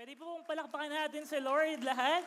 Pwede 0.00 0.16
po 0.16 0.32
pong 0.32 0.48
palakpakan 0.48 0.88
natin 0.88 1.28
sa 1.28 1.36
Lord 1.44 1.84
lahat. 1.84 2.24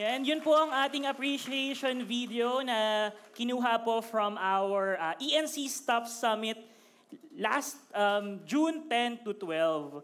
Yan, 0.00 0.24
yun 0.24 0.40
po 0.40 0.56
ang 0.56 0.72
ating 0.72 1.04
appreciation 1.04 2.08
video 2.08 2.64
na 2.64 3.12
kinuha 3.36 3.84
po 3.84 4.00
from 4.00 4.40
our 4.40 4.96
uh, 4.96 5.12
ENC 5.20 5.68
Staff 5.68 6.08
Summit 6.08 6.56
last 7.36 7.76
um, 7.92 8.40
June 8.48 8.88
10 8.88 9.28
to 9.28 9.36
12. 9.36 10.00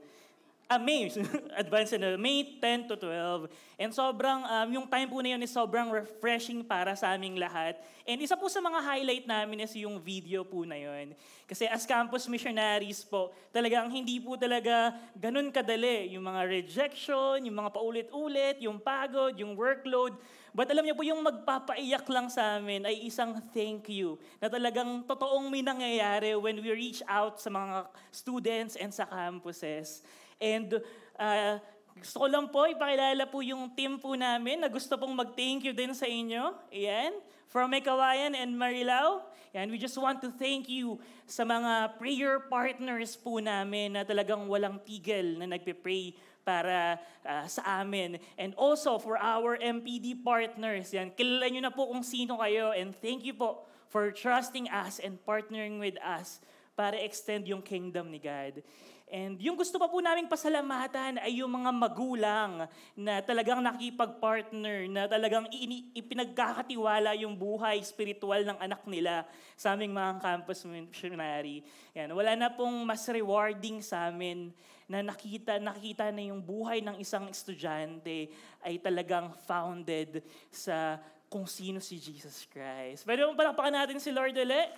Uh, 0.66 0.82
May, 0.82 1.06
advance 1.62 1.94
na, 1.94 2.18
May 2.18 2.58
10 2.58 2.90
to 2.90 2.98
12. 2.98 3.46
And 3.78 3.94
sobrang, 3.94 4.42
um, 4.42 4.68
yung 4.74 4.86
time 4.90 5.06
po 5.06 5.22
na 5.22 5.38
yun 5.38 5.40
is 5.46 5.54
sobrang 5.54 5.94
refreshing 5.94 6.66
para 6.66 6.90
sa 6.98 7.14
aming 7.14 7.38
lahat. 7.38 7.78
And 8.02 8.18
isa 8.18 8.34
po 8.34 8.50
sa 8.50 8.58
mga 8.58 8.82
highlight 8.82 9.30
namin 9.30 9.62
is 9.62 9.70
yung 9.78 10.02
video 10.02 10.42
po 10.42 10.66
na 10.66 10.74
yun. 10.74 11.14
Kasi 11.46 11.70
as 11.70 11.86
campus 11.86 12.26
missionaries 12.26 13.06
po, 13.06 13.30
talagang 13.54 13.86
hindi 13.94 14.18
po 14.18 14.34
talaga 14.34 14.90
ganun 15.14 15.54
kadali. 15.54 16.10
Yung 16.18 16.26
mga 16.26 16.42
rejection, 16.50 17.46
yung 17.46 17.62
mga 17.62 17.70
paulit-ulit, 17.70 18.58
yung 18.58 18.82
pagod, 18.82 19.38
yung 19.38 19.54
workload. 19.54 20.18
But 20.50 20.66
alam 20.74 20.82
niyo 20.82 20.98
po, 20.98 21.06
yung 21.06 21.22
magpapaiyak 21.22 22.10
lang 22.10 22.26
sa 22.26 22.58
amin 22.58 22.90
ay 22.90 23.06
isang 23.06 23.38
thank 23.54 23.86
you 23.86 24.18
na 24.42 24.50
talagang 24.50 25.06
totoong 25.06 25.46
may 25.46 25.62
nangyayari 25.62 26.34
when 26.34 26.58
we 26.58 26.74
reach 26.74 27.06
out 27.06 27.38
sa 27.38 27.54
mga 27.54 27.86
students 28.10 28.74
and 28.74 28.90
sa 28.90 29.06
campuses. 29.06 30.02
And 30.40 30.80
uh, 31.16 31.58
gusto 31.96 32.16
ko 32.20 32.26
lang 32.28 32.52
po, 32.52 32.68
ipakilala 32.68 33.24
po 33.24 33.40
yung 33.40 33.72
team 33.72 33.96
po 33.96 34.12
namin 34.12 34.60
na 34.60 34.68
gusto 34.68 35.00
pong 35.00 35.16
mag-thank 35.16 35.64
you 35.64 35.72
din 35.72 35.96
sa 35.96 36.04
inyo. 36.04 36.52
Ayan. 36.68 37.16
From 37.48 37.72
Mekawayan 37.72 38.36
and 38.36 38.52
Marilao. 38.52 39.24
And 39.56 39.72
we 39.72 39.80
just 39.80 39.96
want 39.96 40.20
to 40.20 40.28
thank 40.36 40.68
you 40.68 41.00
sa 41.24 41.48
mga 41.48 41.96
prayer 41.96 42.44
partners 42.52 43.16
po 43.16 43.40
namin 43.40 43.96
na 43.96 44.04
talagang 44.04 44.44
walang 44.44 44.76
tigil 44.84 45.40
na 45.40 45.48
nagpe-pray 45.48 46.12
para 46.44 47.00
uh, 47.24 47.48
sa 47.48 47.80
amin. 47.80 48.20
And 48.36 48.52
also 48.60 49.00
for 49.00 49.16
our 49.16 49.56
MPD 49.56 50.20
partners. 50.20 50.92
Yan. 50.92 51.16
Kilala 51.16 51.48
nyo 51.48 51.62
na 51.64 51.72
po 51.72 51.88
kung 51.88 52.04
sino 52.04 52.44
kayo. 52.44 52.76
And 52.76 52.92
thank 52.92 53.24
you 53.24 53.32
po 53.32 53.64
for 53.88 54.12
trusting 54.12 54.68
us 54.68 55.00
and 55.00 55.16
partnering 55.24 55.80
with 55.80 55.96
us 56.04 56.44
para 56.76 56.92
extend 57.00 57.48
yung 57.48 57.64
kingdom 57.64 58.12
ni 58.12 58.20
God. 58.20 58.60
And 59.06 59.38
yung 59.38 59.54
gusto 59.54 59.78
pa 59.78 59.86
po 59.86 60.02
naming 60.02 60.26
pasalamatan 60.26 61.22
ay 61.22 61.38
yung 61.38 61.50
mga 61.54 61.70
magulang 61.70 62.66
na 62.98 63.22
talagang 63.22 63.62
nakipag-partner, 63.62 64.90
na 64.90 65.06
talagang 65.06 65.46
ini- 65.54 65.94
ipinagkakatiwala 65.94 67.14
yung 67.22 67.38
buhay 67.38 67.78
spiritual 67.86 68.42
ng 68.42 68.58
anak 68.58 68.82
nila 68.82 69.22
sa 69.54 69.78
aming 69.78 69.94
mga 69.94 70.18
campus 70.18 70.66
missionary. 70.66 71.62
Yan, 71.94 72.10
wala 72.18 72.34
na 72.34 72.50
pong 72.50 72.82
mas 72.82 73.06
rewarding 73.06 73.78
sa 73.78 74.10
amin 74.10 74.50
na 74.90 75.06
nakita, 75.06 75.62
nakita 75.62 76.10
na 76.10 76.26
yung 76.26 76.42
buhay 76.42 76.82
ng 76.82 76.98
isang 76.98 77.30
estudyante 77.30 78.26
ay 78.66 78.82
talagang 78.82 79.30
founded 79.46 80.18
sa 80.50 80.98
kung 81.30 81.46
sino 81.46 81.78
si 81.78 82.02
Jesus 82.02 82.42
Christ. 82.50 83.06
Pwede 83.06 83.22
mo 83.22 83.38
palakpakan 83.38 83.86
natin 83.86 84.02
si 84.02 84.10
Lord 84.10 84.34
ulit? 84.34 84.74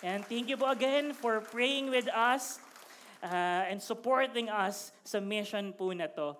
And 0.00 0.24
thank 0.24 0.48
you 0.48 0.56
po 0.56 0.72
again 0.72 1.12
for 1.12 1.44
praying 1.44 1.92
with 1.92 2.08
us 2.16 2.64
uh, 3.22 3.70
and 3.70 3.82
supporting 3.82 4.48
us 4.48 4.92
sa 5.02 5.18
mission 5.18 5.72
po 5.72 5.90
na 5.92 6.06
to. 6.06 6.36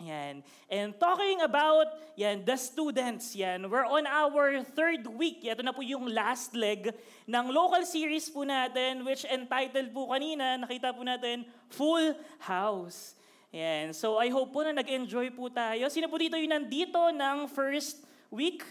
Yan. 0.00 0.40
And 0.72 0.96
talking 0.96 1.44
about 1.44 1.92
yan, 2.16 2.48
the 2.48 2.56
students, 2.56 3.36
yan, 3.36 3.68
we're 3.68 3.84
on 3.84 4.08
our 4.08 4.64
third 4.64 5.04
week. 5.12 5.44
Ito 5.44 5.60
na 5.60 5.76
po 5.76 5.84
yung 5.84 6.08
last 6.08 6.56
leg 6.56 6.88
ng 7.28 7.46
local 7.52 7.84
series 7.84 8.32
po 8.32 8.48
natin 8.48 9.04
which 9.04 9.28
entitled 9.28 9.92
po 9.92 10.08
kanina, 10.08 10.56
nakita 10.56 10.96
po 10.96 11.04
natin, 11.04 11.44
Full 11.68 12.16
House. 12.40 13.20
Yan. 13.52 13.92
So 13.92 14.16
I 14.16 14.32
hope 14.32 14.56
po 14.56 14.64
na 14.64 14.72
nag-enjoy 14.72 15.36
po 15.36 15.52
tayo. 15.52 15.90
Sino 15.92 16.08
po 16.08 16.16
dito 16.16 16.38
yung 16.38 16.54
nandito 16.54 17.12
ng 17.12 17.50
first 17.50 18.00
week? 18.32 18.64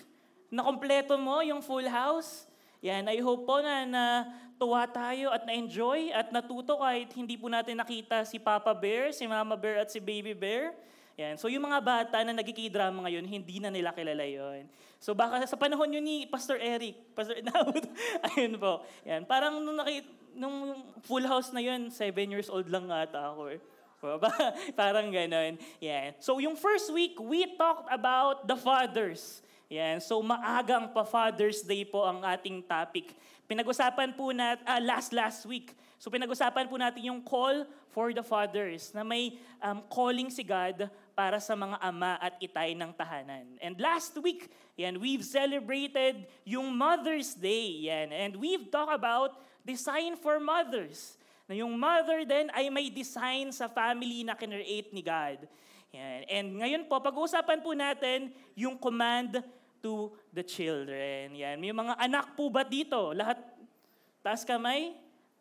Na 0.50 0.66
kompleto 0.66 1.14
mo 1.14 1.46
yung 1.46 1.62
full 1.62 1.86
house? 1.86 2.50
Yan, 2.82 3.06
I 3.06 3.22
hope 3.22 3.46
po 3.46 3.62
na, 3.62 3.86
na 3.86 4.04
tuwa 4.60 4.84
tayo 4.84 5.32
at 5.32 5.48
na-enjoy 5.48 6.12
at 6.12 6.36
natuto 6.36 6.76
kahit 6.84 7.08
hindi 7.16 7.40
po 7.40 7.48
natin 7.48 7.80
nakita 7.80 8.28
si 8.28 8.36
Papa 8.36 8.76
Bear, 8.76 9.16
si 9.16 9.24
Mama 9.24 9.56
Bear 9.56 9.88
at 9.88 9.90
si 9.90 10.04
Baby 10.04 10.36
Bear. 10.36 10.76
Yan. 11.16 11.40
So 11.40 11.48
yung 11.48 11.64
mga 11.64 11.80
bata 11.80 12.16
na 12.28 12.36
nagkikidrama 12.36 13.08
ngayon, 13.08 13.24
hindi 13.24 13.64
na 13.64 13.72
nila 13.72 13.96
kilala 13.96 14.24
yon. 14.28 14.68
So 15.00 15.16
baka 15.16 15.48
sa 15.48 15.56
panahon 15.56 15.96
yun 15.96 16.04
ni 16.04 16.28
Pastor 16.28 16.60
Eric, 16.60 17.16
Pastor 17.16 17.40
Naud, 17.40 17.88
ayun 18.36 18.60
po. 18.60 18.84
Yan. 19.08 19.24
Parang 19.24 19.64
nung, 19.64 19.80
nakita, 19.80 20.12
nung 20.36 20.76
full 21.08 21.24
house 21.24 21.56
na 21.56 21.64
yun, 21.64 21.88
seven 21.88 22.28
years 22.28 22.52
old 22.52 22.68
lang 22.68 22.92
ata 22.92 23.32
ako 23.32 23.56
eh. 23.56 23.60
Parang 24.80 25.12
ganon. 25.12 25.60
Yan. 25.84 26.16
So 26.24 26.40
yung 26.40 26.56
first 26.56 26.88
week, 26.92 27.20
we 27.20 27.48
talked 27.60 27.92
about 27.92 28.48
the 28.48 28.56
fathers. 28.56 29.44
Yan. 29.68 30.00
So 30.00 30.24
maagang 30.24 30.96
pa 30.96 31.04
Father's 31.04 31.60
Day 31.68 31.84
po 31.84 32.08
ang 32.08 32.24
ating 32.24 32.64
topic. 32.64 33.12
Pinag-usapan 33.50 34.14
po 34.14 34.30
natin, 34.30 34.62
uh, 34.62 34.78
last 34.78 35.10
last 35.10 35.42
week. 35.50 35.74
So 35.98 36.14
pinag-usapan 36.14 36.70
po 36.70 36.78
natin 36.78 37.02
yung 37.10 37.26
call 37.26 37.66
for 37.90 38.14
the 38.14 38.22
fathers 38.22 38.94
na 38.94 39.02
may 39.02 39.42
um, 39.58 39.82
calling 39.90 40.30
si 40.30 40.46
God 40.46 40.86
para 41.18 41.42
sa 41.42 41.58
mga 41.58 41.82
ama 41.82 42.22
at 42.22 42.38
itay 42.38 42.78
ng 42.78 42.94
tahanan. 42.94 43.58
And 43.58 43.74
last 43.82 44.14
week, 44.22 44.54
yan, 44.78 45.02
we've 45.02 45.26
celebrated 45.26 46.30
yung 46.46 46.78
Mother's 46.78 47.34
Day. 47.34 47.90
Yan. 47.90 48.14
And 48.14 48.38
we've 48.38 48.70
talked 48.70 48.94
about 48.94 49.42
design 49.66 50.14
for 50.14 50.38
mothers. 50.38 51.18
Na 51.50 51.58
yung 51.58 51.74
mother 51.74 52.30
din 52.30 52.54
ay 52.54 52.70
may 52.70 52.94
design 52.94 53.50
sa 53.50 53.66
family 53.66 54.22
na 54.22 54.38
kinreate 54.38 54.94
ni 54.94 55.02
God. 55.02 55.50
Yan. 55.90 56.22
And 56.30 56.48
ngayon 56.62 56.84
po, 56.86 57.02
pag-uusapan 57.02 57.66
po 57.66 57.74
natin 57.74 58.30
yung 58.54 58.78
command 58.78 59.42
to 59.82 60.14
the 60.32 60.44
children. 60.46 61.36
Yan. 61.36 61.60
May 61.60 61.74
mga 61.74 61.96
anak 61.98 62.36
po 62.38 62.48
ba 62.52 62.64
dito? 62.64 63.16
Lahat, 63.16 63.40
taas 64.22 64.48
kamay? 64.48 64.96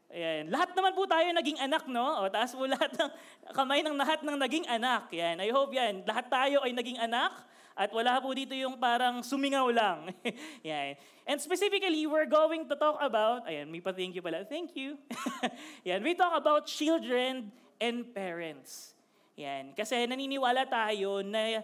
Ayan. 0.09 0.49
Lahat 0.49 0.73
naman 0.73 0.97
po 0.97 1.05
tayo 1.05 1.29
naging 1.37 1.61
anak, 1.61 1.85
no? 1.85 2.25
O, 2.25 2.33
taas 2.33 2.57
po 2.57 2.65
lahat 2.75 2.89
ng 2.97 3.11
kamay 3.53 3.85
ng 3.85 3.97
lahat 3.97 4.25
ng 4.25 4.37
naging 4.41 4.65
anak. 4.65 5.13
Yan. 5.13 5.37
I 5.39 5.53
hope 5.53 5.77
yan. 5.77 6.01
Lahat 6.09 6.33
tayo 6.33 6.65
ay 6.65 6.73
naging 6.73 6.97
anak 6.97 7.45
at 7.79 7.95
wala 7.95 8.19
po 8.19 8.35
dito 8.35 8.57
yung 8.59 8.75
parang 8.75 9.23
sumingaw 9.23 9.71
lang. 9.71 10.11
yan. 10.67 10.99
And 11.29 11.39
specifically, 11.39 12.09
we're 12.11 12.27
going 12.27 12.67
to 12.67 12.75
talk 12.75 12.99
about, 12.99 13.47
ayan, 13.47 13.71
may 13.71 13.79
pa-thank 13.79 14.17
you 14.17 14.25
pala. 14.25 14.43
Thank 14.49 14.75
you. 14.75 14.99
yan. 15.89 16.03
We 16.03 16.19
talk 16.19 16.35
about 16.35 16.67
children 16.67 17.55
and 17.79 18.09
parents. 18.11 18.99
Yan. 19.39 19.77
Kasi 19.79 20.09
naniniwala 20.11 20.67
tayo 20.67 21.23
na 21.23 21.63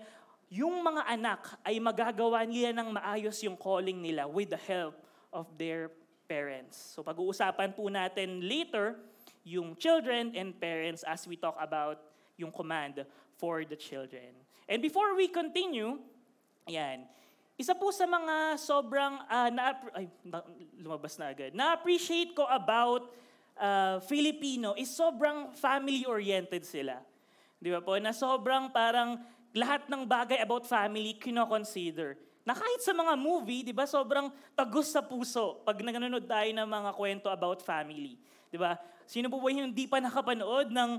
yung 0.55 0.87
mga 0.87 1.03
anak 1.11 1.59
ay 1.67 1.83
magagawa 1.83 2.47
nila 2.47 2.71
ng 2.71 2.95
maayos 2.95 3.43
yung 3.43 3.59
calling 3.59 3.99
nila 3.99 4.31
with 4.31 4.55
the 4.55 4.63
help 4.71 4.95
of 5.35 5.51
their 5.59 5.91
parents. 6.31 6.79
So 6.95 7.03
pag-uusapan 7.03 7.75
po 7.75 7.91
natin 7.91 8.39
later 8.39 8.95
yung 9.43 9.75
children 9.75 10.31
and 10.39 10.55
parents 10.55 11.03
as 11.03 11.27
we 11.27 11.35
talk 11.35 11.59
about 11.59 11.99
yung 12.39 12.55
command 12.55 13.03
for 13.35 13.67
the 13.67 13.75
children. 13.75 14.31
And 14.71 14.79
before 14.79 15.19
we 15.19 15.27
continue, 15.27 15.99
yan, 16.71 17.03
isa 17.59 17.75
po 17.75 17.91
sa 17.91 18.07
mga 18.07 18.55
sobrang, 18.55 19.27
uh, 19.27 19.51
na, 19.51 19.75
ay, 19.99 20.07
lumabas 20.79 21.19
na 21.19 21.35
agad, 21.35 21.51
na-appreciate 21.51 22.31
ko 22.31 22.47
about 22.47 23.11
uh, 23.59 23.99
Filipino 24.07 24.79
is 24.79 24.87
sobrang 24.87 25.51
family-oriented 25.59 26.63
sila. 26.63 27.03
Di 27.59 27.75
ba 27.75 27.83
po? 27.83 27.99
Na 27.99 28.15
sobrang 28.15 28.71
parang 28.71 29.19
lahat 29.55 29.87
ng 29.87 30.03
bagay 30.03 30.43
about 30.43 30.67
family 30.67 31.15
kino-consider. 31.15 32.19
Na 32.45 32.53
kahit 32.53 32.83
sa 32.85 32.93
mga 32.93 33.15
movie, 33.17 33.65
di 33.65 33.73
ba, 33.73 33.89
sobrang 33.89 34.29
tagos 34.53 34.93
sa 34.93 35.01
puso 35.01 35.65
pag 35.65 35.81
nanonood 35.81 36.29
tayo 36.29 36.51
ng 36.53 36.69
mga 36.69 36.91
kwento 36.93 37.27
about 37.31 37.65
family. 37.65 38.21
Di 38.51 38.59
ba? 38.61 38.77
Sino 39.09 39.31
po 39.33 39.41
ba 39.41 39.49
yung 39.49 39.73
hindi 39.73 39.89
pa 39.89 40.03
nakapanood 40.03 40.69
ng 40.69 40.91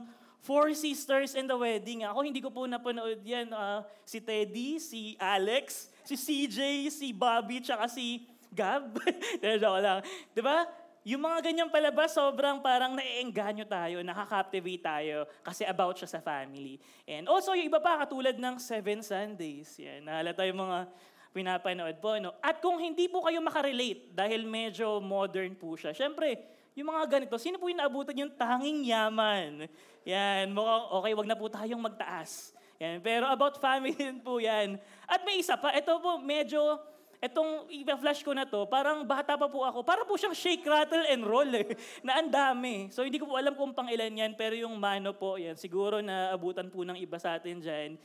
Four 0.42 0.74
Sisters 0.74 1.38
and 1.38 1.46
the 1.46 1.58
Wedding? 1.58 2.08
Ako 2.08 2.26
hindi 2.26 2.42
ko 2.42 2.50
po 2.50 2.66
napanood 2.66 3.22
yan. 3.22 3.52
Uh, 3.52 3.86
si 4.08 4.18
Teddy, 4.24 4.82
si 4.82 5.14
Alex, 5.22 5.92
si 6.02 6.16
CJ, 6.18 6.90
si 6.90 7.14
Bobby, 7.14 7.62
tsaka 7.62 7.92
si 7.92 8.26
Gab. 8.56 8.98
Joke 9.62 9.82
lang. 9.84 10.00
Di 10.32 10.42
ba? 10.42 10.64
Yung 11.06 11.22
mga 11.22 11.38
ganyang 11.46 11.70
palabas, 11.70 12.18
sobrang 12.18 12.66
parang 12.66 12.98
naiengganyo 12.98 13.70
tayo, 13.70 14.02
nakaka-captivate 14.02 14.82
tayo 14.82 15.30
kasi 15.46 15.62
about 15.62 15.94
siya 16.02 16.10
sa 16.10 16.18
family. 16.18 16.82
And 17.06 17.30
also, 17.30 17.54
yung 17.54 17.70
iba 17.70 17.78
pa, 17.78 18.02
katulad 18.02 18.34
ng 18.34 18.58
Seven 18.58 19.06
Sundays. 19.06 19.78
Yan, 19.78 20.02
nahalata 20.02 20.42
yung 20.50 20.66
mga 20.66 20.90
pinapanood 21.30 22.02
po. 22.02 22.18
No? 22.18 22.34
At 22.42 22.58
kung 22.58 22.82
hindi 22.82 23.06
po 23.06 23.22
kayo 23.22 23.38
makarelate, 23.38 24.18
dahil 24.18 24.50
medyo 24.50 24.98
modern 24.98 25.54
po 25.54 25.78
siya, 25.78 25.94
syempre, 25.94 26.42
yung 26.74 26.90
mga 26.90 27.06
ganito, 27.06 27.38
sino 27.38 27.62
po 27.62 27.70
yung 27.70 27.86
naabutan 27.86 28.26
yung 28.26 28.34
tanging 28.34 28.90
yaman? 28.90 29.70
Yan, 30.10 30.50
mukhang 30.58 30.90
okay, 30.90 31.14
wag 31.14 31.30
na 31.30 31.38
po 31.38 31.46
tayong 31.54 31.86
magtaas. 31.86 32.50
Yan, 32.82 32.98
pero 33.06 33.30
about 33.30 33.62
family 33.62 33.94
din 34.02 34.26
po 34.26 34.42
yan. 34.42 34.82
At 35.06 35.22
may 35.22 35.38
isa 35.38 35.54
pa, 35.54 35.70
ito 35.70 35.94
po 36.02 36.18
medyo 36.18 36.82
Etong 37.26 37.66
i-flash 37.74 38.22
ko 38.22 38.38
na 38.38 38.46
to, 38.46 38.70
parang 38.70 39.02
bata 39.02 39.34
pa 39.34 39.50
po 39.50 39.66
ako. 39.66 39.82
Para 39.82 40.06
po 40.06 40.14
siyang 40.14 40.38
shake, 40.38 40.62
rattle, 40.70 41.10
and 41.10 41.26
roll 41.26 41.50
eh, 41.50 41.74
na 42.06 42.22
ang 42.22 42.30
dami. 42.30 42.94
So 42.94 43.02
hindi 43.02 43.18
ko 43.18 43.26
po 43.26 43.34
alam 43.34 43.58
kung 43.58 43.74
pang 43.74 43.90
ilan 43.90 44.14
yan, 44.14 44.32
pero 44.38 44.54
yung 44.54 44.78
mano 44.78 45.10
po, 45.18 45.42
yan, 45.42 45.58
siguro 45.58 46.06
na 46.06 46.30
abutan 46.30 46.70
po 46.70 46.86
ng 46.86 46.94
iba 47.02 47.18
sa 47.18 47.34
atin 47.34 47.58
dyan. 47.58 47.98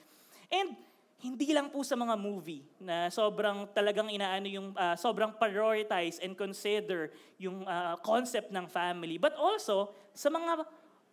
And 0.48 0.72
hindi 1.20 1.52
lang 1.52 1.68
po 1.68 1.84
sa 1.84 2.00
mga 2.00 2.16
movie 2.16 2.64
na 2.80 3.12
sobrang 3.12 3.68
talagang 3.76 4.08
inaano 4.08 4.48
yung 4.48 4.72
uh, 4.72 4.96
sobrang 4.96 5.36
prioritize 5.36 6.16
and 6.24 6.32
consider 6.32 7.12
yung 7.36 7.60
uh, 7.68 8.00
concept 8.00 8.48
ng 8.48 8.64
family 8.64 9.20
but 9.20 9.36
also 9.36 9.92
sa 10.16 10.32
mga 10.32 10.64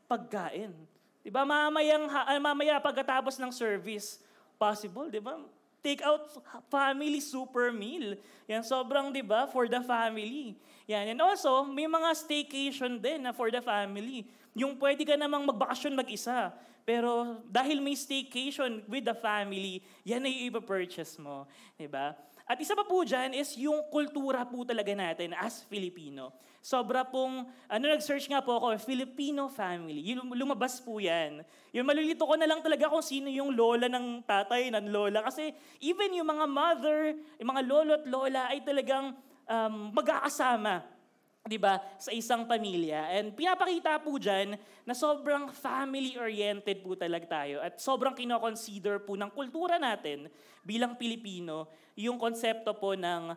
pagkain. 0.07 0.71
'Di 1.27 1.27
ba? 1.27 1.44
Mamayang 1.44 2.07
uh, 2.07 2.39
mamaya 2.39 2.80
pagkatapos 2.80 3.36
ng 3.36 3.51
service 3.51 4.24
possible, 4.56 5.12
'di 5.12 5.19
ba? 5.19 5.36
Take 5.86 6.02
out 6.02 6.28
family 6.68 7.22
super 7.22 7.70
meal. 7.72 8.18
Yan 8.50 8.66
sobrang 8.66 9.14
'di 9.14 9.24
ba 9.24 9.48
for 9.48 9.70
the 9.70 9.80
family. 9.86 10.58
Yan. 10.88 11.12
And 11.12 11.20
also, 11.20 11.68
may 11.68 11.86
mga 11.86 12.16
staycation 12.16 12.98
din 13.04 13.28
na 13.28 13.36
for 13.36 13.52
the 13.52 13.60
family. 13.60 14.24
Yung 14.56 14.80
pwede 14.80 15.04
ka 15.04 15.20
namang 15.20 15.44
magbakasyon 15.44 15.94
mag-isa. 15.94 16.56
Pero 16.88 17.44
dahil 17.52 17.84
may 17.84 18.00
staycation 18.00 18.80
with 18.88 19.04
the 19.04 19.12
family, 19.20 19.84
yan 20.08 20.24
ay 20.24 20.48
ipa-purchase 20.48 21.20
mo. 21.20 21.44
Diba? 21.76 22.16
At 22.48 22.56
isa 22.64 22.72
pa 22.72 22.88
po 22.88 23.04
dyan 23.04 23.36
is 23.36 23.60
yung 23.60 23.92
kultura 23.92 24.48
po 24.48 24.64
talaga 24.64 24.96
natin 24.96 25.36
as 25.36 25.68
Filipino. 25.68 26.32
Sobra 26.68 27.08
pong, 27.08 27.48
ano 27.72 27.84
nag-search 27.88 28.28
nga 28.28 28.44
po 28.44 28.60
ako, 28.60 28.75
Filipino 28.84 29.48
family. 29.48 30.12
Yung 30.12 30.36
lumabas 30.36 30.84
po 30.84 31.00
yan. 31.00 31.40
Yung 31.72 31.88
malulito 31.88 32.28
ko 32.28 32.36
na 32.36 32.44
lang 32.44 32.60
talaga 32.60 32.92
kung 32.92 33.00
sino 33.00 33.31
yung 33.31 33.56
lola 33.56 33.88
ng 33.88 34.19
tatay, 34.28 34.68
ng 34.75 34.92
lola. 34.92 35.24
Kasi 35.24 35.56
even 35.80 36.19
yung 36.19 36.28
mga 36.28 36.44
mother, 36.44 37.16
yung 37.40 37.56
mga 37.56 37.64
lolo 37.64 37.92
at 37.96 38.04
lola 38.04 38.42
ay 38.52 38.60
talagang 38.68 39.16
um, 39.48 39.96
magkakasama 39.96 40.84
'di 41.48 41.56
ba, 41.56 41.80
sa 41.96 42.12
isang 42.12 42.44
pamilya. 42.44 43.16
And 43.16 43.31
pinapakita 43.31 44.04
po 44.04 44.19
diyan 44.19 44.60
na 44.84 44.92
sobrang 44.92 45.48
family-oriented 45.56 46.84
po 46.84 47.00
talaga 47.00 47.48
tayo 47.48 47.64
at 47.64 47.80
sobrang 47.80 48.12
kino-consider 48.12 49.00
po 49.08 49.16
ng 49.16 49.31
kultura 49.31 49.80
natin 49.80 50.28
bilang 50.68 51.00
Pilipino 51.00 51.72
yung 51.96 52.19
konsepto 52.19 52.75
po 52.75 52.92
ng 53.00 53.31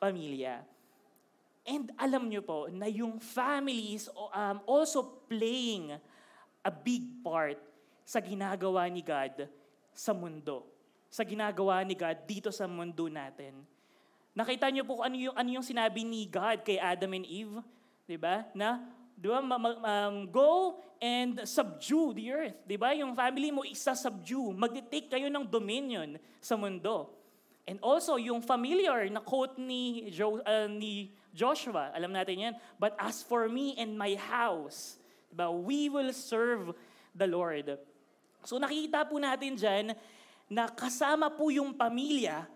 pamilya. 0.00 0.79
And 1.70 1.86
alam 1.94 2.26
niyo 2.26 2.42
po 2.42 2.66
na 2.66 2.90
yung 2.90 3.22
family 3.22 3.94
is 3.94 4.10
um, 4.10 4.58
also 4.66 5.22
playing 5.30 5.94
a 6.66 6.72
big 6.74 7.22
part 7.22 7.62
sa 8.02 8.18
ginagawa 8.18 8.90
ni 8.90 9.06
God 9.06 9.46
sa 9.94 10.10
mundo. 10.10 10.66
Sa 11.06 11.22
ginagawa 11.22 11.86
ni 11.86 11.94
God 11.94 12.26
dito 12.26 12.50
sa 12.50 12.66
mundo 12.66 13.06
natin. 13.06 13.62
Nakita 14.34 14.66
niyo 14.74 14.82
po 14.82 14.98
ano 14.98 15.14
yung, 15.14 15.34
ano 15.38 15.46
yung 15.46 15.62
sinabi 15.62 16.02
ni 16.02 16.26
God 16.26 16.66
kay 16.66 16.82
Adam 16.82 17.14
and 17.14 17.26
Eve? 17.30 17.62
Di 18.02 18.18
ba? 18.18 18.42
Na, 18.50 18.82
di 19.14 19.30
ba, 19.30 19.38
um, 19.38 20.26
go 20.26 20.82
and 20.98 21.46
subdue 21.46 22.10
the 22.18 22.26
earth. 22.34 22.58
Di 22.66 22.74
ba? 22.74 22.90
Yung 22.98 23.14
family 23.14 23.54
mo 23.54 23.62
isa-subdue. 23.62 24.58
Mag-take 24.58 25.06
kayo 25.06 25.30
ng 25.30 25.46
dominion 25.46 26.18
sa 26.42 26.58
mundo. 26.58 27.14
And 27.62 27.78
also, 27.78 28.18
yung 28.18 28.42
familiar 28.42 29.06
na 29.06 29.22
quote 29.22 29.54
ni, 29.54 30.10
jo, 30.10 30.42
uh, 30.42 30.66
ni 30.66 31.14
Joshua, 31.30 31.94
alam 31.94 32.10
natin 32.10 32.50
yan, 32.50 32.54
But 32.78 32.98
as 32.98 33.22
for 33.22 33.46
me 33.46 33.78
and 33.78 33.94
my 33.94 34.18
house, 34.18 34.98
diba, 35.30 35.50
we 35.50 35.86
will 35.86 36.10
serve 36.10 36.74
the 37.14 37.26
Lord. 37.26 37.78
So 38.42 38.56
nakita 38.56 39.06
po 39.06 39.20
natin 39.20 39.54
dyan 39.54 39.94
na 40.50 40.66
kasama 40.66 41.30
po 41.30 41.52
yung 41.52 41.76
pamilya 41.76 42.48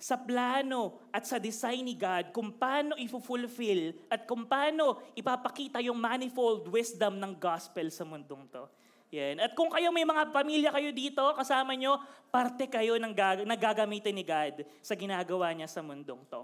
sa 0.00 0.20
plano 0.20 1.00
at 1.14 1.24
sa 1.24 1.40
design 1.40 1.86
ni 1.86 1.94
God 1.96 2.34
kung 2.34 2.52
paano 2.52 2.98
i-fulfill 2.98 3.94
at 4.10 4.28
kung 4.28 4.44
paano 4.44 5.00
ipapakita 5.16 5.80
yung 5.80 5.96
manifold 5.96 6.68
wisdom 6.68 7.16
ng 7.16 7.32
gospel 7.38 7.88
sa 7.88 8.04
mundong 8.04 8.44
to. 8.50 8.64
Yan. 9.14 9.38
At 9.38 9.54
kung 9.54 9.70
kayo 9.70 9.94
may 9.94 10.02
mga 10.02 10.34
pamilya 10.34 10.74
kayo 10.74 10.90
dito, 10.90 11.22
kasama 11.38 11.78
nyo, 11.78 12.02
parte 12.34 12.66
kayo 12.66 12.98
ng 12.98 13.14
gag- 13.14 13.46
nagagamitin 13.46 14.10
ni 14.10 14.26
God 14.26 14.66
sa 14.82 14.98
ginagawa 14.98 15.54
niya 15.54 15.70
sa 15.70 15.80
mundong 15.86 16.26
to. 16.26 16.42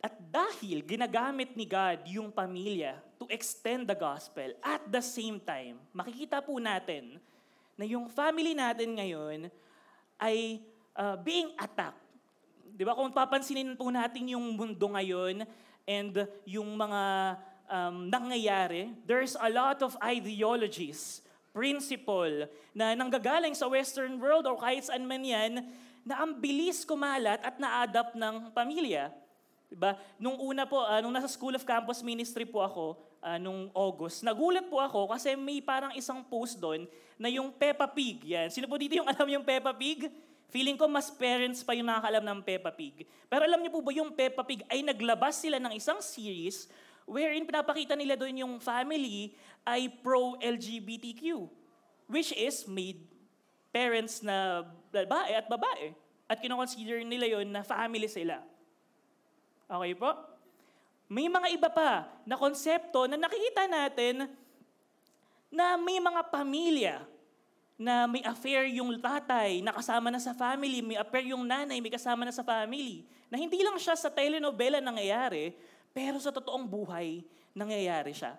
At 0.00 0.16
dahil 0.16 0.80
ginagamit 0.80 1.52
ni 1.52 1.68
God 1.68 2.08
yung 2.08 2.32
pamilya 2.32 2.96
to 3.20 3.28
extend 3.28 3.84
the 3.84 3.96
gospel, 3.96 4.48
at 4.64 4.80
the 4.88 5.04
same 5.04 5.36
time, 5.36 5.76
makikita 5.92 6.40
po 6.40 6.56
natin 6.56 7.20
na 7.76 7.84
yung 7.84 8.08
family 8.08 8.56
natin 8.56 8.96
ngayon 8.96 9.52
ay 10.16 10.64
uh, 10.96 11.16
being 11.20 11.52
attacked. 11.60 12.00
Di 12.72 12.84
ba? 12.84 12.96
Kung 12.96 13.12
papansinin 13.12 13.76
po 13.76 13.92
natin 13.92 14.32
yung 14.32 14.56
mundo 14.56 14.88
ngayon 14.88 15.44
and 15.84 16.14
yung 16.48 16.72
mga 16.76 17.02
um, 17.68 18.08
nangyayari, 18.08 18.92
there's 19.04 19.36
a 19.36 19.52
lot 19.52 19.84
of 19.84 19.92
ideologies, 20.00 21.20
principle 21.52 22.48
na 22.72 22.96
nanggagaling 22.96 23.52
sa 23.52 23.68
Western 23.68 24.16
world 24.16 24.48
or 24.48 24.56
kahit 24.56 24.88
saan 24.88 25.04
man 25.04 25.20
yan, 25.20 25.60
na 26.08 26.24
ang 26.24 26.40
bilis 26.40 26.88
kumalat 26.88 27.44
at 27.44 27.60
na-adapt 27.60 28.16
ng 28.16 28.48
pamilya. 28.56 29.12
Diba? 29.70 29.94
Nung 30.18 30.34
una 30.42 30.66
po, 30.66 30.82
uh, 30.82 30.98
nung 30.98 31.14
nasa 31.14 31.30
School 31.30 31.54
of 31.54 31.62
Campus 31.62 32.02
Ministry 32.02 32.42
po 32.42 32.58
ako, 32.58 32.98
uh, 33.22 33.38
nung 33.38 33.70
August, 33.70 34.26
nagulat 34.26 34.66
po 34.66 34.82
ako 34.82 35.14
kasi 35.14 35.38
may 35.38 35.62
parang 35.62 35.94
isang 35.94 36.26
post 36.26 36.58
doon 36.58 36.90
na 37.14 37.30
yung 37.30 37.54
Peppa 37.54 37.86
Pig. 37.86 38.18
Yan. 38.26 38.50
Sino 38.50 38.66
po 38.66 38.74
dito 38.74 38.98
yung 38.98 39.06
alam 39.14 39.30
yung 39.30 39.46
Peppa 39.46 39.70
Pig? 39.70 40.10
Feeling 40.50 40.74
ko 40.74 40.90
mas 40.90 41.06
parents 41.14 41.62
pa 41.62 41.78
yung 41.78 41.86
nakakalam 41.86 42.26
ng 42.26 42.38
Peppa 42.42 42.74
Pig. 42.74 43.06
Pero 43.30 43.46
alam 43.46 43.62
niyo 43.62 43.70
po 43.70 43.78
ba 43.78 43.94
yung 43.94 44.10
Peppa 44.10 44.42
Pig 44.42 44.66
ay 44.66 44.82
naglabas 44.82 45.38
sila 45.38 45.62
ng 45.62 45.78
isang 45.78 46.02
series 46.02 46.66
wherein 47.06 47.46
pinapakita 47.46 47.94
nila 47.94 48.18
doon 48.18 48.42
yung 48.42 48.54
family 48.58 49.38
ay 49.62 49.86
pro-LGBTQ. 50.02 51.46
Which 52.10 52.34
is 52.34 52.66
made 52.66 53.06
parents 53.70 54.18
na 54.18 54.66
babae 54.90 55.30
at 55.38 55.46
babae. 55.46 55.94
At 56.26 56.42
kinoconsider 56.42 57.06
nila 57.06 57.38
yon 57.38 57.54
na 57.54 57.62
family 57.62 58.10
sila. 58.10 58.42
Okay 59.70 59.94
po? 59.94 60.10
May 61.06 61.30
mga 61.30 61.48
iba 61.54 61.70
pa 61.70 62.10
na 62.26 62.34
konsepto 62.34 63.06
na 63.06 63.14
nakikita 63.14 63.70
natin 63.70 64.26
na 65.46 65.78
may 65.78 66.02
mga 66.02 66.26
pamilya 66.26 66.96
na 67.80 68.04
may 68.04 68.20
affair 68.26 68.66
yung 68.68 68.98
tatay, 69.00 69.62
nakasama 69.62 70.12
na 70.12 70.20
sa 70.20 70.36
family, 70.36 70.84
may 70.84 70.98
affair 71.00 71.24
yung 71.32 71.46
nanay, 71.48 71.80
may 71.80 71.88
kasama 71.88 72.28
na 72.28 72.34
sa 72.34 72.44
family. 72.44 73.06
Na 73.32 73.40
hindi 73.40 73.62
lang 73.62 73.78
siya 73.80 73.96
sa 73.96 74.12
telenovela 74.12 74.84
nangyayari, 74.84 75.56
pero 75.94 76.20
sa 76.20 76.28
totoong 76.28 76.68
buhay, 76.68 77.24
nangyayari 77.56 78.12
siya. 78.12 78.36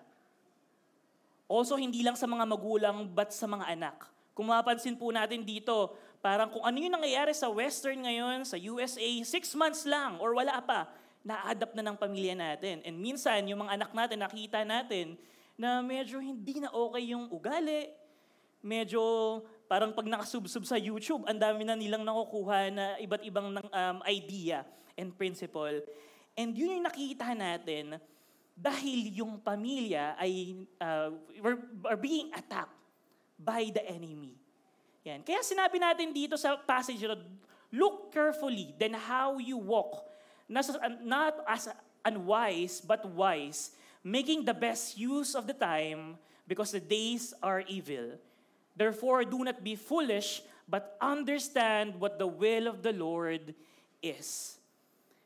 Also, 1.50 1.74
hindi 1.74 2.06
lang 2.06 2.14
sa 2.14 2.30
mga 2.30 2.44
magulang, 2.46 3.02
but 3.10 3.34
sa 3.34 3.50
mga 3.50 3.66
anak. 3.72 4.06
Kung 4.32 4.48
mapapansin 4.48 4.94
po 4.94 5.10
natin 5.10 5.42
dito, 5.42 5.92
parang 6.22 6.48
kung 6.48 6.62
ano 6.62 6.78
yung 6.78 6.94
nangyayari 6.94 7.34
sa 7.34 7.50
Western 7.50 8.06
ngayon, 8.06 8.46
sa 8.46 8.56
USA, 8.56 9.10
six 9.26 9.52
months 9.58 9.84
lang 9.84 10.22
or 10.22 10.38
wala 10.38 10.62
pa, 10.62 10.88
na-adapt 11.22 11.74
na 11.78 11.86
ng 11.86 11.96
pamilya 11.98 12.34
natin. 12.34 12.82
And 12.82 12.98
minsan, 12.98 13.46
yung 13.46 13.62
mga 13.62 13.78
anak 13.78 13.90
natin, 13.94 14.18
nakita 14.22 14.66
natin 14.66 15.14
na 15.54 15.78
medyo 15.82 16.18
hindi 16.18 16.58
na 16.58 16.70
okay 16.74 17.14
yung 17.14 17.30
ugali, 17.30 17.90
medyo 18.62 19.00
parang 19.70 19.94
pag 19.94 20.04
nakasubsub 20.04 20.66
sa 20.66 20.76
YouTube, 20.76 21.24
ang 21.24 21.38
dami 21.38 21.62
na 21.64 21.78
nilang 21.78 22.04
nakukuha 22.04 22.58
na 22.74 22.84
iba't 23.00 23.22
ibang 23.24 23.56
um, 23.56 23.98
idea 24.04 24.66
and 24.98 25.14
principle. 25.16 25.80
And 26.36 26.52
yun 26.52 26.76
yung 26.80 26.86
nakikita 26.86 27.32
natin 27.32 27.96
dahil 28.52 29.16
yung 29.16 29.40
pamilya 29.40 30.16
ay 30.20 30.60
uh, 30.76 31.16
were, 31.40 31.58
are 31.88 31.96
being 31.96 32.28
attacked 32.36 32.76
by 33.40 33.72
the 33.72 33.80
enemy. 33.88 34.36
Yan. 35.08 35.24
Kaya 35.24 35.42
sinabi 35.42 35.82
natin 35.82 36.14
dito 36.14 36.36
sa 36.38 36.54
passage 36.54 37.02
na, 37.02 37.18
look 37.72 38.12
carefully 38.12 38.76
then 38.76 38.94
how 38.94 39.40
you 39.40 39.56
walk, 39.56 40.04
not, 40.52 41.40
as 41.48 41.68
unwise, 42.04 42.84
but 42.84 43.08
wise, 43.08 43.72
making 44.04 44.44
the 44.44 44.54
best 44.54 44.98
use 44.98 45.34
of 45.34 45.46
the 45.46 45.56
time 45.56 46.20
because 46.46 46.72
the 46.72 46.80
days 46.80 47.32
are 47.42 47.64
evil. 47.64 48.20
Therefore, 48.76 49.24
do 49.24 49.44
not 49.44 49.64
be 49.64 49.76
foolish, 49.76 50.42
but 50.68 50.96
understand 51.00 51.96
what 51.96 52.18
the 52.18 52.26
will 52.26 52.68
of 52.68 52.82
the 52.82 52.92
Lord 52.92 53.54
is. 54.02 54.58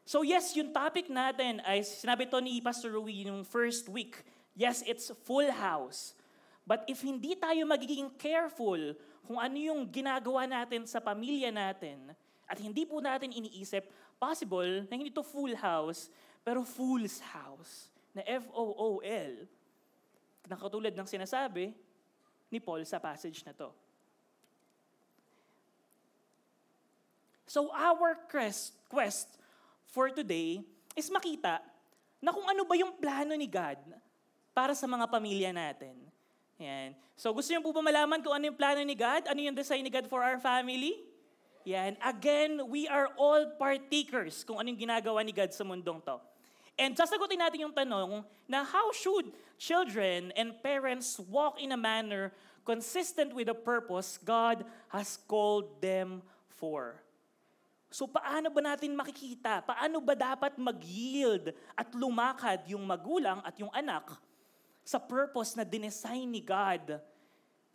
So 0.07 0.23
yes, 0.23 0.55
yung 0.55 0.71
topic 0.71 1.11
natin 1.11 1.59
ay 1.67 1.83
sinabi 1.83 2.31
to 2.31 2.39
ni 2.39 2.63
Pastor 2.63 2.95
Rui 2.95 3.27
yung 3.27 3.43
first 3.43 3.91
week. 3.91 4.23
Yes, 4.55 4.87
it's 4.87 5.11
full 5.27 5.51
house. 5.51 6.15
But 6.63 6.87
if 6.87 7.03
hindi 7.03 7.35
tayo 7.35 7.67
magiging 7.67 8.15
careful 8.15 8.95
kung 9.27 9.39
ano 9.39 9.59
yung 9.59 9.83
ginagawa 9.91 10.47
natin 10.47 10.87
sa 10.87 11.03
pamilya 11.03 11.51
natin, 11.51 12.15
at 12.47 12.59
hindi 12.63 12.87
po 12.87 13.03
natin 13.03 13.35
iniisip, 13.35 13.91
possible 14.23 14.87
na 14.87 14.95
hindi 14.95 15.11
to 15.11 15.27
full 15.27 15.53
house, 15.59 16.09
pero 16.47 16.63
fool's 16.63 17.19
house, 17.19 17.91
na 18.15 18.23
F-O-O-L, 18.23 19.33
na 20.47 20.55
katulad 20.55 20.95
ng 20.95 21.09
sinasabi, 21.11 21.75
ni 22.47 22.63
Paul 22.63 22.87
sa 22.87 23.03
passage 23.03 23.43
na 23.43 23.51
to. 23.51 23.75
So 27.47 27.71
our 27.75 28.15
quest, 28.31 28.75
quest 28.87 29.27
for 29.91 30.11
today 30.15 30.63
is 30.95 31.11
makita 31.11 31.63
na 32.23 32.31
kung 32.31 32.47
ano 32.47 32.63
ba 32.63 32.75
yung 32.79 32.95
plano 32.95 33.35
ni 33.35 33.47
God 33.51 33.79
para 34.55 34.75
sa 34.75 34.87
mga 34.87 35.07
pamilya 35.11 35.51
natin. 35.51 35.95
Yan. 36.63 36.97
So 37.19 37.33
gusto 37.35 37.53
niyo 37.53 37.63
po 37.63 37.75
ba 37.75 37.83
malaman 37.83 38.23
kung 38.23 38.35
ano 38.35 38.49
yung 38.49 38.59
plano 38.59 38.81
ni 38.83 38.95
God? 38.97 39.29
Ano 39.29 39.41
yung 39.43 39.57
design 39.57 39.83
ni 39.83 39.93
God 39.93 40.07
for 40.09 40.23
our 40.23 40.39
family? 40.39 41.01
Yan. 41.67 41.99
Again, 41.99 42.63
we 42.71 42.87
are 42.87 43.11
all 43.19 43.43
partakers 43.59 44.47
kung 44.47 44.63
ano 44.63 44.71
yung 44.71 44.87
ginagawa 44.87 45.19
ni 45.27 45.35
God 45.35 45.51
sa 45.51 45.67
mundong 45.67 45.99
to. 46.07 46.15
And 46.79 46.95
sasagutin 46.95 47.43
natin 47.43 47.67
yung 47.67 47.75
tanong 47.75 48.23
na 48.47 48.63
how 48.63 48.95
should 48.95 49.35
children 49.59 50.31
and 50.39 50.55
parents 50.63 51.19
walk 51.27 51.59
in 51.59 51.75
a 51.75 51.81
manner 51.81 52.31
consistent 52.63 53.35
with 53.35 53.51
the 53.51 53.59
purpose 53.59 54.15
God 54.23 54.63
has 54.95 55.19
called 55.27 55.83
them 55.83 56.23
for. 56.55 57.03
So 57.91 58.07
paano 58.07 58.47
ba 58.47 58.63
natin 58.63 58.95
makikita? 58.95 59.67
Paano 59.67 59.99
ba 59.99 60.15
dapat 60.15 60.55
mag-yield 60.55 61.51
at 61.75 61.91
lumakad 61.99 62.63
yung 62.71 62.87
magulang 62.87 63.43
at 63.43 63.59
yung 63.59 63.75
anak 63.75 64.15
sa 64.87 65.03
purpose 65.03 65.59
na 65.59 65.67
dinesign 65.67 66.31
ni 66.31 66.39
God 66.39 67.03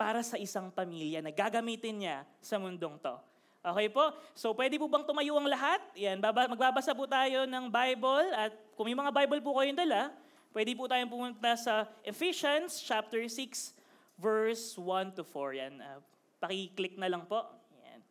para 0.00 0.24
sa 0.24 0.40
isang 0.40 0.72
pamilya 0.72 1.20
na 1.20 1.28
gagamitin 1.28 2.08
niya 2.08 2.16
sa 2.40 2.56
mundong 2.56 2.96
to? 2.96 3.31
Okay 3.62 3.86
po? 3.94 4.10
So 4.34 4.50
pwede 4.58 4.74
po 4.74 4.90
bang 4.90 5.06
tumayo 5.06 5.38
ang 5.38 5.46
lahat? 5.46 5.78
Yan, 5.94 6.18
magbabasa 6.18 6.90
po 6.98 7.06
tayo 7.06 7.46
ng 7.46 7.70
Bible 7.70 8.34
at 8.34 8.50
kung 8.74 8.90
may 8.90 8.98
mga 8.98 9.14
Bible 9.14 9.38
po 9.38 9.54
kayong 9.54 9.78
dala, 9.78 10.10
pwede 10.50 10.74
po 10.74 10.90
tayong 10.90 11.06
pumunta 11.06 11.54
sa 11.54 11.86
Ephesians 12.02 12.82
chapter 12.82 13.22
6 13.22 13.78
verse 14.18 14.74
1 14.74 15.14
to 15.14 15.22
4. 15.22 15.62
Yan, 15.62 15.74
uh, 15.78 16.02
paki-click 16.42 16.98
na 16.98 17.06
lang 17.06 17.22
po. 17.22 17.46
Yan. 17.86 18.02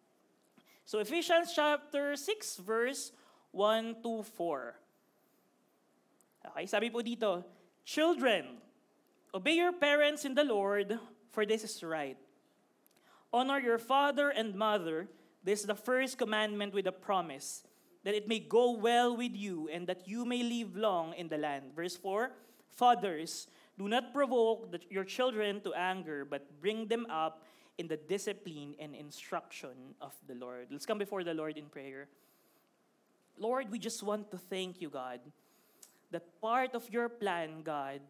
So 0.87 1.03
Ephesians 1.03 1.51
chapter 1.51 2.15
6 2.15 2.63
verse 2.63 3.11
1 3.51 3.99
to 3.99 4.23
4. 4.23 4.79
Okay, 6.47 6.65
sabi 6.65 6.87
po 6.87 7.03
dito, 7.03 7.43
Children, 7.83 8.55
obey 9.35 9.59
your 9.59 9.75
parents 9.75 10.23
in 10.23 10.31
the 10.31 10.47
Lord, 10.47 10.95
for 11.35 11.43
this 11.43 11.67
is 11.67 11.75
right. 11.83 12.15
Honor 13.35 13.59
your 13.59 13.79
father 13.79 14.31
and 14.31 14.55
mother, 14.55 15.11
This 15.43 15.61
is 15.61 15.65
the 15.65 15.75
first 15.75 16.17
commandment 16.17 16.73
with 16.73 16.87
a 16.87 16.91
promise 16.91 17.63
that 18.03 18.15
it 18.15 18.27
may 18.27 18.39
go 18.39 18.71
well 18.71 19.15
with 19.15 19.35
you 19.35 19.69
and 19.71 19.87
that 19.87 20.07
you 20.07 20.25
may 20.25 20.43
live 20.43 20.75
long 20.75 21.13
in 21.13 21.27
the 21.27 21.37
land. 21.37 21.73
Verse 21.75 21.95
4 21.95 22.31
Fathers, 22.71 23.47
do 23.77 23.87
not 23.87 24.13
provoke 24.13 24.71
the, 24.71 24.79
your 24.89 25.03
children 25.03 25.61
to 25.61 25.73
anger, 25.73 26.25
but 26.25 26.61
bring 26.61 26.87
them 26.87 27.05
up 27.09 27.43
in 27.77 27.87
the 27.87 27.97
discipline 27.97 28.75
and 28.79 28.95
instruction 28.95 29.95
of 29.99 30.13
the 30.27 30.35
Lord. 30.35 30.67
Let's 30.71 30.85
come 30.85 30.97
before 30.97 31.23
the 31.23 31.33
Lord 31.33 31.57
in 31.57 31.65
prayer. 31.65 32.07
Lord, 33.37 33.71
we 33.71 33.79
just 33.79 34.03
want 34.03 34.31
to 34.31 34.37
thank 34.37 34.81
you, 34.81 34.89
God, 34.89 35.19
that 36.11 36.41
part 36.41 36.75
of 36.75 36.89
your 36.89 37.09
plan, 37.09 37.61
God, 37.63 38.01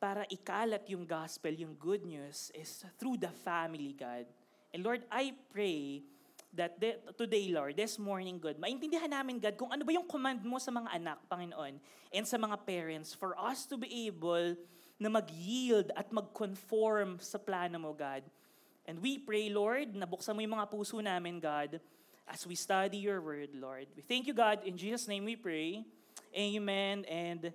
para 0.00 0.26
ikalat 0.30 0.88
yung 0.88 1.06
gospel, 1.06 1.50
yung 1.50 1.76
good 1.78 2.04
news, 2.04 2.50
is 2.54 2.84
through 2.98 3.16
the 3.18 3.30
family, 3.30 3.94
God. 3.98 4.26
And 4.72 4.84
Lord, 4.84 5.02
I 5.10 5.34
pray 5.52 6.02
that 6.52 6.76
de, 6.76 7.00
today, 7.16 7.48
Lord, 7.48 7.76
this 7.76 7.96
morning, 7.96 8.36
God, 8.36 8.60
maintindihan 8.60 9.08
namin, 9.08 9.40
God, 9.40 9.56
kung 9.56 9.72
ano 9.72 9.82
ba 9.88 9.92
yung 9.92 10.04
command 10.04 10.44
mo 10.44 10.60
sa 10.60 10.68
mga 10.68 10.88
anak, 11.00 11.18
Panginoon, 11.28 11.80
and 12.12 12.24
sa 12.28 12.36
mga 12.36 12.60
parents 12.68 13.16
for 13.16 13.32
us 13.40 13.64
to 13.64 13.80
be 13.80 13.88
able 14.08 14.56
na 15.00 15.08
mag-yield 15.08 15.88
at 15.96 16.12
mag-conform 16.12 17.16
sa 17.18 17.40
plano 17.40 17.80
mo, 17.80 17.90
God. 17.96 18.22
And 18.84 19.00
we 19.00 19.16
pray, 19.16 19.48
Lord, 19.48 19.96
na 19.96 20.04
buksan 20.04 20.36
mo 20.36 20.44
yung 20.44 20.54
mga 20.60 20.68
puso 20.68 21.00
namin, 21.00 21.40
God, 21.40 21.80
as 22.28 22.44
we 22.44 22.54
study 22.54 23.00
your 23.00 23.24
word, 23.24 23.50
Lord. 23.56 23.88
We 23.96 24.04
thank 24.04 24.28
you, 24.28 24.36
God. 24.36 24.62
In 24.68 24.76
Jesus' 24.76 25.08
name 25.08 25.24
we 25.24 25.34
pray. 25.34 25.82
Amen 26.36 27.08
and 27.08 27.52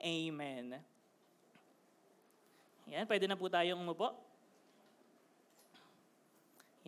amen. 0.00 0.80
Yan, 2.90 3.04
pwede 3.06 3.28
na 3.28 3.36
po 3.38 3.46
tayong 3.46 3.78
umupo. 3.78 4.29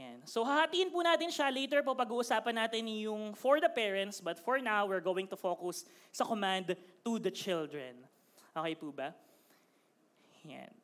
Yan. 0.02 0.18
So 0.26 0.42
hahatiin 0.42 0.90
po 0.90 0.98
natin 1.06 1.30
siya. 1.30 1.46
Later 1.54 1.86
po 1.86 1.94
pag-uusapan 1.94 2.66
natin 2.66 2.90
yung 2.90 3.38
for 3.38 3.62
the 3.62 3.70
parents, 3.70 4.18
but 4.18 4.42
for 4.42 4.58
now, 4.58 4.82
we're 4.82 5.04
going 5.04 5.30
to 5.30 5.38
focus 5.38 5.86
sa 6.10 6.26
command 6.26 6.74
to 7.06 7.12
the 7.22 7.30
children. 7.30 8.02
Okay 8.50 8.74
po 8.74 8.90
ba? 8.90 9.14
Yan. 10.42 10.74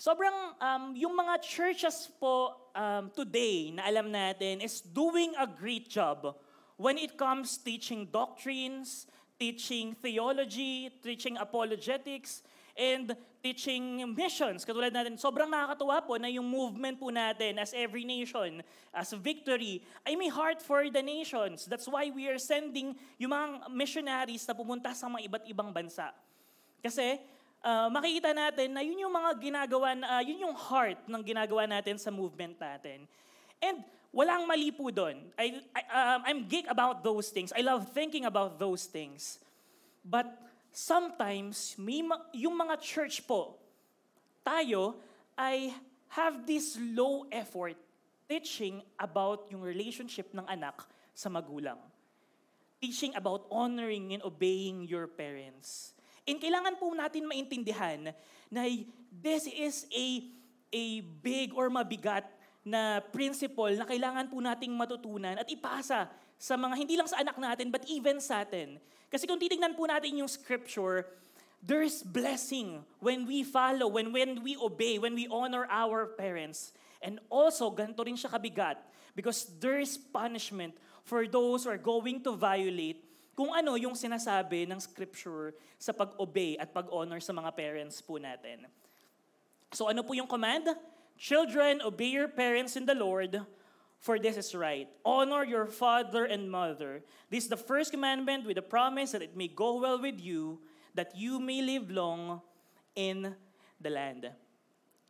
Sobrang, 0.00 0.56
um, 0.58 0.96
yung 0.96 1.14
mga 1.14 1.38
churches 1.44 2.10
po 2.18 2.56
um, 2.74 3.12
today 3.14 3.70
na 3.70 3.86
alam 3.86 4.10
natin 4.10 4.64
is 4.64 4.80
doing 4.80 5.36
a 5.38 5.46
great 5.46 5.86
job 5.86 6.34
when 6.76 6.98
it 6.98 7.14
comes 7.14 7.56
teaching 7.60 8.08
doctrines, 8.10 9.06
teaching 9.38 9.94
theology, 10.00 10.90
teaching 10.98 11.38
apologetics, 11.38 12.42
and 12.74 13.14
teaching 13.44 14.02
missions. 14.16 14.64
Katulad 14.64 14.90
natin, 14.90 15.20
sobrang 15.20 15.46
nakakatuwa 15.46 16.00
po 16.00 16.16
na 16.16 16.32
yung 16.32 16.48
movement 16.48 16.96
po 16.96 17.12
natin 17.12 17.60
as 17.60 17.76
every 17.76 18.02
nation, 18.02 18.64
as 18.90 19.12
victory, 19.20 19.84
ay 20.02 20.16
may 20.16 20.32
heart 20.32 20.64
for 20.64 20.88
the 20.88 21.04
nations. 21.04 21.68
That's 21.68 21.86
why 21.86 22.08
we 22.08 22.26
are 22.26 22.40
sending 22.40 22.96
yung 23.20 23.32
mga 23.36 23.68
missionaries 23.68 24.48
na 24.48 24.56
pumunta 24.56 24.96
sa 24.96 25.06
mga 25.12 25.28
iba't 25.28 25.44
ibang 25.44 25.70
bansa. 25.76 26.10
Kasi 26.80 27.20
uh, 27.60 27.92
makikita 27.92 28.32
natin 28.32 28.72
na 28.74 28.80
yun 28.80 28.96
yung 29.06 29.14
mga 29.14 29.30
ginagawa, 29.40 29.92
uh, 29.92 30.22
yun 30.24 30.48
yung 30.50 30.56
heart 30.56 31.04
ng 31.04 31.22
ginagawa 31.22 31.68
natin 31.68 32.00
sa 32.00 32.08
movement 32.08 32.56
natin. 32.56 33.04
And 33.60 33.84
walang 34.08 34.48
mali 34.48 34.72
po 34.72 34.88
doon. 34.88 35.20
I, 35.36 35.60
I, 35.76 35.82
um, 35.90 36.20
I'm 36.24 36.40
geek 36.48 36.64
about 36.72 37.04
those 37.04 37.28
things. 37.28 37.52
I 37.52 37.60
love 37.60 37.92
thinking 37.92 38.24
about 38.24 38.56
those 38.56 38.88
things. 38.88 39.36
But 40.04 40.32
sometimes, 40.74 41.78
may 41.78 42.02
ma- 42.02 42.26
yung 42.34 42.58
mga 42.58 42.74
church 42.82 43.22
po, 43.22 43.54
tayo 44.42 44.98
ay 45.38 45.70
have 46.10 46.42
this 46.42 46.74
low 46.94 47.24
effort 47.30 47.78
teaching 48.26 48.82
about 48.98 49.46
yung 49.54 49.62
relationship 49.62 50.34
ng 50.34 50.44
anak 50.50 50.82
sa 51.14 51.30
magulang. 51.30 51.78
Teaching 52.82 53.14
about 53.14 53.46
honoring 53.48 54.12
and 54.18 54.20
obeying 54.26 54.84
your 54.84 55.06
parents. 55.06 55.94
And 56.26 56.42
kailangan 56.42 56.76
po 56.76 56.90
natin 56.92 57.24
maintindihan 57.24 58.12
na 58.50 58.62
this 59.08 59.46
is 59.48 59.86
a, 59.94 60.26
a 60.74 60.84
big 61.22 61.54
or 61.54 61.70
mabigat 61.70 62.26
na 62.64 62.98
principle 63.12 63.70
na 63.76 63.84
kailangan 63.84 64.26
po 64.26 64.40
nating 64.40 64.72
matutunan 64.72 65.36
at 65.36 65.46
ipasa 65.52 66.08
sa 66.38 66.58
mga 66.58 66.74
hindi 66.76 66.94
lang 66.98 67.08
sa 67.08 67.20
anak 67.20 67.36
natin 67.38 67.70
but 67.70 67.84
even 67.88 68.20
sa 68.20 68.42
atin. 68.42 68.78
Kasi 69.08 69.24
kung 69.24 69.38
titingnan 69.38 69.78
po 69.78 69.86
natin 69.86 70.18
yung 70.18 70.30
scripture, 70.30 71.06
there's 71.64 72.04
blessing 72.04 72.84
when 73.00 73.24
we 73.24 73.40
follow, 73.46 73.88
when, 73.88 74.12
when 74.12 74.42
we 74.44 74.58
obey, 74.60 75.00
when 75.00 75.16
we 75.16 75.24
honor 75.30 75.64
our 75.72 76.12
parents. 76.18 76.76
And 77.00 77.20
also, 77.32 77.72
ganito 77.72 78.04
rin 78.04 78.16
siya 78.16 78.32
kabigat 78.32 78.80
because 79.16 79.48
there's 79.60 79.96
punishment 79.96 80.76
for 81.04 81.28
those 81.28 81.64
who 81.64 81.70
are 81.72 81.80
going 81.80 82.20
to 82.24 82.36
violate 82.36 83.00
kung 83.34 83.50
ano 83.50 83.74
yung 83.74 83.98
sinasabi 83.98 84.64
ng 84.68 84.78
scripture 84.78 85.52
sa 85.76 85.90
pag-obey 85.90 86.54
at 86.56 86.70
pag-honor 86.70 87.18
sa 87.18 87.34
mga 87.34 87.50
parents 87.52 87.98
po 87.98 88.16
natin. 88.16 88.64
So 89.74 89.90
ano 89.90 90.06
po 90.06 90.14
yung 90.14 90.30
command? 90.30 90.70
Children, 91.18 91.82
obey 91.82 92.14
your 92.14 92.30
parents 92.30 92.78
in 92.78 92.86
the 92.86 92.94
Lord, 92.94 93.42
for 94.00 94.18
this 94.18 94.36
is 94.36 94.54
right. 94.54 94.88
Honor 95.04 95.44
your 95.44 95.66
father 95.66 96.24
and 96.24 96.50
mother. 96.50 97.02
This 97.30 97.44
is 97.44 97.50
the 97.50 97.60
first 97.60 97.90
commandment 97.90 98.46
with 98.46 98.56
the 98.56 98.66
promise 98.66 99.12
that 99.12 99.22
it 99.22 99.36
may 99.36 99.48
go 99.48 99.80
well 99.80 100.00
with 100.00 100.20
you, 100.20 100.60
that 100.94 101.16
you 101.16 101.40
may 101.40 101.62
live 101.62 101.90
long 101.90 102.40
in 102.94 103.34
the 103.80 103.90
land. 103.90 104.30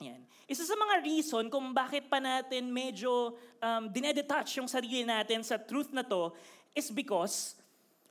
Yan. 0.01 0.27
Isa 0.45 0.67
sa 0.67 0.77
mga 0.77 1.05
reason 1.07 1.49
kung 1.49 1.73
bakit 1.73 2.11
pa 2.11 2.21
natin 2.21 2.69
medyo 2.69 3.39
um, 3.63 3.89
dinedetach 3.89 4.51
yung 4.61 4.69
sarili 4.69 5.07
natin 5.07 5.41
sa 5.41 5.57
truth 5.57 5.89
na 5.95 6.05
to 6.05 6.35
is 6.75 6.91
because 6.91 7.57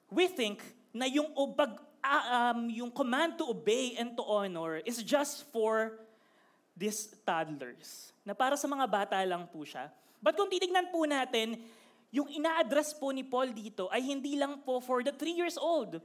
we 0.09 0.25
think 0.25 0.63
na 0.89 1.05
yung, 1.05 1.29
pag, 1.53 1.77
uh, 2.01 2.25
um, 2.31 2.69
yung 2.69 2.89
command 2.89 3.37
to 3.37 3.45
obey 3.49 3.93
and 3.99 4.15
to 4.17 4.23
honor 4.23 4.81
is 4.85 5.01
just 5.03 5.45
for 5.51 5.99
these 6.73 7.13
toddlers. 7.21 8.13
Na 8.25 8.33
para 8.33 8.57
sa 8.57 8.65
mga 8.65 8.85
bata 8.89 9.17
lang 9.21 9.45
po 9.45 9.61
siya. 9.61 9.93
But 10.23 10.39
kung 10.39 10.47
titignan 10.47 10.87
po 10.87 11.03
natin, 11.03 11.59
yung 12.15 12.31
ina-address 12.31 12.95
po 12.95 13.11
ni 13.11 13.27
Paul 13.27 13.51
dito 13.51 13.91
ay 13.91 13.99
hindi 13.99 14.39
lang 14.39 14.63
po 14.63 14.79
for 14.79 15.03
the 15.03 15.11
three 15.11 15.35
years 15.35 15.59
old. 15.59 15.99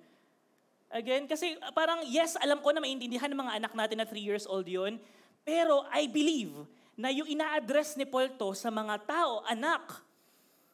Again, 0.90 1.30
kasi 1.30 1.54
parang 1.70 2.02
yes, 2.10 2.34
alam 2.42 2.58
ko 2.58 2.74
na 2.74 2.82
maintindihan 2.82 3.30
ng 3.30 3.38
mga 3.38 3.54
anak 3.62 3.72
natin 3.78 4.02
na 4.02 4.06
three 4.08 4.24
years 4.24 4.48
old 4.48 4.66
yon 4.66 4.98
pero 5.46 5.86
I 5.94 6.10
believe 6.10 6.66
na 6.98 7.14
yung 7.14 7.30
ina-address 7.30 7.94
ni 7.94 8.02
Paul 8.02 8.34
to 8.34 8.58
sa 8.58 8.74
mga 8.74 9.06
tao, 9.06 9.46
anak, 9.46 10.02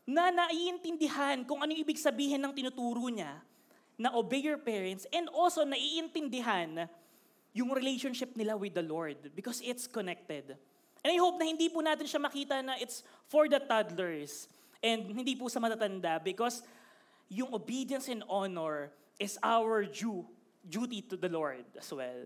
na 0.08 0.32
naiintindihan 0.32 1.44
kung 1.44 1.60
ano 1.60 1.72
yung 1.76 1.84
ibig 1.84 2.00
sabihin 2.00 2.40
ng 2.40 2.52
tinuturo 2.52 3.08
niya 3.12 3.44
na 4.00 4.12
obey 4.16 4.40
your 4.40 4.60
parents 4.60 5.04
and 5.12 5.28
also 5.32 5.64
naiintindihan 5.64 6.88
yung 7.54 7.70
relationship 7.70 8.34
nila 8.34 8.58
with 8.58 8.74
the 8.74 8.82
Lord 8.84 9.16
because 9.36 9.62
it's 9.62 9.86
connected. 9.86 10.56
And 11.04 11.12
I 11.12 11.20
hope 11.20 11.37
na 11.37 11.44
hindi 11.44 11.68
po 11.68 11.84
natin 11.84 12.08
siya 12.08 12.16
makita 12.16 12.64
na 12.64 12.80
it's 12.80 13.04
for 13.28 13.44
the 13.44 13.61
toddlers. 13.61 14.49
And 14.80 15.04
hindi 15.04 15.37
po 15.37 15.52
sa 15.52 15.61
matatanda 15.61 16.16
because 16.16 16.64
yung 17.28 17.52
obedience 17.52 18.08
and 18.08 18.25
honor 18.25 18.88
is 19.20 19.37
our 19.44 19.84
due, 19.84 20.25
duty 20.64 21.04
to 21.12 21.20
the 21.20 21.28
Lord 21.28 21.68
as 21.76 21.92
well. 21.92 22.25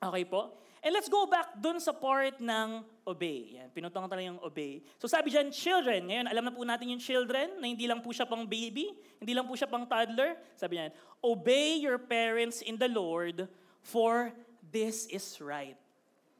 Okay 0.00 0.24
po? 0.24 0.56
And 0.78 0.94
let's 0.94 1.10
go 1.10 1.26
back 1.26 1.58
dun 1.58 1.82
sa 1.82 1.90
part 1.90 2.38
ng 2.38 2.68
obey. 3.02 3.58
Yan, 3.58 3.68
pinutungan 3.74 4.06
tayo 4.06 4.22
yung 4.22 4.40
obey. 4.40 4.78
So 4.96 5.10
sabi 5.10 5.34
dyan, 5.34 5.50
children. 5.50 6.06
Ngayon, 6.06 6.26
alam 6.30 6.44
na 6.46 6.52
po 6.54 6.62
natin 6.62 6.94
yung 6.94 7.02
children, 7.02 7.58
na 7.58 7.66
hindi 7.66 7.90
lang 7.90 7.98
po 7.98 8.14
siya 8.14 8.24
pang 8.24 8.46
baby, 8.46 8.94
hindi 9.18 9.34
lang 9.34 9.44
po 9.44 9.58
siya 9.58 9.66
pang 9.66 9.84
toddler. 9.90 10.38
Sabi 10.54 10.78
niyan, 10.78 10.94
obey 11.18 11.82
your 11.82 11.98
parents 11.98 12.62
in 12.62 12.78
the 12.78 12.86
Lord, 12.86 13.50
for 13.82 14.30
this 14.70 15.10
is 15.10 15.42
right. 15.42 15.74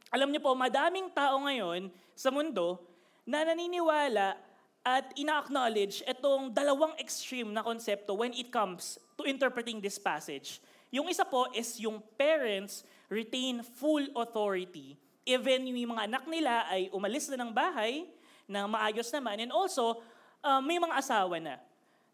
Alam 0.08 0.32
niyo 0.32 0.40
po, 0.40 0.56
madaming 0.56 1.12
tao 1.12 1.36
ngayon 1.44 1.92
sa 2.16 2.32
mundo 2.32 2.80
na 3.28 3.44
naniniwala 3.44 4.40
at 4.80 5.12
ina-acknowledge 5.20 6.00
itong 6.08 6.48
dalawang 6.48 6.96
extreme 6.96 7.52
na 7.52 7.60
konsepto 7.60 8.16
when 8.16 8.32
it 8.32 8.48
comes 8.48 8.96
to 9.20 9.28
interpreting 9.28 9.84
this 9.84 10.00
passage. 10.00 10.64
Yung 10.88 11.12
isa 11.12 11.28
po 11.28 11.44
is 11.52 11.76
yung 11.76 12.00
parents 12.16 12.88
retain 13.12 13.60
full 13.60 14.08
authority 14.16 14.96
even 15.28 15.68
yung 15.68 15.92
mga 15.92 16.08
anak 16.08 16.24
nila 16.24 16.64
ay 16.72 16.88
umalis 16.88 17.28
na 17.28 17.44
ng 17.44 17.52
bahay 17.52 18.08
na 18.48 18.64
maayos 18.64 19.12
naman 19.12 19.44
and 19.44 19.52
also 19.52 20.00
uh, 20.40 20.64
may 20.64 20.80
mga 20.80 20.96
asawa 20.96 21.36
na. 21.36 21.60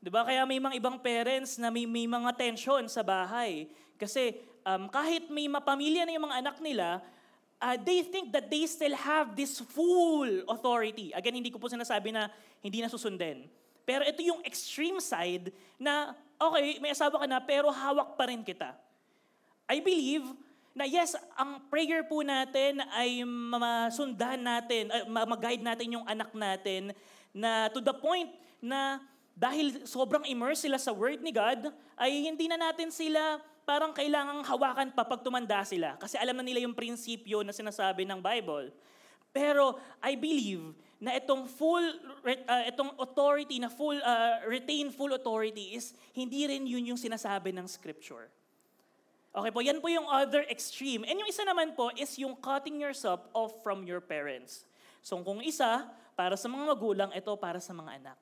'Di 0.02 0.10
ba? 0.10 0.26
Kaya 0.26 0.42
may 0.42 0.58
mga 0.58 0.74
ibang 0.82 0.98
parents 0.98 1.54
na 1.62 1.70
may, 1.70 1.86
may 1.86 2.10
mga 2.10 2.34
tension 2.34 2.82
sa 2.90 3.06
bahay 3.06 3.70
kasi 3.94 4.42
um, 4.66 4.90
kahit 4.90 5.30
may 5.30 5.46
mapamilya 5.46 6.02
na 6.02 6.18
yung 6.18 6.26
mga 6.26 6.38
anak 6.42 6.56
nila, 6.58 6.98
uh, 7.64 7.76
they 7.80 8.04
think 8.04 8.28
that 8.36 8.52
they 8.52 8.68
still 8.68 8.92
have 8.92 9.32
this 9.32 9.56
full 9.72 10.28
authority. 10.52 11.16
Again, 11.16 11.40
hindi 11.40 11.48
ko 11.48 11.56
po 11.56 11.72
sinasabi 11.72 12.12
na 12.12 12.28
hindi 12.60 12.84
na 12.84 12.92
susundin. 12.92 13.48
Pero 13.88 14.04
ito 14.04 14.20
yung 14.20 14.44
extreme 14.44 15.00
side 15.00 15.48
na, 15.80 16.12
okay, 16.36 16.76
may 16.84 16.92
asawa 16.92 17.16
ka 17.16 17.26
na, 17.28 17.40
pero 17.40 17.72
hawak 17.72 18.20
pa 18.20 18.28
rin 18.28 18.44
kita. 18.44 18.76
I 19.64 19.80
believe 19.80 20.28
na 20.74 20.84
yes, 20.84 21.14
ang 21.38 21.62
prayer 21.70 22.04
po 22.04 22.20
natin 22.20 22.82
ay 22.92 23.22
masundan 23.24 24.42
natin, 24.42 24.90
uh, 24.90 25.24
mag-guide 25.24 25.62
natin 25.62 25.96
yung 25.96 26.04
anak 26.04 26.34
natin 26.34 26.90
na 27.30 27.70
to 27.70 27.78
the 27.78 27.94
point 27.94 28.28
na 28.58 28.98
dahil 29.34 29.86
sobrang 29.86 30.26
immersed 30.26 30.66
sila 30.66 30.78
sa 30.78 30.90
word 30.90 31.22
ni 31.22 31.30
God, 31.30 31.70
ay 31.98 32.26
hindi 32.26 32.46
na 32.50 32.58
natin 32.58 32.90
sila 32.90 33.38
parang 33.64 33.96
kailangang 33.96 34.44
hawakan 34.44 34.92
pa 34.92 35.02
pag 35.04 35.24
tumanda 35.24 35.64
sila. 35.64 35.96
Kasi 35.96 36.20
alam 36.20 36.36
na 36.36 36.44
nila 36.44 36.62
yung 36.62 36.76
prinsipyo 36.76 37.40
na 37.42 37.52
sinasabi 37.52 38.04
ng 38.04 38.20
Bible. 38.20 38.70
Pero 39.34 39.80
I 39.98 40.14
believe 40.14 40.76
na 41.02 41.12
itong 41.18 41.50
full 41.50 41.84
uh, 42.22 42.64
itong 42.70 42.94
authority 43.02 43.58
na 43.58 43.66
full 43.66 43.98
uh, 43.98 44.46
retain 44.46 44.94
full 44.94 45.10
authority 45.10 45.74
is 45.74 45.92
hindi 46.14 46.46
rin 46.46 46.64
yun 46.64 46.94
yung 46.94 47.00
sinasabi 47.00 47.50
ng 47.50 47.66
scripture. 47.66 48.30
Okay 49.34 49.50
po, 49.50 49.58
yan 49.58 49.82
po 49.82 49.90
yung 49.90 50.06
other 50.06 50.46
extreme. 50.46 51.02
And 51.02 51.18
yung 51.18 51.26
isa 51.26 51.42
naman 51.42 51.74
po 51.74 51.90
is 51.98 52.14
yung 52.22 52.38
cutting 52.38 52.78
yourself 52.78 53.26
off 53.34 53.58
from 53.66 53.82
your 53.82 53.98
parents. 53.98 54.62
So 55.02 55.18
kung 55.26 55.42
isa, 55.42 55.90
para 56.14 56.38
sa 56.38 56.46
mga 56.46 56.64
magulang, 56.70 57.10
ito 57.10 57.34
para 57.34 57.58
sa 57.58 57.74
mga 57.74 57.98
anak. 57.98 58.18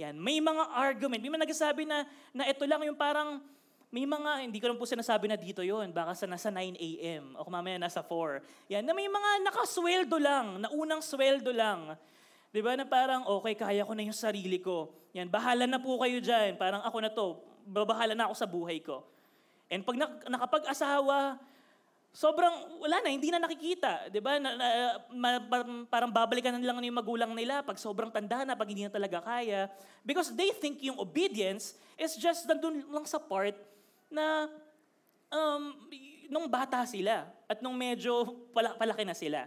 Yan, 0.00 0.16
may 0.16 0.40
mga 0.40 0.64
argument. 0.72 1.20
May 1.20 1.28
mga 1.28 1.44
nagsasabi 1.44 1.84
na, 1.84 2.08
na 2.32 2.48
ito 2.48 2.64
lang 2.64 2.80
yung 2.88 2.96
parang, 2.96 3.44
may 3.90 4.06
mga, 4.06 4.46
hindi 4.46 4.62
ko 4.62 4.70
lang 4.70 4.78
po 4.78 4.86
sinasabi 4.86 5.26
na 5.26 5.34
dito 5.34 5.66
yon 5.66 5.90
baka 5.90 6.14
sa 6.14 6.22
nasa 6.30 6.46
9 6.46 6.78
a.m. 6.78 7.34
o 7.34 7.42
mamaya 7.50 7.74
nasa 7.74 7.98
4. 8.06 8.70
Yan, 8.70 8.86
na 8.86 8.94
may 8.94 9.10
mga 9.10 9.30
nakasweldo 9.50 10.16
lang, 10.22 10.62
na 10.62 10.70
unang 10.70 11.02
sweldo 11.02 11.50
lang. 11.50 11.98
Di 12.54 12.62
ba, 12.62 12.78
na 12.78 12.86
parang, 12.86 13.26
okay, 13.26 13.58
kaya 13.58 13.82
ko 13.82 13.90
na 13.90 14.06
yung 14.06 14.14
sarili 14.14 14.62
ko. 14.62 14.94
Yan, 15.10 15.26
bahala 15.26 15.66
na 15.66 15.82
po 15.82 15.98
kayo 15.98 16.22
dyan. 16.22 16.54
Parang 16.54 16.86
ako 16.86 16.96
na 17.02 17.10
to, 17.10 17.42
babahala 17.66 18.14
na 18.14 18.30
ako 18.30 18.34
sa 18.38 18.46
buhay 18.46 18.78
ko. 18.78 19.02
And 19.66 19.82
pag 19.82 19.98
nakapag-asawa, 20.26 21.42
sobrang 22.14 22.78
wala 22.78 23.02
na, 23.02 23.10
hindi 23.10 23.34
na 23.34 23.42
nakikita. 23.42 24.06
Di 24.06 24.22
ba? 24.22 24.38
Na, 24.38 24.54
na, 24.54 24.66
ma, 25.10 25.30
parang 25.90 26.14
babalikan 26.14 26.54
na 26.54 26.62
lang 26.62 26.78
yung 26.78 26.94
magulang 26.94 27.34
nila 27.34 27.66
pag 27.66 27.74
sobrang 27.74 28.14
tanda 28.14 28.46
na, 28.46 28.54
pag 28.54 28.70
hindi 28.70 28.86
na 28.86 28.94
talaga 28.94 29.18
kaya. 29.18 29.66
Because 30.06 30.30
they 30.30 30.54
think 30.54 30.78
yung 30.78 30.98
obedience 31.02 31.74
is 31.98 32.14
just 32.14 32.46
nandun 32.46 32.86
lang 32.86 33.02
sa 33.02 33.18
part 33.18 33.58
na 34.10 34.50
um, 35.30 35.62
nung 36.28 36.46
bata 36.50 36.82
sila 36.84 37.30
at 37.46 37.62
nung 37.62 37.74
medyo 37.78 38.26
pala, 38.50 38.74
palaki 38.74 39.06
na 39.06 39.16
sila. 39.16 39.46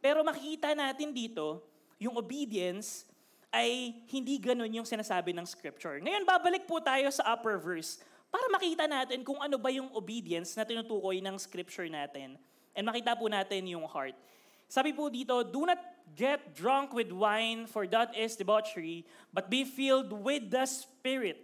Pero 0.00 0.24
makikita 0.24 0.72
natin 0.72 1.12
dito, 1.12 1.62
yung 1.96 2.16
obedience 2.16 3.08
ay 3.52 3.96
hindi 4.12 4.36
ganun 4.36 4.68
yung 4.68 4.88
sinasabi 4.88 5.32
ng 5.32 5.46
scripture. 5.48 5.96
Ngayon, 6.02 6.24
babalik 6.28 6.68
po 6.68 6.80
tayo 6.82 7.08
sa 7.08 7.24
upper 7.32 7.56
verse 7.56 8.00
para 8.28 8.44
makita 8.52 8.84
natin 8.84 9.24
kung 9.24 9.40
ano 9.40 9.56
ba 9.56 9.72
yung 9.72 9.88
obedience 9.96 10.52
na 10.58 10.66
tinutukoy 10.66 11.22
ng 11.24 11.36
scripture 11.40 11.88
natin. 11.88 12.36
And 12.76 12.84
makita 12.84 13.16
po 13.16 13.30
natin 13.32 13.64
yung 13.70 13.88
heart. 13.88 14.12
Sabi 14.68 14.92
po 14.92 15.08
dito, 15.08 15.40
do 15.46 15.64
not 15.64 15.78
get 16.18 16.52
drunk 16.52 16.90
with 16.90 17.14
wine, 17.14 17.70
for 17.70 17.86
that 17.86 18.12
is 18.18 18.34
debauchery, 18.34 19.06
but 19.30 19.46
be 19.46 19.62
filled 19.62 20.10
with 20.10 20.50
the 20.50 20.66
Spirit, 20.66 21.38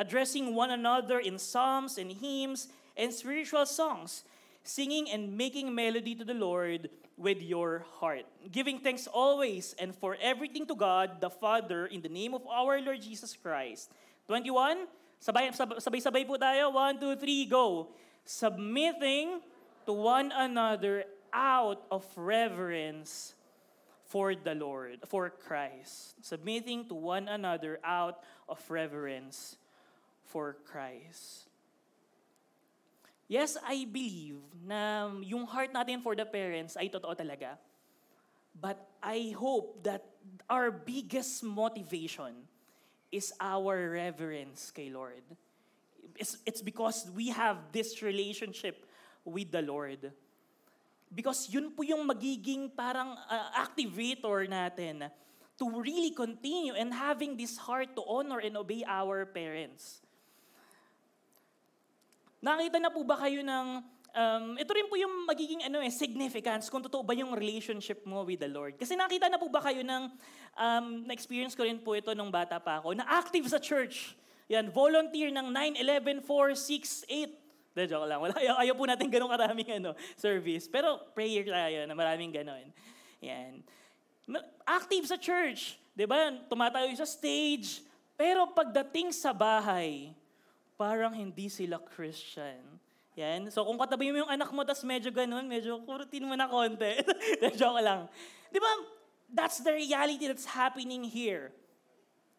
addressing 0.00 0.56
one 0.56 0.72
another 0.72 1.20
in 1.20 1.36
psalms 1.36 2.00
and 2.00 2.08
hymns 2.10 2.72
and 2.96 3.12
spiritual 3.12 3.68
songs, 3.68 4.24
singing 4.64 5.12
and 5.12 5.36
making 5.36 5.68
melody 5.74 6.16
to 6.16 6.24
the 6.24 6.32
Lord 6.32 6.88
with 7.20 7.44
your 7.44 7.84
heart, 8.00 8.24
giving 8.50 8.80
thanks 8.80 9.06
always 9.06 9.76
and 9.76 9.94
for 9.94 10.16
everything 10.24 10.64
to 10.64 10.74
God 10.74 11.20
the 11.20 11.28
Father 11.28 11.84
in 11.84 12.00
the 12.00 12.08
name 12.08 12.32
of 12.32 12.40
our 12.48 12.80
Lord 12.80 13.04
Jesus 13.04 13.36
Christ. 13.36 13.92
21, 14.26 14.88
Sabay, 15.20 15.52
sabay-sabay 15.52 16.24
po 16.24 16.40
tayo. 16.40 16.72
One, 16.72 16.96
two, 16.96 17.12
three, 17.20 17.44
go. 17.44 17.92
Submitting 18.24 19.44
to 19.84 19.92
one 19.92 20.32
another 20.32 21.04
out 21.28 21.84
of 21.92 22.08
reverence 22.16 23.36
for 24.08 24.32
the 24.32 24.56
Lord, 24.56 25.04
for 25.04 25.28
Christ. 25.28 26.16
Submitting 26.24 26.88
to 26.88 26.96
one 26.96 27.28
another 27.28 27.76
out 27.84 28.24
of 28.48 28.64
reverence 28.72 29.59
for 30.30 30.56
Christ. 30.64 31.50
Yes, 33.30 33.54
I 33.62 33.86
believe 33.86 34.42
na 34.62 35.10
yung 35.22 35.46
heart 35.46 35.70
natin 35.70 36.02
for 36.02 36.14
the 36.14 36.26
parents 36.26 36.74
ay 36.74 36.90
totoo 36.90 37.14
talaga. 37.14 37.58
But 38.54 38.78
I 38.98 39.34
hope 39.38 39.82
that 39.86 40.02
our 40.50 40.70
biggest 40.74 41.42
motivation 41.46 42.34
is 43.10 43.30
our 43.38 43.94
reverence 43.94 44.74
kay 44.74 44.90
Lord. 44.90 45.22
It's, 46.18 46.38
it's 46.46 46.62
because 46.62 47.06
we 47.14 47.30
have 47.30 47.70
this 47.70 48.02
relationship 48.02 48.82
with 49.22 49.50
the 49.54 49.62
Lord. 49.62 50.10
Because 51.10 51.46
yun 51.50 51.70
po 51.74 51.82
yung 51.82 52.06
magiging 52.06 52.70
parang 52.74 53.14
uh, 53.14 53.48
activator 53.58 54.46
natin 54.46 55.10
to 55.58 55.64
really 55.78 56.10
continue 56.10 56.74
and 56.74 56.90
having 56.90 57.38
this 57.38 57.58
heart 57.58 57.94
to 57.94 58.02
honor 58.06 58.42
and 58.42 58.58
obey 58.58 58.82
our 58.86 59.22
parents. 59.26 60.02
Nakita 62.40 62.80
na 62.80 62.88
po 62.88 63.04
ba 63.04 63.20
kayo 63.20 63.44
ng 63.44 63.66
um, 64.14 64.44
ito 64.58 64.70
rin 64.74 64.86
po 64.88 64.96
yung 64.98 65.28
magiging 65.28 65.60
ano 65.66 65.78
eh, 65.82 65.92
significance 65.92 66.72
kung 66.72 66.82
totoo 66.82 67.04
ba 67.04 67.14
yung 67.14 67.34
relationship 67.34 68.02
mo 68.06 68.24
with 68.26 68.42
the 68.42 68.50
Lord. 68.50 68.76
Kasi 68.80 68.98
nakita 68.98 69.30
na 69.30 69.38
po 69.38 69.46
ba 69.52 69.62
kayo 69.62 69.84
ng, 69.84 70.02
um, 70.56 70.86
na-experience 71.06 71.54
ko 71.54 71.62
rin 71.66 71.78
po 71.78 71.94
ito 71.94 72.10
nung 72.16 72.32
bata 72.32 72.58
pa 72.58 72.82
ako, 72.82 72.96
na 72.96 73.06
active 73.06 73.46
sa 73.46 73.60
church. 73.60 74.16
Yan, 74.50 74.66
volunteer 74.72 75.30
ng 75.30 75.46
9, 75.52 75.78
11, 75.78 76.26
4, 76.26 76.58
6, 76.58 77.06
8. 77.06 77.76
De, 77.76 77.86
joke 77.86 78.06
lang. 78.10 78.18
Wala, 78.18 78.34
ayaw, 78.34 78.54
ayaw 78.66 78.74
po 78.74 78.82
natin 78.82 79.06
ganun 79.06 79.30
karaming 79.30 79.70
ano, 79.78 79.94
service. 80.18 80.66
Pero 80.66 80.98
prayer 81.14 81.46
tayo 81.46 81.86
na 81.86 81.94
maraming 81.94 82.34
ganun. 82.34 82.66
Yan. 83.22 83.62
Active 84.66 85.06
sa 85.06 85.14
church. 85.14 85.78
Di 85.94 86.02
ba? 86.02 86.34
Tumatayo 86.50 86.90
sa 86.98 87.06
stage. 87.06 87.86
Pero 88.18 88.50
pagdating 88.50 89.14
sa 89.14 89.30
bahay, 89.30 90.10
parang 90.80 91.12
hindi 91.12 91.52
sila 91.52 91.76
Christian. 91.76 92.64
Yan. 93.20 93.52
So 93.52 93.68
kung 93.68 93.76
katabi 93.76 94.08
mo 94.08 94.24
yung 94.24 94.32
anak 94.32 94.48
mo, 94.48 94.64
tas 94.64 94.80
medyo 94.80 95.12
ganun, 95.12 95.44
medyo 95.44 95.76
kurutin 95.84 96.24
mo 96.24 96.32
na 96.32 96.48
konti. 96.48 97.04
Joke 97.60 97.84
lang. 97.84 98.08
Di 98.48 98.56
ba? 98.56 98.72
That's 99.28 99.60
the 99.60 99.76
reality 99.76 100.24
that's 100.24 100.48
happening 100.48 101.04
here. 101.04 101.52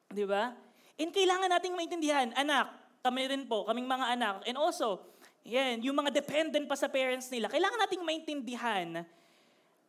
Di 0.09 0.25
ba? 0.25 0.57
And 0.97 1.13
kailangan 1.13 1.53
nating 1.53 1.77
maintindihan, 1.77 2.33
anak, 2.33 2.73
kami 3.05 3.29
rin 3.29 3.45
po, 3.45 3.69
kaming 3.69 3.85
mga 3.85 4.05
anak, 4.17 4.35
and 4.49 4.57
also, 4.57 5.01
yan, 5.41 5.81
yung 5.81 5.97
mga 5.97 6.13
dependent 6.13 6.65
pa 6.69 6.77
sa 6.77 6.85
parents 6.85 7.29
nila, 7.29 7.49
kailangan 7.49 7.79
nating 7.87 8.03
maintindihan 8.05 9.05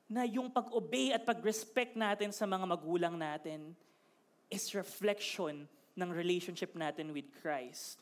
na 0.09 0.23
yung 0.29 0.49
pag-obey 0.53 1.13
at 1.13 1.25
pag-respect 1.25 1.97
natin 1.97 2.33
sa 2.33 2.45
mga 2.49 2.65
magulang 2.65 3.17
natin 3.17 3.73
is 4.49 4.73
reflection 4.77 5.65
ng 5.97 6.09
relationship 6.13 6.73
natin 6.77 7.13
with 7.17 7.29
Christ. 7.41 8.02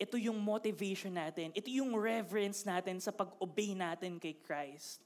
Ito 0.00 0.16
yung 0.18 0.38
motivation 0.40 1.14
natin. 1.14 1.52
Ito 1.54 1.68
yung 1.68 1.94
reverence 1.96 2.64
natin 2.66 2.98
sa 2.98 3.12
pag-obey 3.14 3.76
natin 3.76 4.18
kay 4.18 4.34
Christ. 4.34 5.00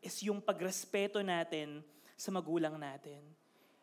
Is 0.00 0.16
yung 0.24 0.40
pagrespeto 0.40 1.20
natin 1.20 1.84
sa 2.16 2.32
magulang 2.32 2.76
natin. 2.80 3.20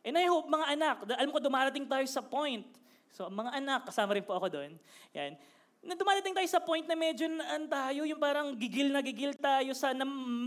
And 0.06 0.16
I 0.16 0.26
hope, 0.30 0.48
mga 0.48 0.68
anak, 0.78 0.96
alam 1.10 1.32
ko 1.34 1.40
dumarating 1.42 1.86
tayo 1.86 2.06
sa 2.08 2.24
point. 2.24 2.66
So, 3.12 3.28
mga 3.28 3.52
anak, 3.60 3.82
kasama 3.90 4.16
rin 4.16 4.24
po 4.24 4.38
ako 4.38 4.48
doon. 4.48 4.72
Yan. 5.18 5.36
Na 5.84 5.94
dumarating 5.94 6.34
tayo 6.34 6.48
sa 6.50 6.64
point 6.64 6.86
na 6.88 6.96
medyo 6.98 7.28
naan 7.30 7.68
tayo, 7.70 8.02
yung 8.08 8.22
parang 8.22 8.56
gigil 8.58 8.90
na 8.90 9.04
gigil 9.04 9.36
tayo 9.38 9.72
sa 9.78 9.94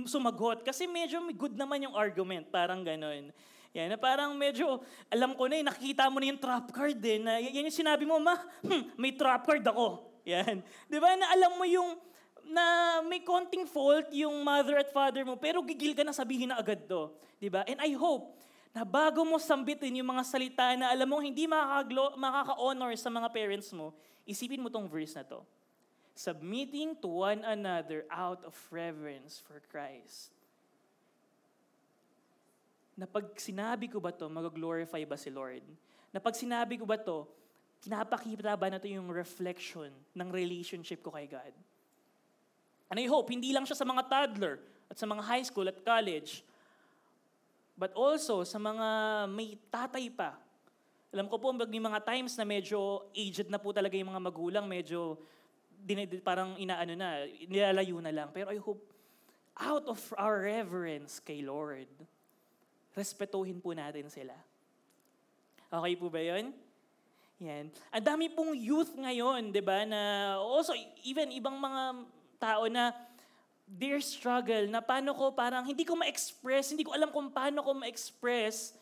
sumagot. 0.07 0.65
Kasi 0.67 0.89
medyo 0.91 1.23
good 1.37 1.55
naman 1.55 1.87
yung 1.87 1.95
argument, 1.95 2.49
parang 2.51 2.83
ganon. 2.83 3.31
Yan, 3.71 3.95
na 3.95 3.99
parang 3.99 4.35
medyo, 4.35 4.83
alam 5.07 5.31
ko 5.39 5.47
na 5.47 5.63
eh, 5.63 5.65
nakikita 5.65 6.11
mo 6.11 6.19
na 6.19 6.27
yung 6.35 6.43
trap 6.43 6.75
card 6.75 6.99
din. 6.99 7.23
Na, 7.23 7.39
yan 7.39 7.71
yung 7.71 7.79
sinabi 7.79 8.03
mo, 8.03 8.19
ma, 8.19 8.35
hmm, 8.67 8.99
may 8.99 9.15
trap 9.15 9.47
card 9.47 9.63
ako. 9.63 10.11
Yan. 10.27 10.59
Di 10.91 10.99
ba, 10.99 11.15
na 11.15 11.31
alam 11.31 11.55
mo 11.55 11.63
yung, 11.63 11.95
na 12.51 12.99
may 13.07 13.23
konting 13.23 13.63
fault 13.71 14.11
yung 14.11 14.43
mother 14.43 14.83
at 14.83 14.91
father 14.91 15.23
mo, 15.23 15.39
pero 15.39 15.63
gigil 15.63 15.95
ka 15.95 16.03
na 16.03 16.11
sabihin 16.11 16.51
na 16.51 16.59
agad 16.59 16.83
to. 16.91 17.15
Di 17.39 17.47
ba? 17.47 17.63
And 17.63 17.79
I 17.79 17.95
hope, 17.95 18.35
na 18.71 18.83
bago 18.87 19.23
mo 19.23 19.39
sambitin 19.39 19.99
yung 20.03 20.11
mga 20.15 20.23
salita 20.27 20.75
na 20.79 20.91
alam 20.91 21.07
mo 21.07 21.19
hindi 21.19 21.47
makaka-honor 22.15 22.95
sa 22.99 23.11
mga 23.11 23.31
parents 23.31 23.71
mo, 23.75 23.95
isipin 24.27 24.63
mo 24.63 24.71
tong 24.71 24.87
verse 24.91 25.15
na 25.15 25.27
to. 25.27 25.43
Submitting 26.15 26.99
to 26.99 27.23
one 27.23 27.43
another 27.47 28.03
out 28.11 28.43
of 28.43 28.55
reverence 28.71 29.39
for 29.43 29.63
Christ. 29.71 30.35
Na 33.01 33.09
pag 33.09 33.25
sinabi 33.41 33.89
ko 33.89 33.97
ba 33.97 34.13
to, 34.13 34.29
mag-glorify 34.29 35.01
ba 35.09 35.17
si 35.17 35.33
Lord? 35.33 35.65
Na 36.13 36.21
pag 36.21 36.37
sinabi 36.37 36.77
ko 36.77 36.85
ba 36.85 37.01
to, 37.01 37.25
kinapakita 37.81 38.53
ba 38.61 38.69
na 38.69 38.77
to 38.77 38.93
yung 38.93 39.09
reflection 39.09 39.89
ng 40.13 40.29
relationship 40.29 41.01
ko 41.01 41.09
kay 41.17 41.25
God? 41.25 41.57
And 42.93 43.01
I 43.01 43.09
hope, 43.09 43.33
hindi 43.33 43.57
lang 43.57 43.65
siya 43.65 43.81
sa 43.81 43.89
mga 43.89 44.05
toddler 44.05 44.61
at 44.93 45.01
sa 45.01 45.09
mga 45.09 45.23
high 45.25 45.47
school 45.49 45.65
at 45.65 45.81
college, 45.81 46.45
but 47.73 47.97
also 47.97 48.45
sa 48.45 48.61
mga 48.61 48.87
may 49.33 49.57
tatay 49.73 50.13
pa. 50.13 50.37
Alam 51.09 51.33
ko 51.33 51.41
po, 51.41 51.57
may 51.57 51.81
mga 51.81 52.05
times 52.05 52.37
na 52.37 52.45
medyo 52.45 53.09
aged 53.17 53.49
na 53.49 53.57
po 53.57 53.73
talaga 53.73 53.97
yung 53.97 54.13
mga 54.13 54.29
magulang, 54.29 54.69
medyo 54.69 55.17
dinid, 55.73 56.21
parang 56.21 56.53
inaano 56.61 56.93
na, 56.93 57.25
nilalayo 57.49 57.97
na 58.05 58.13
lang. 58.13 58.29
Pero 58.29 58.53
I 58.53 58.61
hope, 58.61 58.85
out 59.57 59.89
of 59.89 60.05
our 60.21 60.45
reverence 60.45 61.17
kay 61.17 61.41
Lord, 61.41 61.89
respetuhin 62.95 63.59
po 63.63 63.75
natin 63.75 64.11
sila. 64.11 64.35
Okay 65.71 65.95
po 65.95 66.11
ba 66.11 66.19
yun? 66.19 66.51
Yan. 67.41 67.73
Ang 67.89 68.05
dami 68.05 68.27
pong 68.29 68.53
youth 68.53 68.93
ngayon, 68.99 69.49
di 69.49 69.63
ba, 69.65 69.89
na 69.89 70.37
also 70.43 70.77
even 71.07 71.33
ibang 71.33 71.57
mga 71.57 72.05
tao 72.37 72.69
na 72.69 72.93
their 73.71 74.03
struggle 74.03 74.67
na 74.67 74.83
paano 74.83 75.15
ko 75.15 75.31
parang 75.31 75.63
hindi 75.63 75.87
ko 75.87 75.95
ma-express, 75.95 76.75
hindi 76.75 76.83
ko 76.83 76.93
alam 76.93 77.09
kung 77.15 77.31
paano 77.31 77.63
ko 77.63 77.71
ma-express 77.73 78.75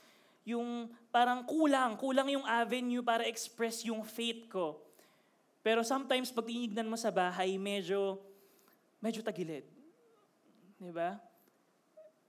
yung 0.49 0.89
parang 1.13 1.45
kulang, 1.45 2.01
kulang 2.01 2.33
yung 2.33 2.47
avenue 2.49 3.05
para 3.05 3.29
express 3.29 3.85
yung 3.85 4.01
faith 4.01 4.49
ko. 4.49 4.81
Pero 5.61 5.85
sometimes 5.85 6.33
pag 6.33 6.49
tinignan 6.49 6.89
mo 6.89 6.97
sa 6.97 7.13
bahay, 7.13 7.61
medyo, 7.61 8.17
medyo 8.97 9.21
tagilid. 9.21 9.69
Di 10.81 10.89
ba? 10.89 11.21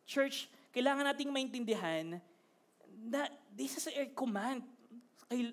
Church, 0.03 0.51
kailangan 0.69 1.05
nating 1.13 1.31
maintindihan 1.33 2.21
na 3.09 3.29
this 3.55 3.79
is 3.79 3.85
a 3.89 4.05
command 4.11 4.61
kay, 5.29 5.49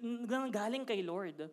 galing 0.51 0.85
kay 0.85 1.01
Lord. 1.05 1.49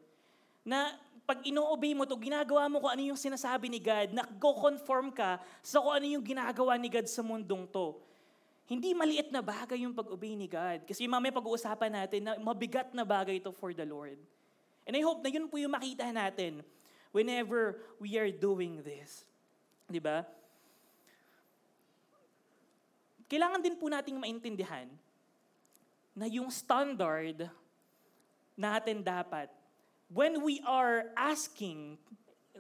Na 0.64 0.96
pag 1.24 1.40
ino-obey 1.44 1.96
mo 1.96 2.04
to, 2.04 2.20
ginagawa 2.20 2.68
mo 2.68 2.84
kung 2.84 2.92
ano 2.92 3.04
yung 3.14 3.20
sinasabi 3.20 3.72
ni 3.72 3.80
God, 3.80 4.12
na 4.12 4.24
go-conform 4.28 5.12
ka 5.12 5.40
sa 5.64 5.80
kung 5.80 5.96
ano 5.96 6.08
yung 6.08 6.24
ginagawa 6.24 6.76
ni 6.76 6.92
God 6.92 7.08
sa 7.08 7.24
mundong 7.24 7.68
to. 7.72 7.96
Hindi 8.68 8.96
maliit 8.96 9.32
na 9.32 9.44
bagay 9.44 9.84
yung 9.84 9.96
pag-obey 9.96 10.36
ni 10.40 10.48
God. 10.48 10.88
Kasi 10.88 11.04
mamaya 11.08 11.36
pag-uusapan 11.36 11.92
natin 11.92 12.20
na 12.24 12.32
mabigat 12.40 12.92
na 12.96 13.04
bagay 13.04 13.40
ito 13.40 13.52
for 13.56 13.76
the 13.76 13.84
Lord. 13.84 14.20
And 14.84 14.96
I 14.96 15.04
hope 15.04 15.24
na 15.24 15.32
yun 15.32 15.48
po 15.48 15.56
yung 15.60 15.72
makita 15.72 16.12
natin 16.12 16.64
whenever 17.16 17.80
we 18.00 18.20
are 18.20 18.32
doing 18.32 18.84
this. 18.84 19.24
Di 19.88 20.00
ba? 20.00 20.28
Kailangan 23.34 23.66
din 23.66 23.74
po 23.74 23.90
nating 23.90 24.22
maintindihan 24.22 24.86
na 26.14 26.30
yung 26.30 26.54
standard 26.54 27.50
natin 28.54 29.02
dapat 29.02 29.50
when 30.06 30.38
we 30.46 30.62
are 30.62 31.10
asking 31.18 31.98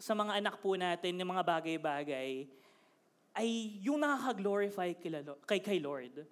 sa 0.01 0.17
mga 0.17 0.41
anak 0.41 0.57
po 0.57 0.73
natin 0.73 1.13
ng 1.13 1.29
mga 1.29 1.45
bagay-bagay, 1.45 2.49
ay 3.37 3.49
yung 3.85 4.01
nakaka-glorify 4.01 4.97
kay, 5.45 5.61
kay 5.61 5.77
Lord. 5.77 6.25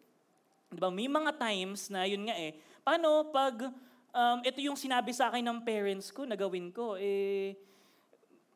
Diba? 0.73 0.89
May 0.89 1.05
mga 1.05 1.37
times 1.37 1.93
na 1.93 2.09
yun 2.09 2.25
nga 2.25 2.33
eh, 2.33 2.57
paano 2.81 3.29
pag 3.29 3.69
um, 4.09 4.37
ito 4.41 4.57
yung 4.57 4.73
sinabi 4.73 5.13
sa 5.13 5.29
akin 5.29 5.45
ng 5.45 5.61
parents 5.61 6.09
ko 6.09 6.25
na 6.25 6.33
gawin 6.33 6.73
ko, 6.73 6.97
eh, 6.97 7.53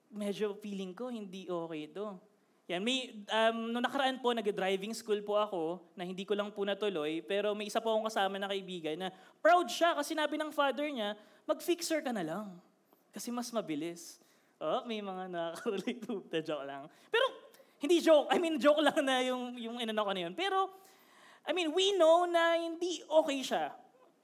medyo 0.10 0.58
feeling 0.58 0.98
ko 0.98 1.14
hindi 1.14 1.46
okay 1.46 1.94
ito. 1.94 2.18
Yan, 2.66 2.82
may, 2.82 3.14
um, 3.30 3.70
nung 3.70 3.86
nakaraan 3.86 4.18
po, 4.18 4.34
nag-driving 4.34 4.90
school 4.98 5.22
po 5.22 5.38
ako, 5.38 5.62
na 5.94 6.02
hindi 6.02 6.26
ko 6.26 6.34
lang 6.34 6.50
po 6.50 6.66
natuloy, 6.66 7.22
pero 7.22 7.54
may 7.54 7.70
isa 7.70 7.78
po 7.78 7.94
akong 7.94 8.10
kasama 8.10 8.42
na 8.42 8.50
kaibigan 8.50 8.98
na 8.98 9.14
proud 9.38 9.70
siya 9.70 9.94
kasi 9.94 10.18
sinabi 10.18 10.34
ng 10.42 10.50
father 10.50 10.90
niya, 10.90 11.14
mag-fixer 11.46 12.02
ka 12.02 12.10
na 12.10 12.26
lang. 12.26 12.58
Kasi 13.14 13.30
mas 13.30 13.54
mabilis. 13.54 14.18
Oh, 14.58 14.82
may 14.90 14.98
mga 14.98 15.30
nakaka-relate 15.30 16.02
to 16.10 16.26
the 16.26 16.42
joke 16.48 16.66
lang. 16.66 16.90
Pero, 17.14 17.26
hindi 17.78 18.02
joke. 18.02 18.34
I 18.34 18.42
mean, 18.42 18.58
joke 18.58 18.82
lang 18.82 18.98
na 19.06 19.22
yung, 19.22 19.54
yung 19.62 19.78
inano 19.78 20.02
ko 20.02 20.12
na 20.18 20.22
yun. 20.26 20.34
Pero, 20.34 20.74
I 21.46 21.54
mean, 21.54 21.70
we 21.70 21.94
know 21.94 22.26
na 22.26 22.58
hindi 22.58 23.06
okay 23.06 23.46
siya. 23.46 23.78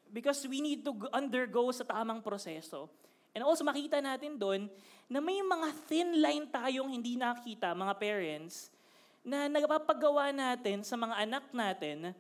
Because 0.10 0.42
we 0.50 0.66
need 0.66 0.82
to 0.82 0.98
undergo 1.14 1.70
sa 1.70 1.86
tamang 1.86 2.26
proseso. 2.26 2.90
And 3.32 3.48
also 3.48 3.64
makita 3.64 4.04
natin 4.04 4.36
doon 4.36 4.68
na 5.12 5.20
may 5.20 5.44
mga 5.44 5.68
thin 5.92 6.24
line 6.24 6.48
tayong 6.48 6.88
hindi 6.88 7.20
nakita, 7.20 7.76
mga 7.76 8.00
parents, 8.00 8.72
na 9.20 9.52
nagpapagawa 9.52 10.32
natin 10.32 10.88
sa 10.88 10.96
mga 10.96 11.28
anak 11.28 11.46
natin 11.52 12.16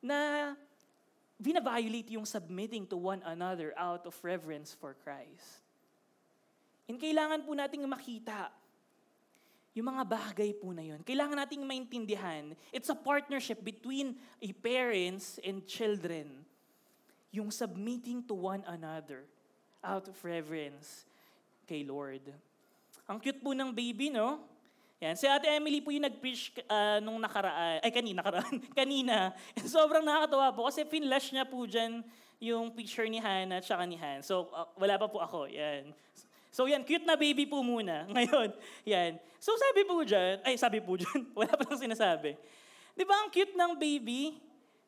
na 0.00 0.50
vina-violate 1.36 2.16
yung 2.16 2.24
submitting 2.24 2.88
to 2.88 2.96
one 2.96 3.20
another 3.28 3.76
out 3.76 4.08
of 4.08 4.16
reverence 4.24 4.72
for 4.72 4.96
Christ. 5.04 5.60
And 6.88 6.96
kailangan 6.96 7.44
po 7.44 7.52
nating 7.52 7.84
makita 7.84 8.48
yung 9.76 9.92
mga 9.92 10.04
bagay 10.08 10.56
po 10.56 10.72
na 10.72 10.88
yun. 10.88 11.04
Kailangan 11.04 11.36
nating 11.36 11.68
maintindihan. 11.68 12.56
It's 12.72 12.88
a 12.88 12.96
partnership 12.96 13.60
between 13.60 14.16
a 14.40 14.56
parents 14.56 15.36
and 15.44 15.68
children. 15.68 16.48
Yung 17.28 17.52
submitting 17.52 18.24
to 18.24 18.32
one 18.32 18.64
another 18.64 19.28
out 19.84 20.08
of 20.08 20.16
reverence 20.24 21.11
kay 21.66 21.86
Lord. 21.86 22.30
Ang 23.06 23.18
cute 23.18 23.42
po 23.42 23.52
ng 23.52 23.70
baby, 23.74 24.10
no? 24.10 24.42
Yan. 25.02 25.18
Si 25.18 25.26
Ate 25.26 25.50
Emily 25.50 25.82
po 25.82 25.90
yung 25.90 26.06
nag-preach 26.06 26.54
uh, 26.70 27.02
nung 27.02 27.18
nakaraan, 27.18 27.82
ay 27.82 27.90
kanina, 27.90 28.22
nakaraan, 28.22 28.54
kanina. 28.80 29.34
Sobrang 29.66 30.06
nakakatawa 30.06 30.54
po 30.54 30.70
kasi 30.70 30.86
finlash 30.86 31.34
niya 31.34 31.42
po 31.42 31.66
dyan 31.66 32.06
yung 32.38 32.70
picture 32.70 33.06
ni 33.10 33.18
Hannah 33.18 33.58
at 33.58 33.66
saka 33.66 33.82
ni 33.82 33.98
Han. 33.98 34.22
So, 34.22 34.50
uh, 34.54 34.70
wala 34.78 34.94
pa 34.98 35.10
po 35.10 35.18
ako. 35.18 35.50
Yan. 35.50 35.90
So 36.52 36.68
yan, 36.68 36.84
cute 36.84 37.08
na 37.08 37.16
baby 37.16 37.48
po 37.48 37.64
muna. 37.64 38.04
Ngayon, 38.14 38.52
yan. 38.84 39.16
So 39.40 39.56
sabi 39.56 39.88
po 39.88 40.04
dyan, 40.04 40.44
ay 40.44 40.60
sabi 40.60 40.84
po 40.84 41.00
dyan, 41.00 41.32
wala 41.32 41.48
pa 41.48 41.64
lang 41.64 41.80
sinasabi. 41.80 42.36
Di 42.92 43.08
ba 43.08 43.24
ang 43.24 43.32
cute 43.32 43.56
ng 43.56 43.72
baby? 43.80 44.36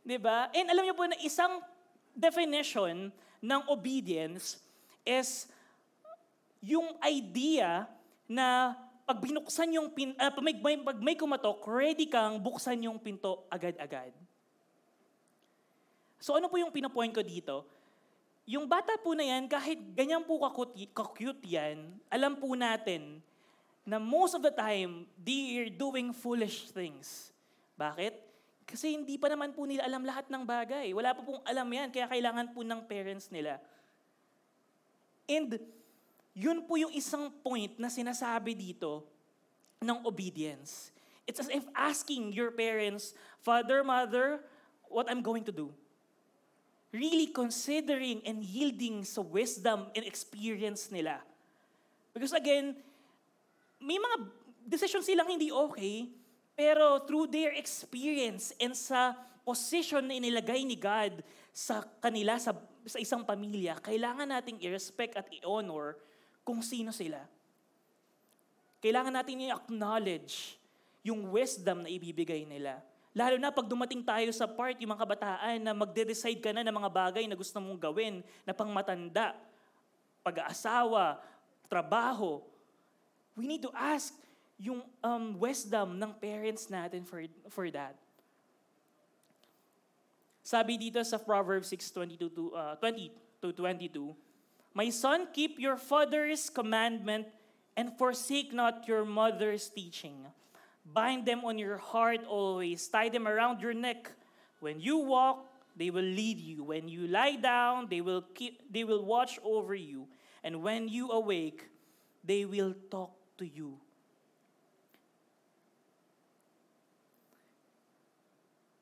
Di 0.04 0.20
ba? 0.20 0.52
And 0.52 0.68
alam 0.68 0.84
niyo 0.84 0.92
po 0.92 1.08
na 1.08 1.16
isang 1.24 1.64
definition 2.12 3.08
ng 3.40 3.60
obedience 3.72 4.60
is 5.08 5.48
yung 6.64 6.96
idea 7.04 7.84
na 8.24 8.72
pag 9.04 9.20
binuksan 9.20 9.68
yung 9.76 9.92
pin, 9.92 10.16
uh, 10.16 10.32
pag, 10.32 10.44
may, 10.44 10.56
pag 10.80 10.98
may 10.98 11.12
kumatok, 11.12 11.60
ready 11.68 12.08
kang 12.08 12.40
buksan 12.40 12.88
yung 12.88 12.96
pinto 12.96 13.44
agad-agad. 13.52 14.16
So 16.16 16.40
ano 16.40 16.48
po 16.48 16.56
yung 16.56 16.72
pinapoint 16.72 17.12
ko 17.12 17.20
dito? 17.20 17.68
Yung 18.48 18.64
bata 18.64 18.96
po 18.96 19.12
na 19.12 19.24
yan, 19.24 19.44
kahit 19.44 19.76
ganyan 19.92 20.24
po 20.24 20.40
kakute 20.40 21.44
yan, 21.44 22.00
alam 22.08 22.32
po 22.36 22.56
natin 22.56 23.20
na 23.84 24.00
most 24.00 24.32
of 24.32 24.40
the 24.40 24.52
time, 24.52 25.04
they 25.20 25.60
are 25.60 25.68
doing 25.68 26.16
foolish 26.16 26.72
things. 26.72 27.28
Bakit? 27.76 28.16
Kasi 28.64 28.96
hindi 28.96 29.20
pa 29.20 29.28
naman 29.28 29.52
po 29.52 29.68
nila 29.68 29.84
alam 29.84 30.00
lahat 30.00 30.32
ng 30.32 30.44
bagay. 30.48 30.96
Wala 30.96 31.12
pa 31.12 31.20
pong 31.20 31.44
alam 31.44 31.68
yan, 31.68 31.92
kaya 31.92 32.08
kailangan 32.08 32.56
po 32.56 32.64
ng 32.64 32.80
parents 32.88 33.28
nila. 33.28 33.60
And 35.28 35.60
yun 36.34 36.66
po 36.66 36.74
yung 36.74 36.90
isang 36.90 37.30
point 37.30 37.78
na 37.78 37.86
sinasabi 37.86 38.58
dito 38.58 39.06
ng 39.78 40.02
obedience. 40.02 40.90
It's 41.24 41.38
as 41.40 41.48
if 41.48 41.64
asking 41.72 42.34
your 42.34 42.50
parents, 42.50 43.14
Father, 43.40 43.86
Mother, 43.86 44.42
what 44.90 45.06
I'm 45.08 45.22
going 45.22 45.46
to 45.46 45.54
do. 45.54 45.70
Really 46.90 47.30
considering 47.30 48.20
and 48.26 48.42
yielding 48.42 49.06
sa 49.06 49.22
wisdom 49.22 49.88
and 49.94 50.04
experience 50.04 50.90
nila. 50.90 51.22
Because 52.12 52.34
again, 52.34 52.76
may 53.78 53.98
mga 53.98 54.16
decisions 54.66 55.06
silang 55.06 55.26
hindi 55.26 55.50
okay, 55.50 56.10
pero 56.54 57.02
through 57.02 57.30
their 57.30 57.54
experience 57.54 58.54
and 58.62 58.74
sa 58.74 59.14
position 59.42 60.06
na 60.06 60.18
inilagay 60.18 60.62
ni 60.62 60.78
God 60.78 61.22
sa 61.50 61.82
kanila, 61.98 62.38
sa, 62.38 62.54
sa 62.86 62.98
isang 62.98 63.26
pamilya, 63.26 63.78
kailangan 63.82 64.30
nating 64.30 64.62
i-respect 64.62 65.18
at 65.18 65.26
i-honor 65.42 65.98
kung 66.44 66.60
sino 66.60 66.92
sila. 66.92 67.24
Kailangan 68.84 69.16
natin 69.16 69.48
i-acknowledge 69.48 70.60
yung 71.00 71.32
wisdom 71.32 71.82
na 71.82 71.90
ibibigay 71.90 72.44
nila. 72.44 72.84
Lalo 73.16 73.40
na 73.40 73.48
pag 73.48 73.64
dumating 73.64 74.04
tayo 74.04 74.28
sa 74.34 74.44
part, 74.44 74.76
yung 74.76 74.92
mga 74.92 75.02
kabataan, 75.08 75.58
na 75.64 75.72
magde-decide 75.72 76.42
ka 76.42 76.52
na 76.52 76.66
ng 76.66 76.76
mga 76.76 76.90
bagay 76.92 77.24
na 77.24 77.38
gusto 77.38 77.56
mong 77.62 77.80
gawin, 77.80 78.20
na 78.44 78.52
pangmatanda, 78.52 79.32
pag-aasawa, 80.20 81.22
trabaho, 81.70 82.44
we 83.38 83.48
need 83.48 83.62
to 83.62 83.72
ask 83.72 84.12
yung 84.58 84.82
um, 85.02 85.34
wisdom 85.38 85.98
ng 85.98 86.10
parents 86.18 86.70
natin 86.70 87.02
for, 87.02 87.22
for 87.50 87.66
that. 87.70 87.94
Sabi 90.44 90.76
dito 90.76 91.00
sa 91.00 91.16
Proverbs 91.16 91.72
6:22 91.72 92.28
to 92.28 92.52
uh, 92.52 92.76
20 92.76 93.08
to 93.40 93.48
22, 93.56 94.12
My 94.74 94.90
son, 94.90 95.30
keep 95.30 95.62
your 95.62 95.78
father's 95.78 96.50
commandment 96.50 97.30
and 97.78 97.94
forsake 97.94 98.52
not 98.52 98.90
your 98.90 99.06
mother's 99.06 99.70
teaching. 99.70 100.26
Bind 100.82 101.24
them 101.24 101.46
on 101.46 101.58
your 101.58 101.78
heart 101.78 102.26
always, 102.26 102.82
tie 102.90 103.08
them 103.08 103.30
around 103.30 103.62
your 103.62 103.72
neck. 103.72 104.10
When 104.58 104.82
you 104.82 104.98
walk, 104.98 105.46
they 105.78 105.90
will 105.90 106.04
lead 106.04 106.42
you. 106.42 106.64
When 106.64 106.90
you 106.90 107.06
lie 107.06 107.38
down, 107.38 107.86
they 107.88 108.02
will 108.02 108.26
keep 108.34 108.66
they 108.66 108.82
will 108.82 109.06
watch 109.06 109.38
over 109.46 109.74
you. 109.74 110.10
And 110.42 110.62
when 110.62 110.90
you 110.90 111.10
awake, 111.10 111.70
they 112.26 112.44
will 112.44 112.74
talk 112.90 113.14
to 113.38 113.46
you. 113.46 113.78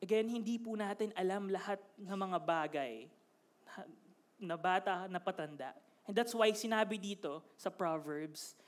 Again, 0.02 0.26
hindi 0.26 0.59
po 0.59 0.74
natin 0.74 1.14
alam 1.14 1.46
lahat 1.52 1.78
ng 2.00 2.16
mga 2.16 2.38
bagay 2.42 3.07
na 4.42 4.59
bata, 4.59 5.07
na 5.07 5.22
patanda. 5.22 5.70
And 6.05 6.18
that's 6.18 6.35
why 6.35 6.50
sinabi 6.50 6.98
dito 6.98 7.40
sa 7.55 7.70
Proverbs, 7.70 8.59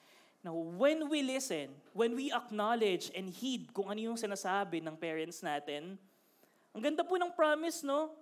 na 0.45 0.55
when 0.55 1.11
we 1.11 1.27
listen, 1.27 1.75
when 1.91 2.15
we 2.15 2.31
acknowledge 2.31 3.11
and 3.17 3.27
heed 3.27 3.75
kung 3.75 3.91
ano 3.91 4.13
yung 4.13 4.19
sinasabi 4.21 4.79
ng 4.85 4.95
parents 4.95 5.43
natin, 5.43 5.99
ang 6.71 6.83
ganda 6.83 7.03
po 7.03 7.19
ng 7.19 7.33
promise, 7.35 7.83
no? 7.83 8.15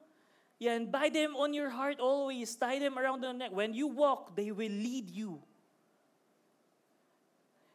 Yan, 0.62 0.86
buy 0.86 1.10
them 1.10 1.34
on 1.34 1.50
your 1.50 1.68
heart 1.68 1.98
always, 1.98 2.54
tie 2.54 2.78
them 2.78 2.94
around 2.94 3.20
the 3.20 3.34
neck. 3.34 3.50
When 3.50 3.74
you 3.74 3.90
walk, 3.90 4.38
they 4.38 4.54
will 4.54 4.70
lead 4.70 5.10
you. 5.10 5.42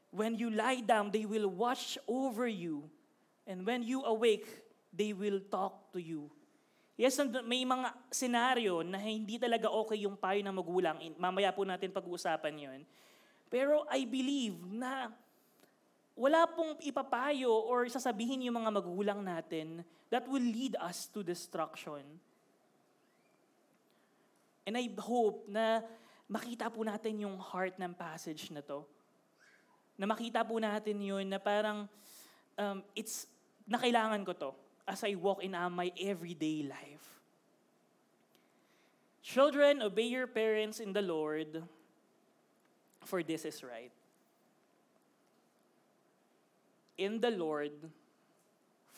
When 0.09 0.39
you 0.39 0.49
lie 0.49 0.79
down, 0.79 1.11
they 1.11 1.27
will 1.27 1.51
watch 1.51 1.99
over 2.07 2.47
you. 2.47 2.87
And 3.45 3.67
when 3.67 3.83
you 3.83 4.07
awake, 4.07 4.47
they 4.95 5.11
will 5.11 5.43
talk 5.51 5.91
to 5.91 5.99
you. 5.99 6.31
Yes, 6.97 7.21
may 7.45 7.61
mga 7.61 7.93
senaryo 8.09 8.81
na 8.81 8.97
hindi 8.97 9.37
talaga 9.37 9.69
okay 9.69 10.01
yung 10.01 10.17
payo 10.17 10.41
ng 10.41 10.57
magulang. 10.57 10.97
Mamaya 11.21 11.53
po 11.53 11.61
natin 11.61 11.93
pag-uusapan 11.93 12.57
yon. 12.57 12.81
Pero 13.53 13.85
I 13.93 14.01
believe 14.01 14.57
na 14.65 15.13
wala 16.17 16.49
pong 16.49 16.73
ipapayo 16.81 17.53
or 17.53 17.85
sasabihin 17.85 18.49
yung 18.49 18.57
mga 18.57 18.73
magulang 18.73 19.21
natin 19.21 19.85
that 20.09 20.25
will 20.25 20.41
lead 20.41 20.73
us 20.81 21.05
to 21.13 21.21
destruction. 21.21 22.01
And 24.65 24.73
I 24.73 24.89
hope 24.97 25.45
na 25.45 25.85
makita 26.25 26.73
po 26.73 26.81
natin 26.81 27.21
yung 27.21 27.37
heart 27.37 27.77
ng 27.77 27.93
passage 27.93 28.49
na 28.49 28.65
to. 28.65 28.81
Na 30.01 30.09
makita 30.09 30.41
po 30.41 30.57
natin 30.57 30.97
yun 30.97 31.29
na 31.29 31.37
parang 31.37 31.85
um, 32.57 32.81
it's, 32.97 33.29
na 33.69 33.77
kailangan 33.77 34.25
ko 34.25 34.33
to 34.33 34.51
as 34.87 35.03
I 35.03 35.19
walk 35.19 35.43
in 35.43 35.53
uh, 35.53 35.69
my 35.69 35.91
everyday 35.99 36.63
life. 36.63 37.03
Children, 39.19 39.83
obey 39.83 40.07
your 40.07 40.25
parents 40.25 40.79
in 40.79 40.95
the 40.95 41.03
Lord, 41.03 41.61
for 43.03 43.19
this 43.19 43.43
is 43.43 43.59
right. 43.59 43.91
In 46.95 47.19
the 47.19 47.29
Lord, 47.29 47.75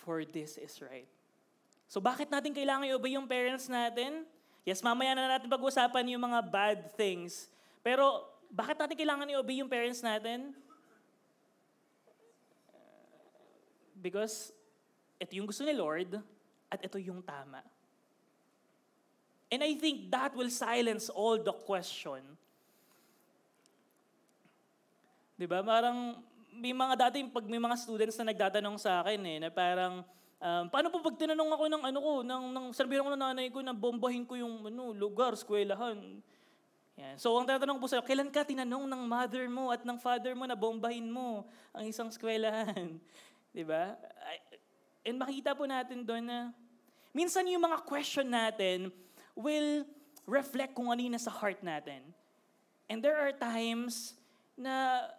for 0.06 0.21
this 0.23 0.62
is 0.62 0.78
right. 0.86 1.10
So 1.89 1.97
bakit 1.97 2.30
natin 2.30 2.54
kailangan 2.54 2.86
i-obey 2.86 3.17
yung 3.17 3.25
parents 3.25 3.65
natin? 3.65 4.21
Yes, 4.62 4.86
mamaya 4.86 5.17
na 5.17 5.34
natin 5.34 5.49
pag-usapan 5.49 6.13
yung 6.13 6.21
mga 6.21 6.39
bad 6.45 6.80
things. 6.93 7.49
Pero 7.82 8.30
bakit 8.54 8.78
natin 8.78 8.93
kailangan 8.93 9.25
i-obey 9.34 9.65
yung 9.65 9.67
parents 9.67 10.06
natin? 10.06 10.54
Because 13.97 14.54
ito 15.19 15.32
yung 15.36 15.47
gusto 15.51 15.67
ni 15.67 15.75
Lord, 15.75 16.15
at 16.69 16.79
ito 16.79 16.97
yung 17.01 17.19
tama. 17.19 17.60
And 19.49 19.65
I 19.65 19.73
think 19.75 20.13
that 20.13 20.38
will 20.38 20.53
silence 20.53 21.10
all 21.10 21.41
the 21.41 21.53
question. 21.65 22.21
Di 25.34 25.49
ba? 25.49 25.65
Parang 25.65 26.21
may 26.53 26.75
mga 26.75 27.10
dati, 27.10 27.25
pag 27.25 27.45
may 27.49 27.58
mga 27.58 27.75
students 27.79 28.19
na 28.21 28.29
nagtatanong 28.29 28.77
sa 28.77 29.01
akin 29.01 29.19
eh, 29.25 29.38
na 29.41 29.49
parang, 29.49 30.05
um, 30.38 30.63
paano 30.69 30.93
po 30.93 31.01
pag 31.01 31.17
tinanong 31.17 31.49
ako 31.55 31.63
ng 31.65 31.84
ano 31.88 31.99
ko, 31.99 32.12
ng, 32.21 32.43
ng 32.53 32.65
sabihin 32.77 33.01
ko 33.01 33.10
ng 33.15 33.23
nanay 33.23 33.47
ko 33.49 33.60
na 33.65 33.73
bombahin 33.73 34.27
ko 34.27 34.38
yung 34.38 34.69
ano, 34.69 34.93
lugar, 34.93 35.34
skwelahan. 35.34 36.21
Yan. 36.99 37.15
So, 37.15 37.34
ang 37.39 37.47
tatanong 37.47 37.79
po 37.79 37.88
sa'yo, 37.88 38.03
kailan 38.03 38.29
ka 38.29 38.43
tinanong 38.43 38.86
ng 38.86 39.01
mother 39.08 39.47
mo 39.47 39.71
at 39.71 39.82
ng 39.88 39.97
father 39.97 40.36
mo 40.36 40.43
na 40.43 40.60
bombahin 40.60 41.08
mo 41.08 41.47
ang 41.71 41.88
isang 41.88 42.12
skwelahan? 42.12 42.99
Di 43.55 43.63
ba? 43.63 43.95
And 45.10 45.17
makita 45.17 45.58
po 45.58 45.65
natin 45.65 46.06
doon 46.06 46.30
na 46.30 46.54
minsan 47.10 47.41
yung 47.50 47.65
mga 47.65 47.82
question 47.82 48.30
natin 48.30 48.93
will 49.34 49.82
reflect 50.30 50.78
kung 50.78 50.93
ano 50.93 51.02
yung 51.02 51.17
nasa 51.17 51.34
heart 51.34 51.65
natin. 51.65 52.06
And 52.86 53.02
there 53.02 53.17
are 53.17 53.34
times 53.34 54.13
na 54.54 55.10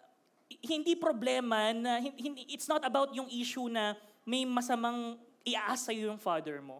hindi 0.63 0.95
problema 0.95 1.75
na 1.75 1.99
hindi, 1.99 2.47
it's 2.47 2.71
not 2.71 2.87
about 2.87 3.11
yung 3.11 3.27
issue 3.27 3.67
na 3.67 3.99
may 4.23 4.47
masamang 4.47 5.19
iaas 5.43 5.83
sa'yo 5.83 6.07
yung 6.07 6.21
father 6.21 6.63
mo. 6.63 6.79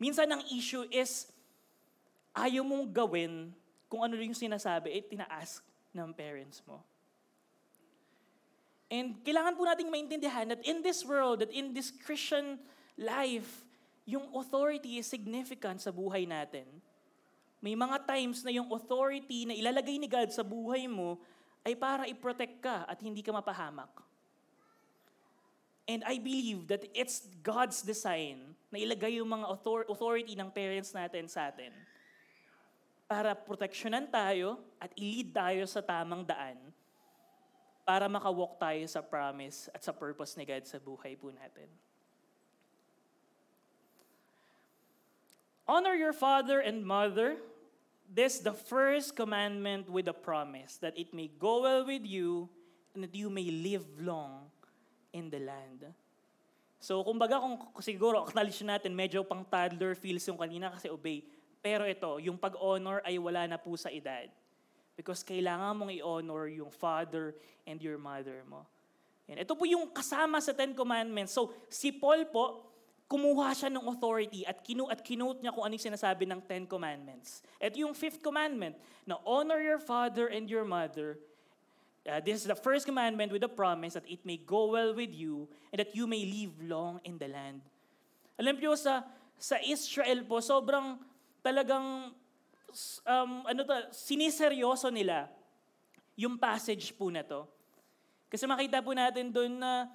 Minsan 0.00 0.24
ang 0.32 0.40
issue 0.48 0.88
is 0.88 1.28
ayaw 2.32 2.64
mong 2.64 2.88
gawin 2.88 3.52
kung 3.92 4.00
ano 4.00 4.16
yung 4.16 4.36
sinasabi, 4.36 4.96
eh, 4.96 5.02
tina-ask 5.04 5.60
ng 5.92 6.08
parents 6.16 6.64
mo. 6.64 6.80
And 8.88 9.20
kailangan 9.20 9.52
po 9.52 9.68
nating 9.68 9.92
maintindihan 9.92 10.48
that 10.48 10.64
in 10.64 10.80
this 10.80 11.04
world, 11.04 11.44
that 11.44 11.52
in 11.52 11.76
this 11.76 11.92
Christian 11.92 12.56
life, 12.96 13.64
yung 14.08 14.32
authority 14.32 14.96
is 14.96 15.04
significant 15.04 15.84
sa 15.84 15.92
buhay 15.92 16.24
natin. 16.24 16.64
May 17.60 17.76
mga 17.76 18.08
times 18.08 18.40
na 18.40 18.48
yung 18.48 18.72
authority 18.72 19.44
na 19.44 19.52
ilalagay 19.52 20.00
ni 20.00 20.08
God 20.08 20.32
sa 20.32 20.40
buhay 20.40 20.88
mo 20.88 21.20
ay 21.60 21.76
para 21.76 22.08
i-protect 22.08 22.64
ka 22.64 22.88
at 22.88 22.96
hindi 23.04 23.20
ka 23.20 23.28
mapahamak. 23.28 23.92
And 25.88 26.00
I 26.08 26.16
believe 26.16 26.68
that 26.72 26.88
it's 26.96 27.28
God's 27.44 27.84
design 27.84 28.56
na 28.72 28.80
ilagay 28.80 29.20
yung 29.20 29.28
mga 29.28 29.52
authority 29.88 30.32
ng 30.36 30.48
parents 30.52 30.92
natin 30.96 31.28
sa 31.28 31.48
atin 31.52 31.72
para 33.08 33.32
proteksyonan 33.32 34.04
tayo 34.08 34.60
at 34.76 34.92
i-lead 34.96 35.32
tayo 35.32 35.64
sa 35.64 35.80
tamang 35.80 36.24
daan 36.24 36.56
para 37.88 38.04
makawalk 38.04 38.60
tayo 38.60 38.84
sa 38.84 39.00
promise 39.00 39.72
at 39.72 39.80
sa 39.80 39.96
purpose 39.96 40.36
ni 40.36 40.44
God 40.44 40.60
sa 40.68 40.76
buhay 40.76 41.16
po 41.16 41.32
natin. 41.32 41.72
Honor 45.64 45.96
your 45.96 46.12
father 46.12 46.60
and 46.60 46.84
mother. 46.84 47.40
This 48.04 48.44
the 48.44 48.52
first 48.52 49.16
commandment 49.16 49.88
with 49.88 50.04
a 50.04 50.16
promise 50.16 50.76
that 50.84 51.00
it 51.00 51.16
may 51.16 51.32
go 51.40 51.64
well 51.64 51.88
with 51.88 52.04
you 52.04 52.52
and 52.92 53.08
that 53.08 53.16
you 53.16 53.32
may 53.32 53.48
live 53.48 53.88
long 53.96 54.52
in 55.16 55.32
the 55.32 55.40
land. 55.40 55.88
So, 56.80 57.00
kumbaga 57.04 57.40
kung 57.40 57.56
siguro 57.80 58.24
acknowledge 58.24 58.64
natin, 58.64 58.92
medyo 58.92 59.24
pang 59.24 59.44
toddler 59.48 59.96
feels 59.96 60.24
yung 60.28 60.40
kanina 60.40 60.72
kasi 60.72 60.92
obey. 60.92 61.24
Pero 61.64 61.88
ito, 61.88 62.20
yung 62.20 62.36
pag-honor 62.36 63.00
ay 63.04 63.16
wala 63.16 63.48
na 63.48 63.56
po 63.60 63.76
sa 63.76 63.92
edad. 63.92 64.28
Because 64.98 65.22
kailangan 65.22 65.78
mong 65.78 65.94
i-honor 65.94 66.50
yung 66.50 66.74
father 66.74 67.38
and 67.62 67.78
your 67.78 68.02
mother 68.02 68.42
mo. 68.50 68.66
Yan. 69.30 69.46
Ito 69.46 69.54
po 69.54 69.62
yung 69.62 69.94
kasama 69.94 70.42
sa 70.42 70.50
Ten 70.50 70.74
Commandments. 70.74 71.30
So, 71.30 71.54
si 71.70 71.94
Paul 71.94 72.26
po, 72.26 72.66
kumuha 73.06 73.54
siya 73.54 73.70
ng 73.70 73.86
authority 73.86 74.42
at 74.42 74.58
kinu 74.66 74.90
at 74.90 75.00
kinote 75.06 75.38
niya 75.38 75.54
kung 75.54 75.62
ano 75.62 75.78
yung 75.78 75.86
sinasabi 75.94 76.26
ng 76.26 76.42
Ten 76.42 76.66
Commandments. 76.66 77.46
Ito 77.62 77.78
yung 77.78 77.94
fifth 77.94 78.18
commandment, 78.18 78.74
na 79.06 79.16
honor 79.22 79.62
your 79.62 79.78
father 79.78 80.28
and 80.28 80.50
your 80.50 80.66
mother. 80.66 81.16
Uh, 82.04 82.20
this 82.20 82.42
is 82.42 82.48
the 82.48 82.56
first 82.56 82.88
commandment 82.88 83.30
with 83.30 83.44
the 83.44 83.52
promise 83.52 83.94
that 83.94 84.04
it 84.08 84.20
may 84.24 84.40
go 84.40 84.72
well 84.72 84.96
with 84.96 85.12
you 85.12 85.46
and 85.72 85.78
that 85.78 85.94
you 85.94 86.08
may 86.08 86.24
live 86.24 86.56
long 86.64 87.00
in 87.04 87.16
the 87.20 87.28
land. 87.28 87.62
Alam 88.40 88.56
niyo 88.60 88.76
sa 88.76 89.04
sa 89.38 89.56
Israel 89.62 90.26
po, 90.26 90.40
sobrang 90.42 90.98
talagang 91.40 92.10
um, 93.04 93.44
ano 93.46 93.60
to, 93.64 93.74
siniseryoso 93.92 94.88
nila 94.92 95.28
yung 96.18 96.36
passage 96.36 96.90
po 96.94 97.08
na 97.08 97.22
to. 97.22 97.46
Kasi 98.28 98.44
makita 98.44 98.84
po 98.84 98.92
natin 98.92 99.32
doon 99.32 99.56
na 99.56 99.88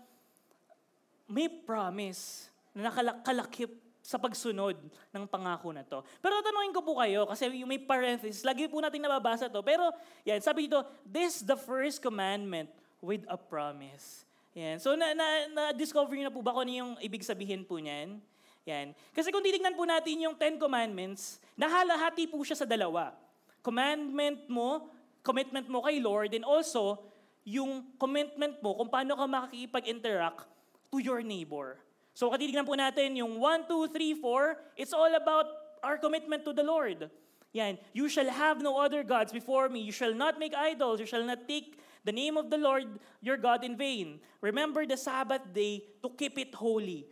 may 1.30 1.48
promise 1.48 2.50
na 2.74 2.90
nakalakip 2.90 3.84
sa 4.04 4.20
pagsunod 4.20 4.76
ng 5.16 5.24
pangako 5.32 5.72
na 5.72 5.84
to. 5.88 6.04
Pero 6.20 6.36
tatanungin 6.44 6.76
ko 6.76 6.84
po 6.84 7.00
kayo, 7.00 7.24
kasi 7.24 7.48
yung 7.64 7.72
may 7.72 7.80
parenthesis, 7.80 8.44
lagi 8.44 8.68
po 8.68 8.84
natin 8.84 9.00
nababasa 9.00 9.48
to. 9.48 9.64
Pero 9.64 9.88
yan, 10.28 10.44
sabi 10.44 10.68
dito, 10.68 10.84
this 11.08 11.40
the 11.40 11.56
first 11.56 12.04
commandment 12.04 12.68
with 13.00 13.24
a 13.32 13.40
promise. 13.40 14.28
Yan. 14.60 14.78
So 14.84 15.00
na, 15.00 15.16
na, 15.16 15.28
na-discover 15.50 16.14
niyo 16.14 16.28
na 16.28 16.36
po 16.36 16.44
ba 16.44 16.52
kung 16.52 16.68
ano 16.68 16.74
yung 16.76 16.94
ibig 17.00 17.24
sabihin 17.24 17.64
po 17.64 17.80
niyan? 17.80 18.20
Yan. 18.64 18.96
Kasi 19.12 19.28
kung 19.28 19.44
titignan 19.44 19.76
po 19.76 19.84
natin 19.84 20.24
yung 20.24 20.36
Ten 20.40 20.56
Commandments, 20.56 21.44
nahalahati 21.60 22.32
po 22.32 22.40
siya 22.48 22.64
sa 22.64 22.68
dalawa. 22.68 23.12
Commandment 23.60 24.48
mo, 24.48 24.88
commitment 25.20 25.68
mo 25.68 25.84
kay 25.84 26.00
Lord, 26.00 26.32
and 26.32 26.48
also 26.48 27.00
yung 27.44 27.84
commitment 28.00 28.60
mo 28.64 28.80
kung 28.80 28.88
paano 28.88 29.20
ka 29.20 29.26
makikipag-interact 29.28 30.48
to 30.92 31.04
your 31.04 31.20
neighbor. 31.20 31.76
So 32.16 32.32
katitignan 32.32 32.64
po 32.64 32.78
natin 32.80 33.20
yung 33.20 33.36
1, 33.36 33.68
2, 33.68 33.92
3, 33.92 34.22
4, 34.22 34.80
it's 34.80 34.96
all 34.96 35.12
about 35.12 35.48
our 35.84 36.00
commitment 36.00 36.48
to 36.48 36.56
the 36.56 36.64
Lord. 36.64 37.12
Yan, 37.54 37.78
you 37.92 38.08
shall 38.10 38.30
have 38.32 38.64
no 38.64 38.80
other 38.80 39.04
gods 39.04 39.30
before 39.30 39.70
me. 39.70 39.84
You 39.84 39.94
shall 39.94 40.16
not 40.16 40.40
make 40.40 40.56
idols. 40.58 40.98
You 40.98 41.06
shall 41.06 41.22
not 41.22 41.46
take 41.46 41.78
the 42.02 42.12
name 42.12 42.34
of 42.40 42.50
the 42.50 42.58
Lord 42.58 42.88
your 43.22 43.38
God 43.38 43.62
in 43.64 43.78
vain. 43.78 44.18
Remember 44.42 44.88
the 44.88 44.98
Sabbath 44.98 45.46
day 45.54 45.86
to 46.02 46.10
keep 46.10 46.40
it 46.40 46.56
holy. 46.56 47.06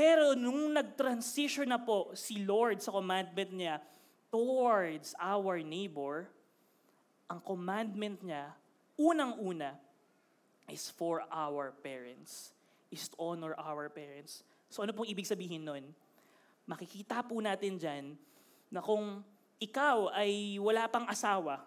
Pero 0.00 0.32
nung 0.32 0.72
nag-transition 0.72 1.68
na 1.68 1.76
po 1.76 2.16
si 2.16 2.40
Lord 2.40 2.80
sa 2.80 2.88
commandment 2.88 3.52
niya 3.52 3.84
towards 4.32 5.12
our 5.20 5.60
neighbor, 5.60 6.24
ang 7.28 7.36
commandment 7.44 8.16
niya, 8.24 8.48
unang-una, 8.96 9.76
is 10.72 10.88
for 10.88 11.20
our 11.28 11.76
parents 11.84 12.56
is 12.88 13.12
to 13.12 13.16
honor 13.20 13.52
our 13.60 13.92
parents. 13.92 14.40
So 14.72 14.80
ano 14.80 14.96
pong 14.96 15.12
ibig 15.12 15.28
sabihin 15.28 15.68
nun? 15.68 15.84
Makikita 16.64 17.20
po 17.20 17.36
natin 17.44 17.76
dyan 17.76 18.16
na 18.72 18.80
kung 18.80 19.20
ikaw 19.60 20.16
ay 20.16 20.56
wala 20.56 20.88
pang 20.88 21.04
asawa, 21.12 21.60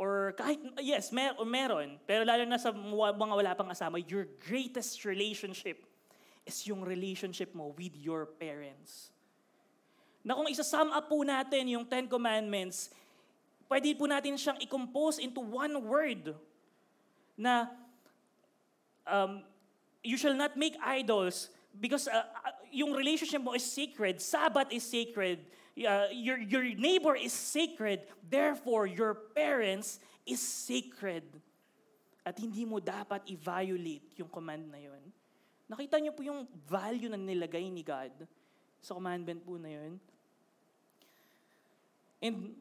or 0.00 0.32
kahit, 0.32 0.64
yes, 0.80 1.12
mer 1.12 1.36
meron, 1.44 2.00
pero 2.08 2.24
lalo 2.24 2.48
na 2.48 2.56
sa 2.56 2.72
mga 2.72 3.36
wala 3.36 3.52
pang 3.52 3.68
asawa, 3.68 4.00
your 4.00 4.24
greatest 4.48 5.04
relationship 5.04 5.89
is 6.46 6.66
yung 6.66 6.82
relationship 6.82 7.54
mo 7.54 7.74
with 7.76 7.94
your 7.96 8.26
parents. 8.26 9.10
Na 10.24 10.36
kung 10.36 10.48
isa-sum 10.48 10.92
up 10.92 11.08
po 11.08 11.24
natin 11.24 11.64
yung 11.68 11.84
Ten 11.88 12.04
Commandments, 12.04 12.92
pwede 13.70 13.96
po 13.96 14.04
natin 14.04 14.36
siyang 14.36 14.58
i-compose 14.60 15.22
into 15.22 15.40
one 15.40 15.72
word 15.80 16.36
na 17.38 17.72
um, 19.08 19.40
you 20.04 20.20
shall 20.20 20.36
not 20.36 20.56
make 20.56 20.76
idols 20.84 21.48
because 21.78 22.08
uh, 22.08 22.20
uh, 22.20 22.52
yung 22.72 22.92
relationship 22.92 23.40
mo 23.40 23.54
is 23.54 23.64
sacred. 23.64 24.20
Sabbath 24.20 24.68
is 24.72 24.84
sacred. 24.84 25.40
Uh, 25.78 26.10
your, 26.12 26.36
your 26.38 26.64
neighbor 26.74 27.16
is 27.16 27.32
sacred. 27.32 28.04
Therefore, 28.28 28.86
your 28.86 29.14
parents 29.14 30.00
is 30.26 30.40
sacred. 30.40 31.24
At 32.26 32.36
hindi 32.36 32.68
mo 32.68 32.80
dapat 32.80 33.24
i-violate 33.30 34.20
yung 34.20 34.28
command 34.28 34.68
na 34.68 34.80
yun. 34.82 35.00
Nakita 35.70 36.02
niyo 36.02 36.10
po 36.10 36.26
yung 36.26 36.50
value 36.66 37.06
na 37.06 37.14
nilagay 37.14 37.70
ni 37.70 37.86
God 37.86 38.26
sa 38.82 38.98
commandment 38.98 39.38
po 39.46 39.54
na 39.54 39.70
yun. 39.70 40.02
And 42.18 42.58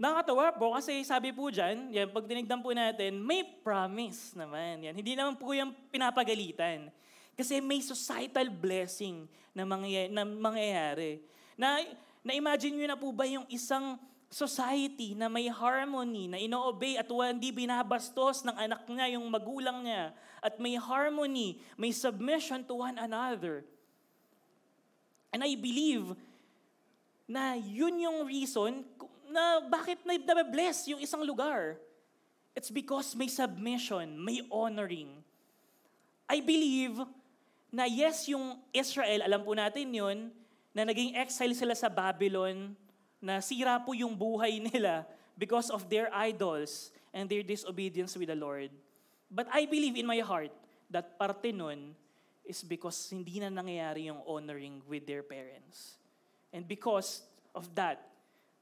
Nakakatawa 0.00 0.56
po 0.56 0.72
kasi 0.72 1.04
sabi 1.04 1.28
po 1.28 1.52
dyan, 1.52 1.92
yan, 1.92 2.08
pag 2.08 2.24
tinignan 2.24 2.64
po 2.64 2.72
natin, 2.72 3.20
may 3.20 3.44
promise 3.60 4.32
naman. 4.32 4.80
Yan. 4.80 4.96
Hindi 4.96 5.12
naman 5.12 5.36
po 5.36 5.52
yung 5.52 5.76
pinapagalitan. 5.92 6.88
Kasi 7.36 7.60
may 7.60 7.84
societal 7.84 8.48
blessing 8.48 9.28
na, 9.52 9.68
mangyay- 9.68 10.08
na 10.08 10.24
mangyayari. 10.24 11.20
Na, 11.52 11.84
na-imagine 12.24 12.80
nyo 12.80 12.88
na 12.88 12.96
po 12.96 13.12
ba 13.12 13.28
yung 13.28 13.44
isang 13.52 14.00
society 14.30 15.18
na 15.18 15.26
may 15.26 15.50
harmony, 15.50 16.30
na 16.30 16.38
ino-obey 16.38 16.94
at 16.94 17.10
hindi 17.10 17.50
binabastos 17.50 18.46
ng 18.46 18.54
anak 18.54 18.86
niya, 18.86 19.18
yung 19.18 19.26
magulang 19.26 19.82
niya, 19.82 20.14
at 20.38 20.54
may 20.62 20.78
harmony, 20.78 21.58
may 21.74 21.90
submission 21.90 22.62
to 22.62 22.78
one 22.78 22.94
another. 22.94 23.66
And 25.34 25.42
I 25.42 25.58
believe 25.58 26.14
na 27.26 27.58
yun 27.58 27.98
yung 27.98 28.26
reason 28.26 28.86
na 29.30 29.62
bakit 29.66 30.02
na 30.06 30.18
bless 30.46 30.86
yung 30.86 31.02
isang 31.02 31.22
lugar. 31.26 31.78
It's 32.54 32.70
because 32.70 33.14
may 33.14 33.30
submission, 33.30 34.18
may 34.18 34.42
honoring. 34.50 35.22
I 36.30 36.38
believe 36.38 37.02
na 37.70 37.86
yes, 37.86 38.26
yung 38.26 38.58
Israel, 38.74 39.22
alam 39.22 39.42
po 39.46 39.54
natin 39.54 39.90
yun, 39.94 40.34
na 40.74 40.82
naging 40.82 41.14
exile 41.14 41.54
sila 41.54 41.74
sa 41.74 41.86
Babylon, 41.86 42.74
na 43.20 43.44
sira 43.44 43.78
po 43.78 43.92
yung 43.92 44.16
buhay 44.16 44.58
nila 44.72 45.04
because 45.36 45.70
of 45.70 45.86
their 45.88 46.08
idols 46.10 46.90
and 47.12 47.28
their 47.28 47.44
disobedience 47.44 48.16
with 48.16 48.28
the 48.28 48.38
Lord. 48.38 48.72
But 49.30 49.46
I 49.52 49.68
believe 49.68 49.96
in 49.96 50.08
my 50.08 50.18
heart 50.24 50.50
that 50.90 51.20
parte 51.20 51.52
nun 51.54 51.94
is 52.42 52.64
because 52.66 53.12
hindi 53.12 53.38
na 53.38 53.52
nangyayari 53.52 54.10
yung 54.10 54.24
honoring 54.26 54.82
with 54.88 55.06
their 55.06 55.22
parents. 55.22 56.00
And 56.50 56.66
because 56.66 57.22
of 57.54 57.70
that, 57.78 58.10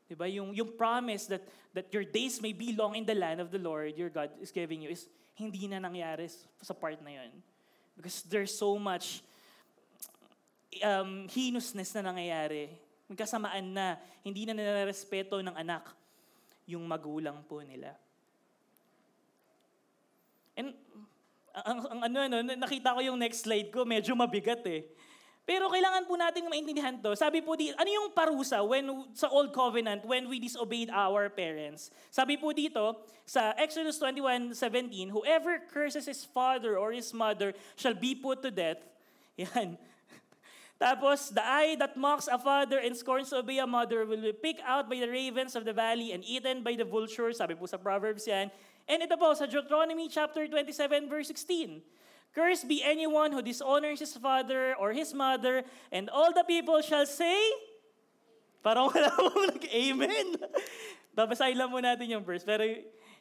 Diba? 0.09 0.25
Yung, 0.33 0.57
yung 0.57 0.73
promise 0.73 1.29
that, 1.29 1.45
that 1.77 1.93
your 1.93 2.03
days 2.03 2.41
may 2.41 2.57
be 2.57 2.73
long 2.73 2.97
in 2.97 3.05
the 3.05 3.15
land 3.15 3.45
of 3.45 3.53
the 3.53 3.61
Lord, 3.61 3.93
your 3.93 4.09
God, 4.09 4.31
is 4.41 4.51
giving 4.51 4.81
you, 4.81 4.89
is 4.89 5.05
hindi 5.37 5.69
na 5.69 5.77
nangyari 5.77 6.33
sa 6.65 6.73
part 6.73 6.97
na 7.05 7.21
yun. 7.21 7.31
Because 7.93 8.25
there's 8.25 8.57
so 8.57 8.81
much 8.81 9.21
um, 10.81 11.29
hinousness 11.29 11.93
na 11.93 12.09
nangyayari. 12.09 12.73
Magkasamaan 13.09 13.67
na, 13.73 13.97
hindi 14.21 14.45
na 14.45 14.53
nilarespeto 14.53 15.41
ng 15.41 15.57
anak 15.57 15.91
yung 16.69 16.85
magulang 16.85 17.41
po 17.49 17.65
nila. 17.65 17.97
And 20.53 20.77
ang, 21.65 21.79
ang 21.89 22.01
ano, 22.05 22.19
ano, 22.29 22.37
nakita 22.45 22.93
ko 22.93 23.01
yung 23.01 23.19
next 23.19 23.49
slide 23.49 23.73
ko, 23.73 23.89
medyo 23.89 24.13
mabigat 24.13 24.63
eh. 24.69 24.85
Pero 25.49 25.73
kailangan 25.73 26.05
po 26.05 26.13
natin 26.13 26.45
maintindihan 26.45 26.93
to. 27.01 27.17
Sabi 27.17 27.41
po 27.41 27.57
dito, 27.57 27.73
ano 27.81 27.89
yung 27.89 28.13
parusa 28.13 28.61
when, 28.61 28.85
sa 29.17 29.33
Old 29.33 29.49
Covenant 29.57 30.05
when 30.05 30.29
we 30.29 30.37
disobeyed 30.37 30.93
our 30.93 31.33
parents? 31.33 31.89
Sabi 32.13 32.37
po 32.37 32.53
dito, 32.53 33.01
sa 33.25 33.57
Exodus 33.57 33.97
21:17, 33.97 35.09
Whoever 35.09 35.65
curses 35.73 36.05
his 36.05 36.29
father 36.29 36.77
or 36.77 36.93
his 36.93 37.17
mother 37.17 37.57
shall 37.81 37.97
be 37.97 38.13
put 38.13 38.45
to 38.45 38.53
death. 38.53 38.85
Yan. 39.41 39.81
Tapos, 40.79 41.35
the 41.35 41.43
eye 41.43 41.75
that 41.83 41.99
mocks 41.99 42.31
a 42.31 42.39
father 42.39 42.79
and 42.79 42.95
scorns 42.95 43.35
to 43.35 43.43
obey 43.43 43.59
a 43.59 43.67
mother 43.67 44.07
will 44.07 44.23
be 44.23 44.31
picked 44.31 44.63
out 44.63 44.87
by 44.87 45.03
the 45.03 45.11
ravens 45.11 45.59
of 45.59 45.67
the 45.67 45.75
valley 45.75 46.15
and 46.15 46.23
eaten 46.23 46.63
by 46.63 46.79
the 46.79 46.87
vultures. 46.87 47.43
Sabi 47.43 47.59
po 47.59 47.67
sa 47.67 47.83
Proverbs 47.83 48.31
yan. 48.31 48.47
And 48.87 49.03
ito 49.03 49.19
po, 49.19 49.35
sa 49.35 49.51
Deuteronomy 49.51 50.07
chapter 50.07 50.47
27, 50.47 51.11
verse 51.11 51.35
16. 51.35 51.83
Cursed 52.31 52.71
be 52.71 52.79
anyone 52.87 53.35
who 53.35 53.43
dishonors 53.43 53.99
his 53.99 54.15
father 54.15 54.79
or 54.79 54.95
his 54.95 55.11
mother, 55.11 55.67
and 55.91 56.07
all 56.15 56.31
the 56.31 56.47
people 56.47 56.79
shall 56.79 57.05
say, 57.05 57.35
parang 58.63 58.87
wala 58.87 59.11
akong 59.19 59.59
nag-amen. 59.59 60.39
Babasahin 61.11 61.59
lang 61.59 61.75
mo 61.75 61.83
natin 61.83 62.07
yung 62.07 62.23
verse, 62.23 62.47
pero 62.47 62.63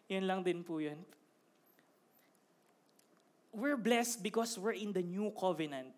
yun 0.06 0.30
lang 0.30 0.46
din 0.46 0.62
po 0.62 0.78
yun. 0.78 1.02
We're 3.50 3.82
blessed 3.82 4.22
because 4.22 4.54
we're 4.62 4.78
in 4.78 4.94
the 4.94 5.02
new 5.02 5.34
covenant. 5.34 5.98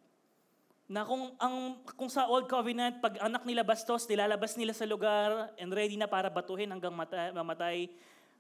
Na 0.90 1.06
kung, 1.06 1.38
ang, 1.38 1.78
kung 1.94 2.10
sa 2.10 2.26
old 2.26 2.50
covenant, 2.50 2.98
pag 2.98 3.22
anak 3.22 3.46
nila 3.46 3.62
bastos, 3.62 4.10
nilalabas 4.10 4.58
nila 4.58 4.74
sa 4.74 4.90
lugar 4.90 5.54
and 5.62 5.70
ready 5.70 5.94
na 5.94 6.10
para 6.10 6.34
batuhin 6.34 6.74
hanggang 6.74 6.90
mata, 6.90 7.30
mamatay. 7.30 7.94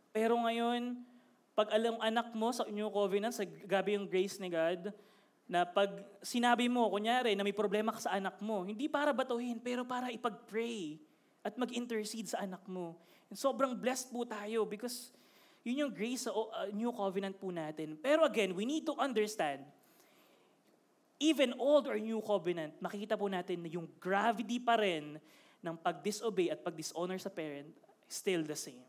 Pero 0.10 0.34
ngayon, 0.34 0.98
pag 1.54 1.70
alam 1.70 2.02
anak 2.02 2.34
mo 2.34 2.50
sa 2.50 2.66
New 2.66 2.90
Covenant, 2.90 3.38
sa 3.38 3.46
gabi 3.46 3.94
yung 3.94 4.10
grace 4.10 4.42
ni 4.42 4.50
God, 4.50 4.90
na 5.50 5.62
pag 5.62 5.94
sinabi 6.26 6.66
mo, 6.66 6.90
kunyari, 6.90 7.38
na 7.38 7.46
may 7.46 7.54
problema 7.54 7.94
ka 7.94 8.06
sa 8.06 8.18
anak 8.18 8.42
mo, 8.42 8.66
hindi 8.66 8.90
para 8.90 9.14
batuhin, 9.14 9.62
pero 9.62 9.86
para 9.86 10.10
ipag-pray 10.10 10.98
at 11.46 11.54
mag-intercede 11.54 12.34
sa 12.34 12.42
anak 12.46 12.66
mo. 12.66 12.98
And 13.30 13.38
sobrang 13.38 13.78
blessed 13.78 14.10
po 14.10 14.26
tayo 14.26 14.66
because 14.66 15.14
yun 15.62 15.86
yung 15.86 15.94
grace 15.94 16.26
sa 16.26 16.34
uh, 16.34 16.70
New 16.74 16.90
Covenant 16.94 17.38
po 17.38 17.54
natin. 17.54 17.98
Pero 18.00 18.26
again, 18.26 18.58
we 18.58 18.66
need 18.66 18.86
to 18.90 18.98
understand, 18.98 19.66
even 21.20 21.52
old 21.60 21.86
or 21.92 22.00
New 22.00 22.24
Covenant, 22.24 22.80
makikita 22.80 23.20
po 23.20 23.28
natin 23.28 23.60
na 23.60 23.70
yung 23.70 23.86
gravity 24.00 24.58
pa 24.58 24.80
rin 24.80 25.20
ng 25.60 25.76
pag-disobey 25.76 26.48
at 26.48 26.64
pag-dishonor 26.64 27.20
sa 27.20 27.28
parent, 27.28 27.68
still 28.08 28.42
the 28.48 28.56
same. 28.56 28.88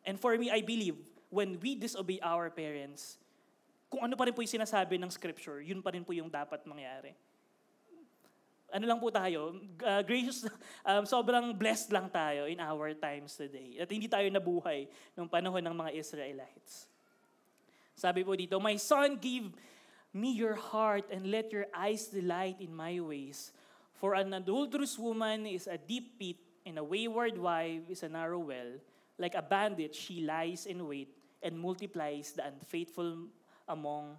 And 0.00 0.16
for 0.16 0.32
me, 0.40 0.48
I 0.48 0.64
believe, 0.64 0.96
when 1.28 1.60
we 1.60 1.76
disobey 1.76 2.16
our 2.24 2.48
parents, 2.48 3.20
kung 3.92 4.00
ano 4.08 4.16
pa 4.16 4.24
rin 4.24 4.32
po 4.32 4.40
yung 4.40 4.56
sinasabi 4.56 4.96
ng 4.96 5.12
scripture, 5.12 5.60
yun 5.60 5.84
pa 5.84 5.92
rin 5.92 6.00
po 6.00 6.16
yung 6.16 6.32
dapat 6.32 6.64
mangyari. 6.64 7.12
Ano 8.72 8.86
lang 8.86 9.02
po 9.02 9.12
tayo, 9.12 9.60
uh, 9.84 10.00
gracious, 10.00 10.48
um, 10.88 11.04
sobrang 11.04 11.52
blessed 11.52 11.92
lang 11.92 12.08
tayo 12.08 12.48
in 12.48 12.62
our 12.64 12.96
times 12.96 13.36
today. 13.36 13.76
At 13.76 13.92
hindi 13.92 14.08
tayo 14.08 14.24
nabuhay 14.32 14.88
nung 15.12 15.28
panahon 15.28 15.60
ng 15.60 15.76
mga 15.76 15.90
Israelites. 16.00 16.88
Sabi 17.92 18.24
po 18.24 18.32
dito, 18.32 18.56
My 18.56 18.80
son, 18.80 19.20
give 19.20 19.52
me 20.12 20.32
your 20.34 20.54
heart 20.54 21.06
and 21.10 21.30
let 21.30 21.52
your 21.52 21.66
eyes 21.74 22.06
delight 22.10 22.58
in 22.60 22.74
my 22.74 22.98
ways. 22.98 23.52
For 24.00 24.14
an 24.14 24.34
adulterous 24.34 24.98
woman 24.98 25.46
is 25.46 25.66
a 25.66 25.78
deep 25.78 26.18
pit, 26.18 26.36
and 26.66 26.78
a 26.78 26.84
wayward 26.84 27.38
wife 27.38 27.88
is 27.88 28.02
a 28.02 28.08
narrow 28.08 28.40
well. 28.40 28.80
Like 29.18 29.34
a 29.34 29.42
bandit, 29.42 29.94
she 29.94 30.24
lies 30.24 30.66
in 30.66 30.86
wait 30.86 31.12
and 31.42 31.58
multiplies 31.58 32.32
the 32.32 32.46
unfaithful 32.46 33.28
among 33.68 34.16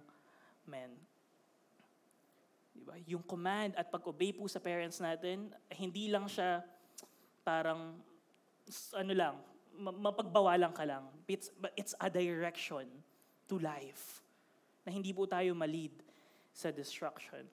men. 0.66 0.90
Diba? 2.78 2.94
Yung 3.06 3.22
command 3.26 3.74
at 3.76 3.90
pag-obey 3.90 4.32
po 4.32 4.46
sa 4.46 4.58
parents 4.58 4.98
natin, 5.02 5.50
hindi 5.70 6.08
lang 6.10 6.26
siya 6.26 6.62
parang, 7.42 7.98
ano 8.94 9.12
lang, 9.12 9.34
mapagbawalan 9.78 10.72
ka 10.72 10.86
lang. 10.86 11.04
It's, 11.26 11.50
but 11.58 11.74
it's 11.74 11.94
a 11.98 12.08
direction 12.10 12.86
to 13.50 13.58
life 13.58 14.21
na 14.82 14.90
hindi 14.90 15.14
po 15.14 15.26
tayo 15.26 15.54
malid 15.54 15.92
sa 16.52 16.70
destruction. 16.70 17.46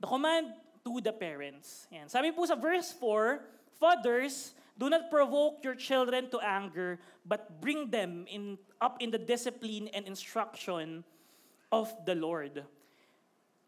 The 0.00 0.08
command 0.08 0.52
to 0.84 1.00
the 1.00 1.12
parents. 1.12 1.86
Yan. 1.92 2.08
Sabi 2.08 2.32
po 2.32 2.44
sa 2.48 2.56
verse 2.56 2.92
4, 2.96 3.40
Fathers, 3.80 4.52
do 4.76 4.88
not 4.88 5.12
provoke 5.12 5.60
your 5.60 5.76
children 5.76 6.28
to 6.32 6.40
anger, 6.40 7.00
but 7.24 7.60
bring 7.60 7.88
them 7.92 8.24
in, 8.28 8.56
up 8.80 8.96
in 9.00 9.12
the 9.12 9.20
discipline 9.20 9.88
and 9.92 10.08
instruction 10.08 11.04
of 11.72 11.92
the 12.04 12.16
Lord. 12.16 12.64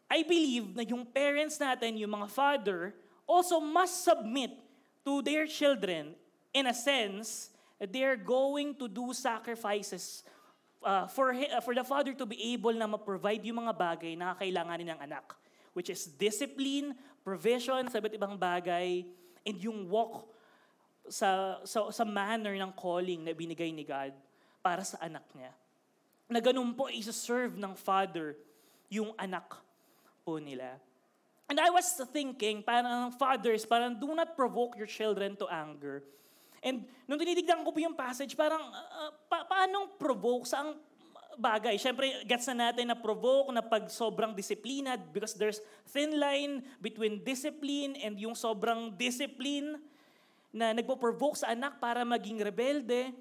I 0.09 0.21
believe 0.21 0.77
na 0.77 0.85
yung 0.85 1.05
parents 1.05 1.57
natin, 1.57 1.97
yung 1.97 2.13
mga 2.13 2.29
father, 2.29 2.93
also 3.25 3.57
must 3.61 4.05
submit 4.05 4.53
to 5.05 5.21
their 5.21 5.45
children 5.45 6.13
in 6.53 6.69
a 6.69 6.73
sense 6.73 7.49
that 7.79 7.91
they're 7.91 8.17
going 8.17 8.75
to 8.77 8.87
do 8.87 9.13
sacrifices 9.13 10.23
uh, 10.83 11.07
for, 11.07 11.33
uh, 11.33 11.63
for 11.63 11.73
the 11.73 11.83
father 11.83 12.13
to 12.13 12.27
be 12.27 12.53
able 12.53 12.75
na 12.75 12.85
ma-provide 12.85 13.41
yung 13.47 13.65
mga 13.65 13.73
bagay 13.73 14.13
na 14.13 14.35
kailanganin 14.37 14.93
ng 14.93 14.99
anak. 14.99 15.35
Which 15.73 15.89
is 15.89 16.05
discipline, 16.05 16.93
provision 17.25 17.89
sa 17.89 17.97
iba't 17.97 18.13
ibang 18.13 18.37
bagay, 18.37 19.07
and 19.41 19.57
yung 19.57 19.89
walk 19.89 20.29
sa, 21.09 21.59
sa, 21.65 21.89
sa 21.89 22.03
manner 22.05 22.53
ng 22.55 22.71
calling 22.77 23.25
na 23.25 23.33
binigay 23.33 23.73
ni 23.73 23.83
God 23.83 24.13
para 24.61 24.85
sa 24.85 25.01
anak 25.01 25.25
niya. 25.35 25.51
Na 26.31 26.39
ganun 26.39 26.71
po 26.71 26.87
isa-serve 26.87 27.57
ng 27.59 27.73
father 27.75 28.37
yung 28.87 29.11
anak 29.17 29.59
po 30.23 30.39
nila. 30.39 30.79
And 31.51 31.59
I 31.59 31.69
was 31.69 31.85
thinking, 32.15 32.63
parang 32.63 33.11
fathers, 33.19 33.67
parang 33.67 33.99
do 33.99 34.15
not 34.15 34.39
provoke 34.39 34.79
your 34.79 34.87
children 34.87 35.35
to 35.43 35.45
anger. 35.51 36.01
And 36.63 36.87
nung 37.03 37.19
tinitignan 37.19 37.61
ko 37.67 37.75
po 37.75 37.79
yung 37.83 37.93
passage, 37.93 38.39
parang 38.39 38.63
uh, 38.63 39.11
pa- 39.27 39.43
paanong 39.43 39.99
provoke? 39.99 40.47
Saang 40.47 40.79
bagay? 41.35 41.75
Siyempre, 41.75 42.23
gets 42.23 42.47
na 42.47 42.71
natin 42.71 42.87
na 42.87 42.95
provoke 42.95 43.51
na 43.51 43.59
pag 43.59 43.91
sobrang 43.91 44.31
disiplina 44.31 44.95
because 44.95 45.35
there's 45.35 45.59
thin 45.91 46.15
line 46.15 46.63
between 46.79 47.19
discipline 47.19 47.99
and 47.99 48.15
yung 48.15 48.33
sobrang 48.33 48.95
discipline 48.95 49.75
na 50.55 50.71
nagpo-provoke 50.71 51.35
sa 51.35 51.51
anak 51.51 51.81
para 51.83 52.07
maging 52.07 52.39
rebelde. 52.39 53.11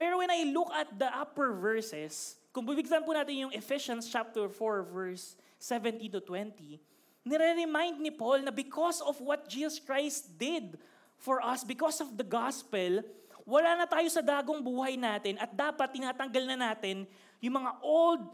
Pero 0.00 0.18
when 0.18 0.32
I 0.32 0.48
look 0.48 0.72
at 0.72 0.88
the 0.96 1.06
upper 1.12 1.52
verses, 1.52 2.40
kung 2.50 2.64
bibigyan 2.64 3.04
po 3.04 3.12
natin 3.12 3.46
yung 3.46 3.52
Ephesians 3.52 4.08
chapter 4.08 4.48
4 4.48 4.90
verse 4.90 5.36
17 5.60 6.16
to 6.16 6.20
20, 6.24 6.80
nire-remind 7.28 8.00
ni 8.00 8.08
Paul 8.08 8.40
na 8.42 8.50
because 8.50 9.04
of 9.04 9.20
what 9.20 9.44
Jesus 9.46 9.76
Christ 9.76 10.32
did 10.40 10.80
for 11.20 11.44
us, 11.44 11.60
because 11.62 12.00
of 12.00 12.16
the 12.16 12.24
gospel, 12.24 13.04
wala 13.44 13.76
na 13.76 13.86
tayo 13.86 14.08
sa 14.08 14.24
dagong 14.24 14.64
buhay 14.64 14.96
natin 14.96 15.36
at 15.36 15.52
dapat 15.52 15.92
tinatanggal 15.92 16.44
na 16.48 16.56
natin 16.56 17.04
yung 17.44 17.60
mga 17.60 17.72
old 17.84 18.24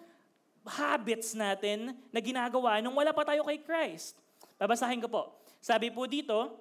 habits 0.67 1.35
natin 1.35 1.95
na 2.15 2.19
ginagawa 2.23 2.79
nung 2.79 2.95
wala 2.95 3.11
pa 3.11 3.27
tayo 3.27 3.43
kay 3.43 3.59
Christ. 3.59 4.15
Babasahin 4.55 5.03
ko 5.03 5.11
po. 5.11 5.23
Sabi 5.59 5.91
po 5.91 6.07
dito, 6.07 6.55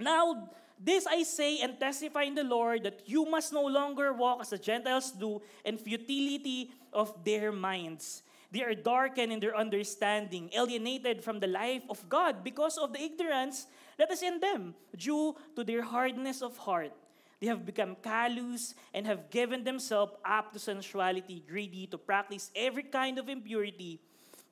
Now, 0.00 0.48
this 0.80 1.04
I 1.04 1.28
say 1.28 1.60
and 1.60 1.76
testify 1.76 2.24
in 2.24 2.36
the 2.36 2.44
Lord 2.44 2.88
that 2.88 3.04
you 3.04 3.28
must 3.28 3.52
no 3.52 3.64
longer 3.68 4.16
walk 4.16 4.40
as 4.40 4.56
the 4.56 4.60
Gentiles 4.60 5.12
do 5.12 5.44
in 5.60 5.76
futility 5.76 6.72
of 6.88 7.12
their 7.20 7.52
minds 7.52 8.24
They 8.50 8.66
are 8.66 8.74
darkened 8.74 9.30
in 9.30 9.38
their 9.38 9.54
understanding, 9.54 10.50
alienated 10.50 11.22
from 11.22 11.38
the 11.38 11.46
life 11.46 11.86
of 11.88 12.02
God 12.10 12.42
because 12.42 12.78
of 12.78 12.92
the 12.92 12.98
ignorance 12.98 13.70
that 14.00 14.10
is 14.10 14.24
in 14.24 14.40
them, 14.40 14.72
due 14.96 15.36
to 15.54 15.60
their 15.60 15.84
hardness 15.84 16.40
of 16.40 16.56
heart. 16.56 16.96
They 17.40 17.48
have 17.48 17.64
become 17.64 17.96
callous 18.00 18.74
and 18.92 19.04
have 19.04 19.28
given 19.28 19.64
themselves 19.64 20.12
up 20.24 20.52
to 20.52 20.58
sensuality, 20.58 21.44
greedy 21.44 21.86
to 21.88 21.96
practice 21.96 22.50
every 22.56 22.84
kind 22.84 23.20
of 23.20 23.28
impurity. 23.28 24.00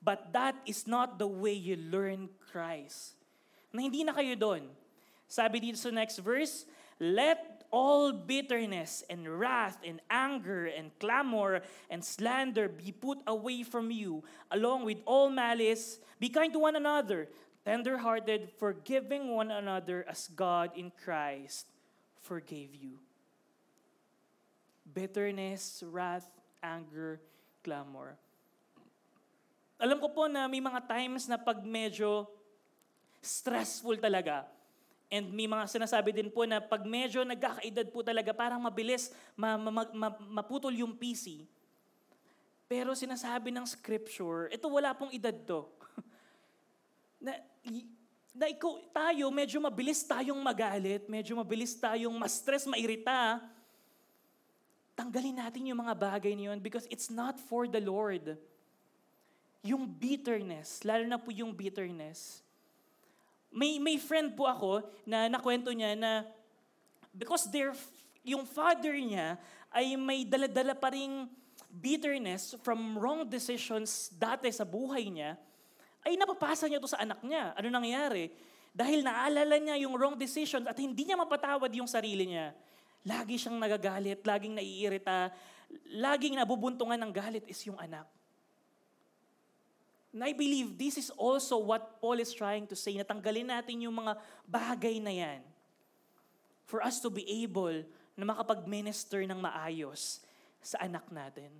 But 0.04 0.32
that 0.32 0.56
is 0.64 0.86
not 0.86 1.18
the 1.18 1.26
way 1.26 1.52
you 1.52 1.76
learn 1.76 2.28
Christ. 2.52 3.16
Na 3.72 3.80
hindi 3.84 4.04
na 4.04 4.12
kayo 4.12 4.36
doon. 4.36 4.68
Sabi 5.28 5.60
dito 5.60 5.76
sa 5.76 5.92
next 5.92 6.20
verse, 6.20 6.64
Let 7.00 7.64
all 7.68 8.12
bitterness 8.12 9.04
and 9.10 9.28
wrath 9.28 9.76
and 9.84 10.00
anger 10.08 10.72
and 10.72 10.88
clamor 10.96 11.60
and 11.90 12.00
slander 12.00 12.68
be 12.68 12.92
put 12.92 13.20
away 13.28 13.62
from 13.64 13.92
you, 13.92 14.24
along 14.50 14.84
with 14.84 14.98
all 15.04 15.28
malice. 15.28 16.00
Be 16.16 16.28
kind 16.32 16.52
to 16.52 16.64
one 16.64 16.76
another, 16.76 17.28
tender-hearted, 17.68 18.48
forgiving 18.56 19.28
one 19.28 19.52
another 19.52 20.08
as 20.08 20.32
God 20.32 20.72
in 20.72 20.88
Christ 21.04 21.68
forgave 22.24 22.72
you. 22.72 22.96
Bitterness, 24.88 25.84
wrath, 25.84 26.24
anger, 26.64 27.20
clamor. 27.60 28.16
Alam 29.76 30.00
ko 30.00 30.08
po 30.08 30.24
na 30.32 30.48
may 30.48 30.64
mga 30.64 30.80
times 30.88 31.28
na 31.28 31.36
pag 31.36 31.60
medyo 31.60 32.24
stressful 33.20 34.00
talaga, 34.00 34.48
And 35.08 35.32
may 35.32 35.48
mga 35.48 35.64
sinasabi 35.72 36.12
din 36.12 36.28
po 36.28 36.44
na 36.44 36.60
pag 36.60 36.84
medyo 36.84 37.24
nagkakaedad 37.24 37.88
po 37.88 38.04
talaga, 38.04 38.36
parang 38.36 38.60
mabilis 38.60 39.08
ma, 39.32 39.56
ma, 39.56 39.88
ma, 39.88 40.08
maputol 40.20 40.72
yung 40.76 40.92
PC. 40.92 41.48
Pero 42.68 42.92
sinasabi 42.92 43.48
ng 43.48 43.64
scripture, 43.64 44.52
ito 44.52 44.68
wala 44.68 44.92
pong 44.92 45.08
edad 45.16 45.32
to. 45.32 45.64
na, 47.24 47.40
na 48.38 48.46
ikaw, 48.46 48.78
tayo, 48.94 49.26
medyo 49.34 49.58
mabilis 49.58 50.06
tayong 50.06 50.38
magalit, 50.38 51.10
medyo 51.10 51.34
mabilis 51.34 51.74
tayong 51.74 52.14
ma-stress, 52.14 52.70
mairita. 52.70 53.42
Tanggalin 54.94 55.42
natin 55.42 55.66
yung 55.66 55.82
mga 55.82 55.94
bagay 55.98 56.38
niyon 56.38 56.62
because 56.62 56.86
it's 56.86 57.10
not 57.10 57.34
for 57.50 57.66
the 57.66 57.82
Lord. 57.82 58.38
Yung 59.66 59.90
bitterness, 59.90 60.86
lalo 60.86 61.02
na 61.02 61.18
po 61.18 61.34
yung 61.34 61.50
bitterness, 61.50 62.46
may, 63.50 63.80
may 63.82 63.98
friend 63.98 64.36
po 64.38 64.46
ako 64.46 64.86
na 65.08 65.26
nakwento 65.26 65.72
niya 65.72 65.96
na 65.98 66.22
because 67.16 67.48
their, 67.50 67.74
yung 68.22 68.44
father 68.44 68.94
niya 68.94 69.40
ay 69.72 69.96
may 69.96 70.22
daladala 70.22 70.76
pa 70.76 70.92
ring 70.92 71.26
bitterness 71.68 72.54
from 72.62 72.96
wrong 72.96 73.26
decisions 73.26 74.12
dati 74.14 74.48
sa 74.52 74.64
buhay 74.64 75.10
niya, 75.10 75.34
ay 76.06 76.14
napapasa 76.14 76.70
niya 76.70 76.82
to 76.82 76.90
sa 76.90 77.02
anak 77.02 77.18
niya. 77.22 77.54
Ano 77.58 77.66
nangyari? 77.70 78.30
Dahil 78.74 79.02
naalala 79.02 79.56
niya 79.58 79.76
yung 79.82 79.98
wrong 79.98 80.14
decisions 80.14 80.68
at 80.68 80.78
hindi 80.78 81.02
niya 81.08 81.18
mapatawad 81.18 81.70
yung 81.74 81.90
sarili 81.90 82.30
niya. 82.30 82.54
Lagi 83.02 83.40
siyang 83.40 83.58
nagagalit, 83.58 84.22
laging 84.22 84.54
naiirita, 84.54 85.32
laging 85.98 86.38
nabubuntungan 86.38 86.98
ng 86.98 87.12
galit 87.12 87.44
is 87.50 87.58
yung 87.66 87.78
anak. 87.78 88.06
And 90.14 90.24
I 90.24 90.32
believe 90.32 90.78
this 90.78 90.96
is 90.96 91.12
also 91.14 91.60
what 91.60 92.00
Paul 92.00 92.16
is 92.18 92.32
trying 92.32 92.64
to 92.72 92.76
say. 92.76 92.96
Natanggalin 92.96 93.52
natin 93.52 93.84
yung 93.84 93.96
mga 93.98 94.16
bagay 94.48 94.96
na 95.04 95.12
yan 95.12 95.40
for 96.64 96.80
us 96.80 97.00
to 97.00 97.12
be 97.12 97.24
able 97.44 97.84
na 98.18 98.24
makapag-minister 98.28 99.24
ng 99.24 99.38
maayos 99.38 100.24
sa 100.64 100.80
anak 100.84 101.06
natin. 101.12 101.52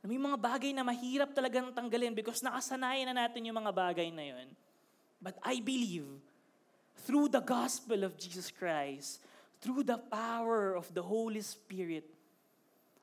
May 0.00 0.16
mga 0.16 0.40
bagay 0.40 0.72
na 0.72 0.80
mahirap 0.80 1.36
talagang 1.36 1.68
tanggalin 1.76 2.16
because 2.16 2.40
nakasanayan 2.40 3.12
na 3.12 3.28
natin 3.28 3.44
yung 3.44 3.60
mga 3.60 3.72
bagay 3.72 4.08
na 4.08 4.24
yun. 4.32 4.48
But 5.20 5.36
I 5.44 5.60
believe 5.60 6.08
through 7.04 7.28
the 7.28 7.44
gospel 7.44 8.04
of 8.08 8.16
Jesus 8.16 8.48
Christ, 8.48 9.20
through 9.60 9.84
the 9.84 10.00
power 10.00 10.72
of 10.72 10.88
the 10.96 11.04
Holy 11.04 11.44
Spirit, 11.44 12.08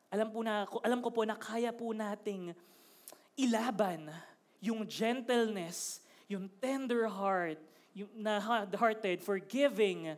alam 0.09 0.33
po 0.33 0.41
na 0.41 0.65
alam 0.81 0.99
ko 1.05 1.13
po 1.13 1.21
na 1.21 1.37
kaya 1.37 1.69
po 1.69 1.93
nating 1.93 2.57
ilaban 3.37 4.09
yung 4.57 4.81
gentleness, 4.89 6.01
yung 6.25 6.49
tender 6.57 7.05
heart, 7.05 7.61
yung 7.93 8.09
na-hearted, 8.17 9.21
forgiving, 9.21 10.17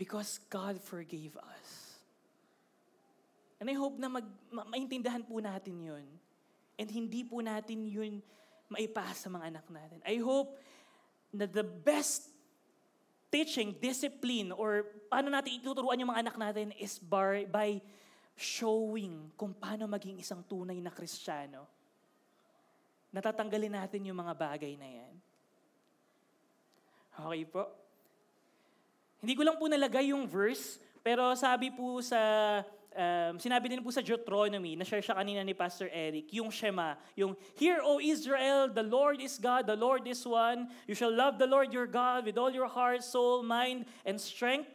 because 0.00 0.40
God 0.48 0.80
forgave 0.80 1.36
us. 1.36 1.63
And 3.62 3.70
I 3.70 3.76
hope 3.78 3.96
na 3.98 4.10
mag, 4.10 4.26
ma- 4.50 4.68
maintindihan 4.68 5.22
po 5.22 5.38
natin 5.38 5.78
yun. 5.78 6.06
And 6.74 6.88
hindi 6.90 7.22
po 7.22 7.38
natin 7.38 7.86
yun 7.86 8.18
maipasa 8.66 9.26
sa 9.26 9.28
mga 9.30 9.54
anak 9.54 9.66
natin. 9.70 9.98
I 10.02 10.18
hope 10.18 10.58
na 11.30 11.46
the 11.46 11.62
best 11.62 12.34
teaching, 13.34 13.74
discipline, 13.82 14.54
or 14.54 14.86
paano 15.10 15.26
natin 15.26 15.58
ituturuan 15.58 15.98
yung 15.98 16.14
mga 16.14 16.22
anak 16.30 16.36
natin 16.38 16.70
is 16.78 17.02
by, 17.02 17.46
by 17.50 17.82
showing 18.38 19.30
kung 19.34 19.50
paano 19.54 19.90
maging 19.90 20.22
isang 20.22 20.42
tunay 20.46 20.78
na 20.78 20.94
Kristiyano, 20.94 21.66
natatanggalin 23.10 23.74
natin 23.74 24.06
yung 24.06 24.18
mga 24.18 24.34
bagay 24.34 24.78
na 24.78 24.86
yan. 24.86 25.14
Okay 27.14 27.42
po? 27.46 27.62
Hindi 29.22 29.34
ko 29.38 29.42
lang 29.46 29.56
po 29.58 29.66
nalagay 29.70 30.10
yung 30.10 30.26
verse, 30.26 30.82
pero 31.02 31.34
sabi 31.38 31.70
po 31.70 32.02
sa, 32.02 32.18
um, 32.94 33.36
sinabi 33.42 33.68
din 33.68 33.82
po 33.82 33.90
sa 33.90 34.00
Deuteronomy, 34.00 34.78
na-share 34.78 35.02
siya 35.02 35.18
kanina 35.18 35.42
ni 35.42 35.52
Pastor 35.52 35.90
Eric, 35.90 36.30
yung 36.32 36.48
Shema, 36.48 36.96
yung, 37.18 37.34
Hear, 37.58 37.82
O 37.82 37.98
Israel, 37.98 38.70
the 38.70 38.82
Lord 38.82 39.20
is 39.20 39.36
God, 39.36 39.66
the 39.66 39.76
Lord 39.76 40.06
is 40.06 40.22
one. 40.22 40.70
You 40.86 40.94
shall 40.94 41.12
love 41.12 41.38
the 41.38 41.46
Lord 41.46 41.74
your 41.74 41.86
God 41.90 42.24
with 42.24 42.38
all 42.38 42.50
your 42.50 42.70
heart, 42.70 43.02
soul, 43.02 43.42
mind, 43.42 43.86
and 44.06 44.16
strength. 44.16 44.70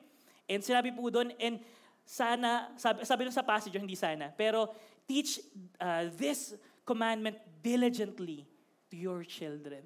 And 0.45 0.61
sinabi 0.61 0.91
po 0.93 1.09
doon, 1.09 1.31
and 1.39 1.63
sana, 2.03 2.73
sabi, 2.75 3.05
sabi 3.05 3.21
doon 3.29 3.35
sa 3.35 3.45
passage, 3.45 3.73
hindi 3.77 3.95
sana, 3.95 4.33
pero 4.33 4.73
teach 5.05 5.39
uh, 5.77 6.09
this 6.17 6.57
commandment 6.85 7.37
diligently 7.61 8.49
to 8.89 8.97
your 8.97 9.21
children. 9.23 9.85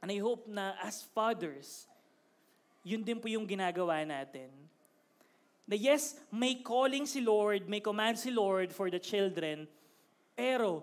And 0.00 0.08
I 0.12 0.20
hope 0.20 0.48
na 0.48 0.76
as 0.80 1.04
fathers, 1.12 1.88
yun 2.84 3.04
din 3.04 3.20
po 3.20 3.28
yung 3.28 3.44
ginagawa 3.44 4.00
natin. 4.04 4.48
Na 5.70 5.78
yes, 5.78 6.18
may 6.34 6.58
calling 6.58 7.06
si 7.06 7.22
Lord, 7.22 7.70
may 7.70 7.78
command 7.78 8.18
si 8.18 8.34
Lord 8.34 8.74
for 8.74 8.90
the 8.90 8.98
children, 8.98 9.70
pero 10.34 10.82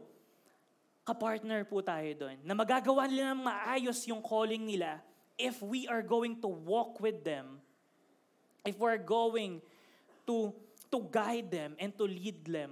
kapartner 1.04 1.68
po 1.68 1.84
tayo 1.84 2.08
doon. 2.16 2.40
Na 2.48 2.56
magagawa 2.56 3.04
nila 3.04 3.36
ng 3.36 3.44
maayos 3.44 4.08
yung 4.08 4.24
calling 4.24 4.64
nila 4.64 5.04
if 5.36 5.60
we 5.60 5.92
are 5.92 6.00
going 6.00 6.40
to 6.40 6.48
walk 6.48 7.04
with 7.04 7.20
them, 7.28 7.60
if 8.64 8.80
we're 8.80 8.96
going 8.96 9.60
to, 10.24 10.56
to 10.88 11.00
guide 11.12 11.52
them 11.52 11.76
and 11.84 11.92
to 12.00 12.08
lead 12.08 12.48
them 12.48 12.72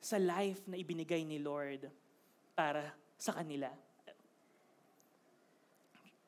sa 0.00 0.16
life 0.16 0.64
na 0.64 0.80
ibinigay 0.80 1.20
ni 1.20 1.36
Lord 1.36 1.84
para 2.56 2.96
sa 3.20 3.36
kanila. 3.36 3.68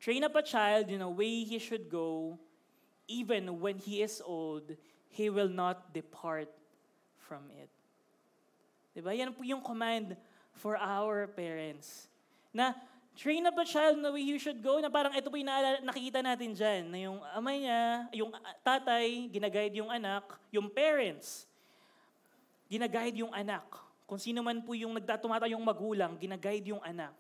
Train 0.05 0.21
up 0.25 0.37
a 0.37 0.45
child 0.45 0.93
in 0.93 1.01
a 1.01 1.09
way 1.09 1.49
he 1.49 1.57
should 1.57 1.89
go, 1.89 2.37
even 3.11 3.59
when 3.59 3.83
he 3.83 4.07
is 4.07 4.23
old, 4.23 4.71
he 5.11 5.27
will 5.27 5.51
not 5.51 5.91
depart 5.91 6.47
from 7.19 7.51
it. 7.59 7.67
Diba? 8.95 9.11
Yan 9.11 9.35
po 9.35 9.43
yung 9.43 9.59
command 9.59 10.15
for 10.55 10.79
our 10.79 11.27
parents. 11.27 12.07
Na 12.55 12.79
train 13.19 13.43
up 13.47 13.59
a 13.59 13.67
child 13.67 13.99
in 13.99 14.03
the 14.07 14.15
way 14.15 14.23
he 14.23 14.39
should 14.39 14.63
go, 14.63 14.79
na 14.79 14.87
parang 14.87 15.15
ito 15.15 15.27
po 15.27 15.35
yung 15.35 15.51
nakikita 15.83 16.23
natin 16.23 16.55
dyan, 16.55 16.83
na 16.87 16.99
yung 17.11 17.19
ama 17.35 17.51
niya, 17.55 17.83
yung 18.15 18.31
tatay, 18.63 19.27
ginaguide 19.31 19.83
yung 19.83 19.91
anak, 19.91 20.39
yung 20.55 20.71
parents, 20.71 21.51
ginaguide 22.71 23.27
yung 23.27 23.35
anak. 23.35 23.67
Kung 24.07 24.19
sino 24.19 24.43
man 24.43 24.63
po 24.63 24.75
yung 24.75 24.95
nagtatumata 24.95 25.47
yung 25.51 25.63
magulang, 25.63 26.19
ginaguide 26.19 26.75
yung 26.75 26.83
anak. 26.83 27.15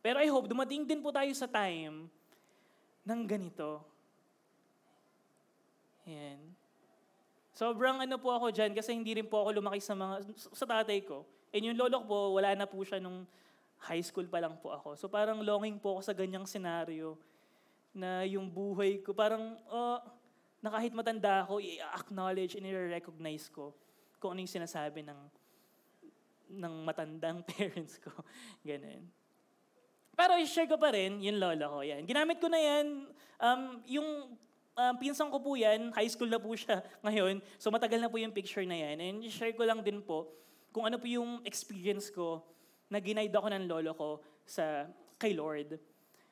Pero 0.00 0.20
I 0.22 0.28
hope, 0.32 0.48
dumating 0.48 0.88
din 0.88 1.04
po 1.04 1.12
tayo 1.12 1.28
sa 1.36 1.44
time 1.44 2.08
ng 3.04 3.20
ganito. 3.28 3.84
Yan. 6.08 6.40
Sobrang 7.52 8.00
ano 8.00 8.16
po 8.16 8.32
ako 8.32 8.54
dyan 8.54 8.72
kasi 8.72 8.94
hindi 8.94 9.18
rin 9.18 9.26
po 9.26 9.44
ako 9.44 9.60
lumaki 9.60 9.82
sa 9.82 9.92
mga, 9.92 10.24
sa 10.38 10.64
tatay 10.64 11.04
ko. 11.04 11.26
And 11.52 11.68
yung 11.68 11.76
lolo 11.76 12.00
ko 12.00 12.06
po, 12.06 12.18
wala 12.38 12.54
na 12.54 12.64
po 12.64 12.80
siya 12.80 13.02
nung 13.02 13.26
high 13.82 14.02
school 14.02 14.26
pa 14.26 14.40
lang 14.40 14.56
po 14.58 14.72
ako. 14.72 14.94
So 14.96 15.06
parang 15.10 15.42
longing 15.42 15.82
po 15.82 15.98
ako 15.98 16.00
sa 16.06 16.14
ganyang 16.14 16.46
senaryo 16.46 17.18
na 17.92 18.22
yung 18.24 18.46
buhay 18.46 19.02
ko, 19.02 19.10
parang, 19.10 19.58
oh, 19.68 19.98
na 20.62 20.70
kahit 20.70 20.94
matanda 20.94 21.42
ako, 21.46 21.58
i-acknowledge 21.58 22.58
and 22.58 22.66
i-recognize 22.66 23.50
ko 23.50 23.74
kung 24.22 24.34
ano 24.34 24.42
yung 24.42 24.54
sinasabi 24.54 25.02
ng, 25.02 25.20
ng 26.62 26.74
matandang 26.86 27.42
parents 27.50 27.98
ko. 27.98 28.10
Ganun. 28.62 29.02
Pero 30.18 30.34
i-share 30.38 30.66
ko 30.66 30.78
pa 30.78 30.90
rin, 30.94 31.22
yung 31.22 31.38
lola 31.38 31.66
ko, 31.70 31.82
yan. 31.82 32.02
Ginamit 32.02 32.38
ko 32.42 32.50
na 32.50 32.58
yan, 32.58 33.06
um, 33.38 33.62
yung 33.86 34.34
um, 34.78 34.94
pinsan 34.94 35.26
ko 35.28 35.42
po 35.42 35.58
yan, 35.58 35.90
high 35.90 36.06
school 36.06 36.30
na 36.30 36.38
po 36.38 36.54
siya 36.54 36.78
ngayon, 37.04 37.42
so 37.58 37.74
matagal 37.74 37.98
na 37.98 38.06
po 38.06 38.16
yung 38.22 38.30
picture 38.30 38.62
na 38.62 38.78
yan. 38.78 38.96
And 39.02 39.16
i-share 39.26 39.52
ko 39.52 39.66
lang 39.66 39.82
din 39.82 39.98
po 39.98 40.30
kung 40.70 40.86
ano 40.86 40.96
po 41.02 41.10
yung 41.10 41.42
experience 41.42 42.14
ko 42.14 42.46
na 42.86 43.02
ginaid 43.02 43.34
ako 43.34 43.50
ng 43.50 43.64
lolo 43.66 43.92
ko 43.98 44.10
sa 44.46 44.86
kay 45.18 45.34
Lord. 45.34 45.76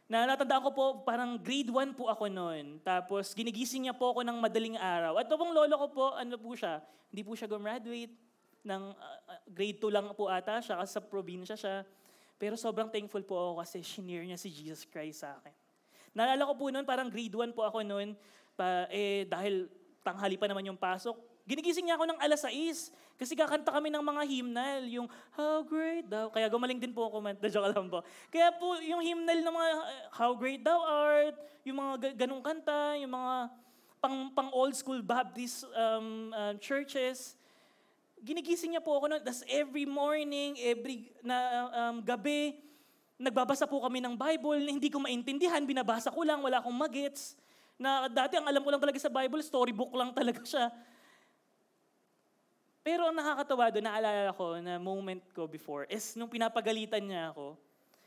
Na 0.06 0.22
natandaan 0.22 0.62
ko 0.62 0.70
po, 0.70 0.84
parang 1.02 1.34
grade 1.34 1.68
1 1.68 1.98
po 1.98 2.06
ako 2.06 2.30
noon. 2.30 2.78
Tapos 2.86 3.34
ginigising 3.34 3.90
niya 3.90 3.94
po 3.98 4.14
ako 4.14 4.22
ng 4.22 4.38
madaling 4.38 4.78
araw. 4.78 5.18
At 5.18 5.26
pong 5.26 5.50
lolo 5.50 5.74
ko 5.74 5.86
po, 5.90 6.04
ano 6.14 6.38
po 6.38 6.54
siya, 6.54 6.78
hindi 7.10 7.26
po 7.26 7.34
siya 7.34 7.50
gumraduate 7.50 8.14
ng 8.62 8.82
uh, 8.94 9.40
grade 9.50 9.82
2 9.82 9.90
lang 9.90 10.06
po 10.14 10.30
ata 10.30 10.62
siya 10.62 10.78
kasi 10.78 10.90
sa 10.94 11.02
probinsya 11.02 11.58
siya. 11.58 11.82
Pero 12.38 12.54
sobrang 12.54 12.86
thankful 12.86 13.24
po 13.26 13.34
ako 13.34 13.52
kasi 13.66 13.82
shinare 13.82 14.22
niya 14.22 14.38
si 14.38 14.46
Jesus 14.52 14.86
Christ 14.86 15.26
sa 15.26 15.34
akin. 15.42 15.65
Naalala 16.16 16.48
ko 16.48 16.54
po 16.56 16.72
noon, 16.72 16.88
parang 16.88 17.12
grade 17.12 17.36
1 17.36 17.52
po 17.52 17.68
ako 17.68 17.84
noon, 17.84 18.16
pa, 18.56 18.88
eh, 18.88 19.28
dahil 19.28 19.68
tanghali 20.00 20.40
pa 20.40 20.48
naman 20.48 20.64
yung 20.64 20.80
pasok, 20.80 21.20
Ginigising 21.46 21.86
niya 21.86 21.94
ako 21.94 22.10
ng 22.10 22.18
alas 22.18 22.42
6 22.42 22.90
kasi 23.14 23.38
kakanta 23.38 23.70
kami 23.70 23.86
ng 23.86 24.02
mga 24.02 24.22
hymnal, 24.26 24.82
yung 24.90 25.06
How 25.30 25.62
Great 25.62 26.10
Thou. 26.10 26.26
Kaya 26.34 26.50
gumaling 26.50 26.82
din 26.82 26.90
po 26.90 27.06
ako, 27.06 27.22
man. 27.22 27.38
joke 27.54 27.70
lang 27.70 27.86
po. 27.86 28.02
Kaya 28.34 28.50
po 28.58 28.74
yung 28.82 28.98
hymnal 28.98 29.40
ng 29.46 29.54
mga 29.54 29.70
How 30.10 30.34
Great 30.34 30.66
Thou 30.66 30.82
Art, 30.82 31.38
yung 31.62 31.78
mga 31.78 32.18
ganong 32.18 32.42
kanta, 32.42 32.98
yung 32.98 33.14
mga 33.14 33.34
pang, 34.02 34.18
pang 34.34 34.50
old 34.50 34.74
school 34.74 34.98
Baptist 35.06 35.62
um, 35.70 36.34
uh, 36.34 36.58
churches, 36.58 37.38
ginigising 38.26 38.74
niya 38.74 38.82
po 38.82 38.98
ako 38.98 39.06
noon. 39.06 39.22
Tapos 39.22 39.46
every 39.46 39.86
morning, 39.86 40.58
every 40.58 41.14
na, 41.22 41.38
um, 41.70 42.02
gabi, 42.02 42.58
nagbabasa 43.16 43.64
po 43.64 43.80
kami 43.80 44.04
ng 44.04 44.14
Bible, 44.14 44.60
hindi 44.68 44.92
ko 44.92 45.00
maintindihan, 45.00 45.64
binabasa 45.64 46.12
ko 46.12 46.20
lang, 46.22 46.44
wala 46.44 46.60
akong 46.60 46.76
magets. 46.76 47.36
Na 47.76 48.08
dati 48.08 48.36
ang 48.36 48.48
alam 48.48 48.64
ko 48.64 48.68
lang 48.72 48.80
talaga 48.80 49.00
sa 49.00 49.12
Bible, 49.12 49.40
storybook 49.44 49.92
lang 49.92 50.12
talaga 50.12 50.40
siya. 50.44 50.72
Pero 52.86 53.10
ang 53.10 53.16
nakakatawa 53.18 53.74
doon, 53.74 53.84
naalala 53.90 54.30
ko 54.30 54.46
na 54.62 54.78
moment 54.78 55.22
ko 55.34 55.50
before 55.50 55.90
is 55.90 56.14
nung 56.14 56.30
pinapagalitan 56.30 57.02
niya 57.02 57.34
ako. 57.34 57.58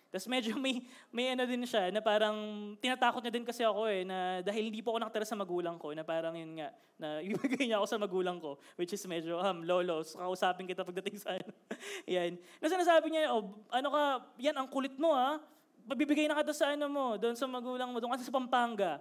Tapos 0.10 0.26
medyo 0.26 0.58
may, 0.58 0.82
may 1.14 1.38
ano 1.38 1.46
din 1.46 1.62
siya 1.70 1.94
na 1.94 2.02
parang 2.02 2.34
tinatakot 2.82 3.22
niya 3.22 3.34
din 3.34 3.46
kasi 3.46 3.62
ako 3.62 3.86
eh 3.86 4.02
na 4.02 4.42
dahil 4.42 4.74
hindi 4.74 4.82
po 4.82 4.98
ako 4.98 5.06
nakatira 5.06 5.26
sa 5.30 5.38
magulang 5.38 5.78
ko 5.78 5.94
na 5.94 6.02
parang 6.02 6.34
yun 6.34 6.58
nga 6.58 6.74
na 6.98 7.22
ibigay 7.26 7.70
niya 7.70 7.78
ako 7.78 7.86
sa 7.86 8.02
magulang 8.02 8.42
ko 8.42 8.58
which 8.74 8.90
is 8.90 9.06
medyo 9.06 9.38
um, 9.38 9.62
lolo 9.62 10.02
so 10.02 10.18
kausapin 10.18 10.66
kita 10.66 10.82
pagdating 10.82 11.22
sa 11.22 11.38
ano. 11.38 11.54
yan. 12.10 12.42
Na 12.58 12.66
sinasabi 12.66 13.14
niya, 13.14 13.30
oh, 13.30 13.54
ano 13.70 13.88
ka, 13.94 14.04
yan 14.42 14.58
ang 14.58 14.66
kulit 14.66 14.98
mo 14.98 15.14
ha. 15.14 15.38
Pabibigay 15.86 16.26
na 16.26 16.38
ka 16.38 16.54
sa 16.54 16.74
ano 16.74 16.90
mo, 16.90 17.06
doon 17.18 17.38
sa 17.38 17.46
magulang 17.46 17.94
mo, 17.94 18.02
doon 18.02 18.14
kasi 18.18 18.26
sa 18.26 18.34
Pampanga. 18.34 18.98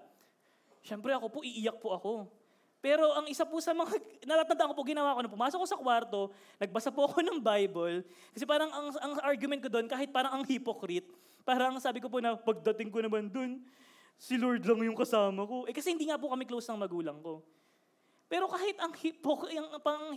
Siyempre 0.85 1.13
ako 1.17 1.27
po, 1.33 1.39
iiyak 1.41 1.81
po 1.81 1.97
ako. 1.97 2.13
Pero 2.79 3.11
ang 3.19 3.27
isa 3.27 3.43
po 3.43 3.59
sa 3.59 3.75
mga, 3.75 3.99
natatandaan 4.31 4.71
ko 4.71 4.75
po 4.79 4.87
ginawa 4.87 5.19
ko, 5.19 5.21
nung 5.23 5.35
pumasok 5.35 5.59
ko 5.59 5.67
sa 5.67 5.79
kwarto, 5.79 6.21
nagbasa 6.63 6.95
po 6.95 7.11
ako 7.11 7.23
ng 7.29 7.39
Bible, 7.43 8.07
kasi 8.31 8.47
parang 8.47 8.71
ang, 8.71 8.89
ang 9.03 9.13
argument 9.27 9.61
ko 9.63 9.69
doon, 9.71 9.87
kahit 9.91 10.15
parang 10.15 10.39
ang 10.39 10.45
hypocrite, 10.47 11.11
parang 11.43 11.75
sabi 11.83 11.99
ko 11.99 12.07
po 12.07 12.23
na, 12.23 12.39
pagdating 12.39 12.91
ko 12.95 13.03
naman 13.03 13.27
doon, 13.27 13.59
si 14.19 14.35
Lord 14.39 14.63
lang 14.67 14.83
yung 14.83 14.99
kasama 14.99 15.47
ko. 15.47 15.67
Eh 15.67 15.75
kasi 15.75 15.95
hindi 15.95 16.11
nga 16.11 16.19
po 16.19 16.31
kami 16.31 16.47
close 16.47 16.67
ng 16.71 16.83
magulang 16.83 17.19
ko. 17.23 17.43
Pero 18.29 18.45
kahit 18.45 18.77
ang 18.77 18.93
hypocrite, 18.93 19.57
yung 19.57 19.69
pang 19.81 20.13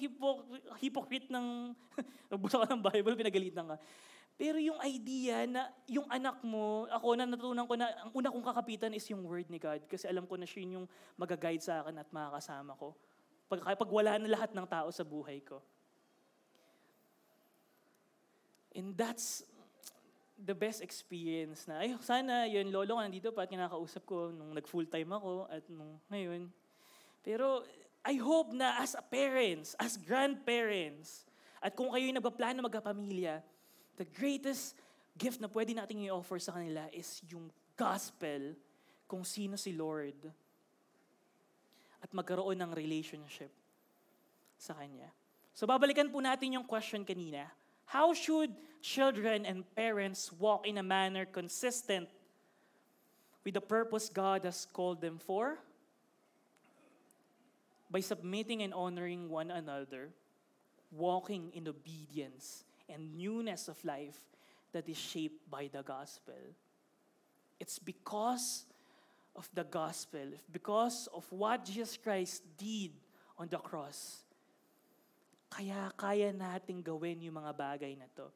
hypocrite 0.81 1.31
ng, 1.31 1.71
nagbasa 2.33 2.65
ka 2.65 2.67
ng 2.75 2.83
Bible, 2.83 3.15
pinagalitan 3.15 3.65
ka. 3.71 3.77
Pero 4.39 4.57
yung 4.57 4.79
idea 4.81 5.45
na 5.45 5.69
yung 5.85 6.07
anak 6.09 6.41
mo, 6.41 6.89
ako 6.89 7.07
na 7.13 7.29
natutunan 7.29 7.65
ko 7.69 7.75
na 7.77 7.87
ang 8.01 8.11
una 8.11 8.33
kong 8.33 8.47
kakapitan 8.47 8.91
is 8.95 9.05
yung 9.11 9.21
word 9.23 9.45
ni 9.53 9.61
God 9.61 9.85
kasi 9.85 10.09
alam 10.09 10.25
ko 10.25 10.33
na 10.33 10.49
siya 10.49 10.65
yung 10.65 10.89
mag-guide 11.13 11.61
sa 11.61 11.85
akin 11.85 12.01
at 12.01 12.09
makakasama 12.09 12.73
ko. 12.73 12.97
Pag, 13.51 13.61
pag 13.77 13.91
wala 13.91 14.17
na 14.17 14.31
lahat 14.31 14.55
ng 14.55 14.65
tao 14.65 14.89
sa 14.89 15.05
buhay 15.05 15.43
ko. 15.45 15.61
And 18.71 18.95
that's 18.95 19.43
the 20.41 20.57
best 20.57 20.81
experience 20.81 21.69
na, 21.69 21.85
ay, 21.85 21.93
sana 22.01 22.49
yun, 22.49 22.73
lolo 22.73 22.97
ko 22.97 23.01
nandito 23.03 23.29
pa 23.29 23.45
at 23.45 23.51
kinakausap 23.51 24.01
ko 24.09 24.33
nung 24.33 24.57
nag-full 24.57 24.89
time 24.89 25.11
ako 25.13 25.45
at 25.51 25.61
nung 25.69 26.01
ngayon. 26.09 26.49
Pero 27.21 27.61
I 28.01 28.17
hope 28.17 28.49
na 28.49 28.81
as 28.81 28.97
a 28.97 29.05
parents, 29.05 29.77
as 29.77 29.93
grandparents, 30.01 31.29
at 31.61 31.77
kung 31.77 31.93
kayo 31.93 32.09
yung 32.09 32.17
nagpaplano 32.17 32.65
magkapamilya, 32.65 33.45
the 33.97 34.07
greatest 34.17 34.77
gift 35.17 35.39
na 35.39 35.47
pwede 35.51 35.75
nating 35.75 36.07
i-offer 36.07 36.39
sa 36.39 36.55
kanila 36.55 36.87
is 36.91 37.21
yung 37.27 37.51
gospel 37.75 38.55
kung 39.07 39.25
sino 39.27 39.59
si 39.59 39.75
Lord 39.75 40.17
at 42.01 42.09
magkaroon 42.15 42.57
ng 42.57 42.71
relationship 42.73 43.51
sa 44.57 44.73
Kanya. 44.73 45.09
So 45.51 45.67
babalikan 45.67 46.09
po 46.09 46.23
natin 46.23 46.55
yung 46.55 46.65
question 46.65 47.03
kanina. 47.03 47.51
How 47.91 48.15
should 48.15 48.55
children 48.79 49.43
and 49.43 49.67
parents 49.75 50.31
walk 50.31 50.63
in 50.63 50.79
a 50.79 50.85
manner 50.85 51.27
consistent 51.27 52.07
with 53.43 53.53
the 53.53 53.61
purpose 53.61 54.07
God 54.07 54.47
has 54.47 54.63
called 54.63 55.03
them 55.03 55.19
for? 55.19 55.59
by 57.91 57.99
submitting 57.99 58.63
and 58.63 58.73
honoring 58.73 59.29
one 59.29 59.51
another, 59.51 60.09
walking 60.91 61.51
in 61.53 61.67
obedience 61.67 62.63
and 62.91 63.15
newness 63.15 63.71
of 63.71 63.79
life 63.87 64.19
that 64.71 64.87
is 64.87 64.99
shaped 64.99 65.49
by 65.49 65.67
the 65.71 65.83
gospel. 65.83 66.37
It's 67.59 67.79
because 67.79 68.67
of 69.35 69.47
the 69.55 69.63
gospel, 69.63 70.35
because 70.51 71.07
of 71.15 71.23
what 71.31 71.63
Jesus 71.63 71.95
Christ 71.95 72.43
did 72.59 72.91
on 73.39 73.47
the 73.47 73.59
cross, 73.59 74.27
kaya 75.51 75.91
kaya 75.99 76.31
nating 76.31 76.83
gawin 76.83 77.19
yung 77.23 77.39
mga 77.39 77.51
bagay 77.55 77.95
na 77.99 78.07
to. 78.15 78.27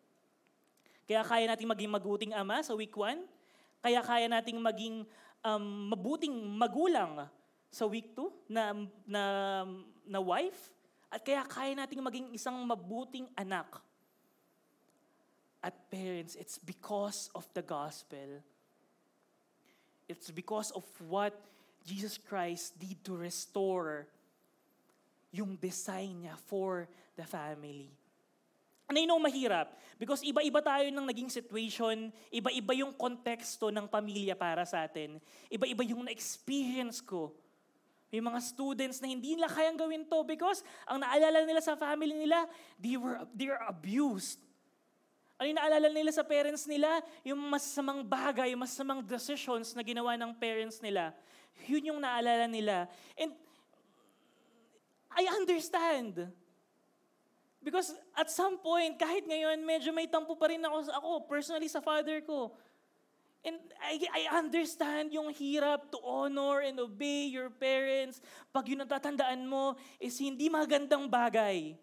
Kaya 1.07 1.21
kaya 1.23 1.45
nating 1.47 1.69
maging 1.69 1.91
maguting 1.91 2.31
ama 2.33 2.59
sa 2.65 2.73
week 2.73 2.91
1. 2.91 3.23
Kaya 3.85 4.01
kaya 4.01 4.25
nating 4.25 4.57
maging 4.57 5.05
um, 5.45 5.93
mabuting 5.93 6.33
magulang 6.33 7.29
sa 7.69 7.85
week 7.85 8.11
2 8.17 8.49
na, 8.49 8.73
na, 9.05 9.23
na 10.09 10.19
wife. 10.19 10.73
At 11.13 11.21
kaya 11.21 11.45
kaya 11.45 11.77
nating 11.77 12.01
maging 12.01 12.27
isang 12.33 12.57
mabuting 12.65 13.29
anak. 13.37 13.84
At 15.65 15.89
parents, 15.89 16.37
it's 16.37 16.61
because 16.61 17.33
of 17.33 17.49
the 17.57 17.65
gospel. 17.65 18.45
It's 20.05 20.29
because 20.29 20.69
of 20.77 20.85
what 21.01 21.33
Jesus 21.81 22.21
Christ 22.21 22.77
did 22.77 23.01
to 23.09 23.17
restore 23.17 24.05
yung 25.33 25.57
design 25.57 26.21
niya 26.21 26.37
for 26.45 26.85
the 27.17 27.25
family. 27.25 27.89
And 28.85 29.01
I 29.01 29.09
know 29.09 29.17
mahirap 29.17 29.73
because 29.97 30.21
iba-iba 30.21 30.61
tayo 30.61 30.85
ng 30.93 31.09
naging 31.09 31.33
situation, 31.33 32.13
iba-iba 32.29 32.77
yung 32.77 32.93
konteksto 32.93 33.73
ng 33.73 33.89
pamilya 33.89 34.37
para 34.37 34.61
sa 34.69 34.85
atin. 34.85 35.17
Iba-iba 35.49 35.81
yung 35.81 36.05
na-experience 36.05 37.01
ko. 37.01 37.33
May 38.13 38.21
mga 38.21 38.37
students 38.45 39.01
na 39.01 39.09
hindi 39.09 39.33
nila 39.33 39.49
kayang 39.49 39.81
gawin 39.81 40.05
to 40.05 40.21
because 40.29 40.61
ang 40.85 41.01
naalala 41.01 41.41
nila 41.49 41.65
sa 41.65 41.73
family 41.73 42.13
nila, 42.13 42.45
they 42.77 42.93
were 42.93 43.25
they 43.33 43.49
are 43.49 43.65
abused. 43.65 44.44
Ano 45.35 45.51
yung 45.51 45.59
naalala 45.59 45.87
nila 45.91 46.11
sa 46.15 46.23
parents 46.23 46.63
nila? 46.63 46.87
Yung 47.27 47.39
masamang 47.51 47.99
bagay, 48.07 48.55
masamang 48.55 49.03
decisions 49.03 49.75
na 49.75 49.83
ginawa 49.83 50.15
ng 50.15 50.31
parents 50.31 50.79
nila. 50.79 51.11
Yun 51.67 51.91
yung 51.91 51.99
naalala 51.99 52.47
nila. 52.47 52.87
And 53.19 53.35
I 55.11 55.27
understand. 55.35 56.31
Because 57.59 57.91
at 58.15 58.31
some 58.31 58.61
point, 58.63 58.95
kahit 58.95 59.27
ngayon, 59.27 59.59
medyo 59.63 59.91
may 59.91 60.07
tampo 60.07 60.39
pa 60.39 60.47
rin 60.51 60.63
ako, 60.63 60.77
ako 60.91 61.07
personally 61.27 61.67
sa 61.67 61.83
father 61.83 62.23
ko. 62.23 62.55
And 63.43 63.59
I, 63.77 64.01
I 64.09 64.21
understand 64.39 65.11
yung 65.11 65.29
hirap 65.35 65.91
to 65.93 65.99
honor 66.01 66.63
and 66.63 66.79
obey 66.79 67.27
your 67.27 67.51
parents. 67.51 68.23
Pag 68.55 68.71
yun 68.71 68.81
natatandaan 68.81 69.43
mo 69.45 69.75
is 69.99 70.15
hindi 70.17 70.47
magandang 70.47 71.05
bagay. 71.11 71.77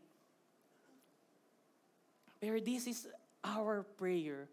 Pero 2.42 2.58
this 2.58 2.90
is 2.90 3.06
our 3.44 3.82
prayer. 3.98 4.48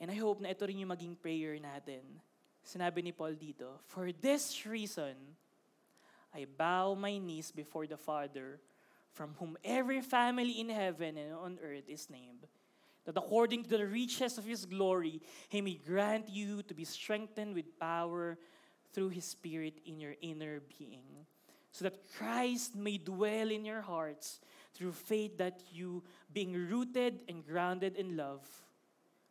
And 0.00 0.10
I 0.10 0.16
hope 0.16 0.40
na 0.40 0.50
ito 0.50 0.64
rin 0.64 0.80
yung 0.80 0.96
maging 0.96 1.14
prayer 1.20 1.60
natin. 1.60 2.00
Sinabi 2.64 3.04
ni 3.04 3.12
Paul 3.12 3.36
dito, 3.36 3.82
For 3.84 4.12
this 4.16 4.64
reason, 4.64 5.16
I 6.32 6.46
bow 6.46 6.94
my 6.94 7.18
knees 7.18 7.50
before 7.50 7.86
the 7.86 7.98
Father, 7.98 8.60
from 9.12 9.34
whom 9.38 9.58
every 9.64 10.00
family 10.00 10.60
in 10.60 10.70
heaven 10.70 11.18
and 11.18 11.34
on 11.34 11.58
earth 11.60 11.88
is 11.88 12.08
named, 12.08 12.46
that 13.04 13.18
according 13.18 13.64
to 13.64 13.76
the 13.76 13.86
riches 13.86 14.38
of 14.38 14.44
his 14.46 14.64
glory, 14.64 15.20
he 15.48 15.60
may 15.60 15.74
grant 15.74 16.28
you 16.28 16.62
to 16.62 16.74
be 16.74 16.84
strengthened 16.84 17.54
with 17.54 17.78
power 17.78 18.38
through 18.92 19.10
his 19.10 19.24
Spirit 19.24 19.82
in 19.84 20.00
your 20.00 20.14
inner 20.22 20.62
being, 20.78 21.26
so 21.72 21.84
that 21.84 21.98
Christ 22.16 22.76
may 22.76 22.98
dwell 22.98 23.50
in 23.50 23.64
your 23.64 23.82
hearts 23.82 24.40
through 24.74 24.92
faith 24.92 25.38
that 25.38 25.62
you, 25.72 26.02
being 26.32 26.52
rooted 26.52 27.20
and 27.28 27.44
grounded 27.44 27.96
in 27.96 28.16
love, 28.16 28.46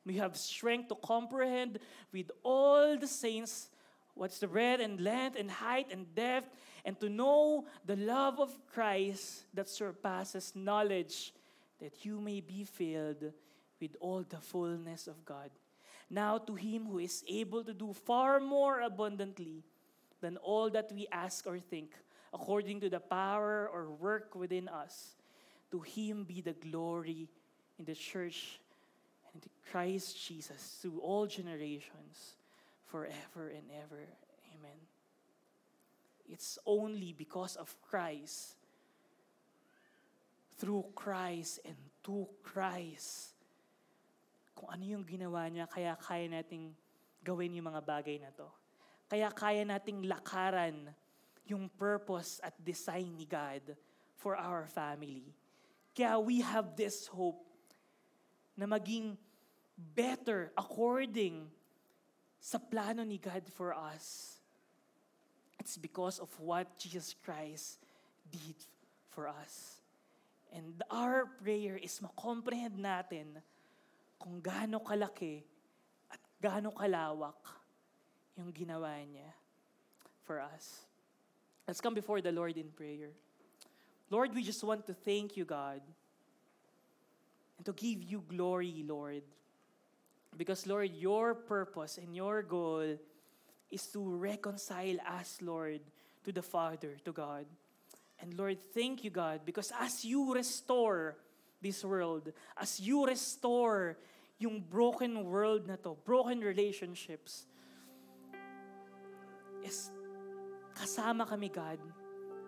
may 0.05 0.13
have 0.13 0.35
strength 0.35 0.89
to 0.89 0.95
comprehend 0.95 1.79
with 2.11 2.31
all 2.43 2.97
the 2.97 3.07
saints 3.07 3.69
what's 4.15 4.39
the 4.39 4.47
breadth 4.47 4.81
and 4.81 4.99
length 4.99 5.37
and 5.39 5.49
height 5.49 5.87
and 5.91 6.13
depth, 6.13 6.49
and 6.83 6.99
to 6.99 7.09
know 7.09 7.65
the 7.85 7.95
love 7.95 8.39
of 8.39 8.57
Christ 8.67 9.45
that 9.53 9.69
surpasses 9.69 10.53
knowledge, 10.55 11.33
that 11.79 12.05
you 12.05 12.19
may 12.19 12.41
be 12.41 12.63
filled 12.63 13.31
with 13.79 13.95
all 13.99 14.23
the 14.27 14.37
fullness 14.37 15.07
of 15.07 15.23
God. 15.23 15.51
Now 16.09 16.37
to 16.37 16.55
him 16.55 16.85
who 16.85 16.99
is 16.99 17.23
able 17.29 17.63
to 17.63 17.73
do 17.73 17.93
far 17.93 18.39
more 18.39 18.81
abundantly 18.81 19.63
than 20.21 20.37
all 20.37 20.69
that 20.71 20.91
we 20.91 21.07
ask 21.11 21.47
or 21.47 21.59
think, 21.59 21.93
according 22.33 22.81
to 22.81 22.89
the 22.89 22.99
power 22.99 23.69
or 23.71 23.91
work 23.91 24.35
within 24.35 24.67
us, 24.67 25.15
to 25.71 25.79
him 25.81 26.23
be 26.23 26.41
the 26.41 26.53
glory 26.53 27.29
in 27.77 27.85
the 27.85 27.95
church 27.95 28.59
and 29.33 29.43
in 29.43 29.49
Christ 29.71 30.17
Jesus 30.17 30.79
through 30.81 30.99
all 30.99 31.27
generations 31.27 32.35
forever 32.87 33.49
and 33.49 33.69
ever. 33.83 34.01
Amen. 34.57 34.79
It's 36.27 36.57
only 36.65 37.13
because 37.13 37.55
of 37.55 37.73
Christ, 37.81 38.57
through 40.57 40.85
Christ 40.93 41.59
and 41.65 41.77
to 42.03 42.27
Christ, 42.43 43.33
kung 44.59 44.75
ano 44.75 44.83
yung 44.83 45.05
ginawa 45.07 45.47
niya, 45.47 45.71
kaya 45.71 45.95
kaya 45.95 46.27
nating 46.27 46.75
gawin 47.23 47.55
yung 47.55 47.71
mga 47.71 47.79
bagay 47.79 48.19
na 48.19 48.27
to. 48.35 48.49
Kaya 49.07 49.31
kaya 49.31 49.63
nating 49.63 50.03
lakaran 50.05 50.91
yung 51.47 51.71
purpose 51.79 52.43
at 52.43 52.53
design 52.61 53.15
ni 53.15 53.25
God 53.25 53.73
for 54.19 54.35
our 54.35 54.67
family. 54.67 55.31
Kaya 55.95 56.19
we 56.19 56.41
have 56.41 56.75
this 56.75 57.07
hope 57.07 57.43
na 58.55 58.65
maging 58.67 59.15
better 59.77 60.51
according 60.59 61.47
sa 62.39 62.59
plano 62.59 63.03
ni 63.03 63.19
God 63.19 63.43
for 63.51 63.75
us. 63.75 64.39
It's 65.59 65.75
because 65.75 66.19
of 66.19 66.31
what 66.39 66.67
Jesus 66.79 67.15
Christ 67.19 67.79
did 68.31 68.55
for 69.11 69.27
us. 69.27 69.83
And 70.55 70.81
our 70.89 71.29
prayer 71.43 71.77
is 71.77 71.99
makomprehend 71.99 72.79
natin 72.79 73.43
kung 74.17 74.41
gaano 74.41 74.81
kalaki 74.81 75.43
at 76.09 76.19
gaano 76.41 76.73
kalawak 76.73 77.37
yung 78.39 78.49
ginawa 78.55 78.97
niya 79.03 79.29
for 80.23 80.41
us. 80.41 80.87
Let's 81.67 81.83
come 81.83 81.93
before 81.93 82.23
the 82.23 82.33
Lord 82.33 82.57
in 82.57 82.73
prayer. 82.73 83.13
Lord, 84.09 84.33
we 84.33 84.43
just 84.43 84.63
want 84.63 84.85
to 84.87 84.93
thank 84.93 85.37
you, 85.37 85.45
God, 85.45 85.81
and 87.57 87.65
to 87.65 87.73
give 87.73 88.01
you 88.01 88.23
glory, 88.27 88.83
Lord. 88.87 89.23
Because, 90.35 90.65
Lord, 90.65 90.91
your 90.95 91.33
purpose 91.35 91.97
and 91.97 92.15
your 92.15 92.41
goal 92.43 92.97
is 93.69 93.85
to 93.87 93.99
reconcile 94.01 94.97
us, 95.05 95.37
Lord, 95.41 95.81
to 96.23 96.31
the 96.31 96.41
Father, 96.41 96.97
to 97.05 97.11
God. 97.11 97.45
And 98.21 98.37
Lord, 98.37 98.57
thank 98.73 99.03
you, 99.03 99.09
God, 99.09 99.41
because 99.45 99.71
as 99.79 100.03
you 100.03 100.33
restore 100.33 101.15
this 101.61 101.83
world, 101.83 102.31
as 102.57 102.79
you 102.79 103.05
restore 103.05 103.97
yung 104.39 104.59
broken 104.59 105.23
world 105.23 105.67
na 105.67 105.75
to, 105.83 105.95
broken 106.03 106.39
relationships, 106.39 107.45
is 109.63 109.91
kasama 110.75 111.27
kami, 111.27 111.51
God, 111.51 111.79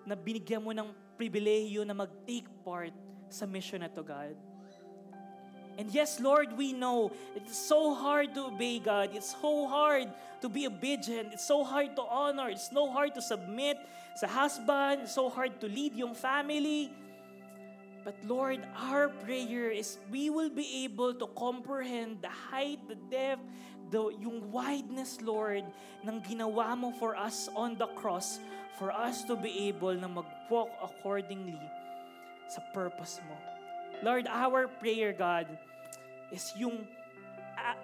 na 0.07 0.15
binigyan 0.15 0.63
mo 0.63 0.71
ng 0.71 0.91
pribilehiyo 1.17 1.85
na 1.85 1.93
mag-take 1.93 2.47
part 2.63 2.93
sa 3.31 3.45
mission 3.45 3.81
na 3.81 3.89
to, 3.89 4.03
God. 4.03 4.35
And 5.79 5.87
yes, 5.89 6.19
Lord, 6.19 6.51
we 6.57 6.73
know 6.73 7.11
it's 7.35 7.57
so 7.57 7.95
hard 7.95 8.35
to 8.35 8.51
obey 8.51 8.79
God. 8.79 9.15
It's 9.15 9.31
so 9.31 9.67
hard 9.67 10.11
to 10.41 10.49
be 10.49 10.67
obedient. 10.67 11.33
It's 11.33 11.47
so 11.47 11.63
hard 11.63 11.95
to 11.95 12.03
honor. 12.03 12.49
It's 12.49 12.69
so 12.69 12.91
hard 12.91 13.15
to 13.15 13.21
submit 13.21 13.77
sa 14.19 14.27
husband. 14.27 15.07
It's 15.07 15.15
so 15.15 15.29
hard 15.29 15.59
to 15.61 15.67
lead 15.67 15.95
yung 15.95 16.13
family. 16.13 16.91
But 18.01 18.17
Lord, 18.25 18.65
our 18.73 19.09
prayer 19.09 19.69
is 19.69 20.01
we 20.09 20.33
will 20.33 20.49
be 20.49 20.85
able 20.85 21.13
to 21.13 21.27
comprehend 21.37 22.25
the 22.25 22.33
height, 22.33 22.81
the 22.89 22.97
depth, 22.97 23.45
the, 23.93 24.09
yung 24.17 24.49
wideness, 24.49 25.21
Lord, 25.21 25.63
ng 26.01 26.17
ginawa 26.25 26.73
mo 26.73 26.89
for 26.97 27.13
us 27.13 27.45
on 27.53 27.77
the 27.77 27.87
cross 27.93 28.41
for 28.81 28.89
us 28.89 29.21
to 29.29 29.37
be 29.37 29.69
able 29.69 29.93
na 29.93 30.09
mag-walk 30.09 30.73
accordingly 30.81 31.59
sa 32.49 32.65
purpose 32.73 33.21
mo. 33.29 33.37
Lord, 34.01 34.25
our 34.25 34.65
prayer, 34.65 35.13
God, 35.13 35.45
is 36.33 36.49
yung 36.57 36.81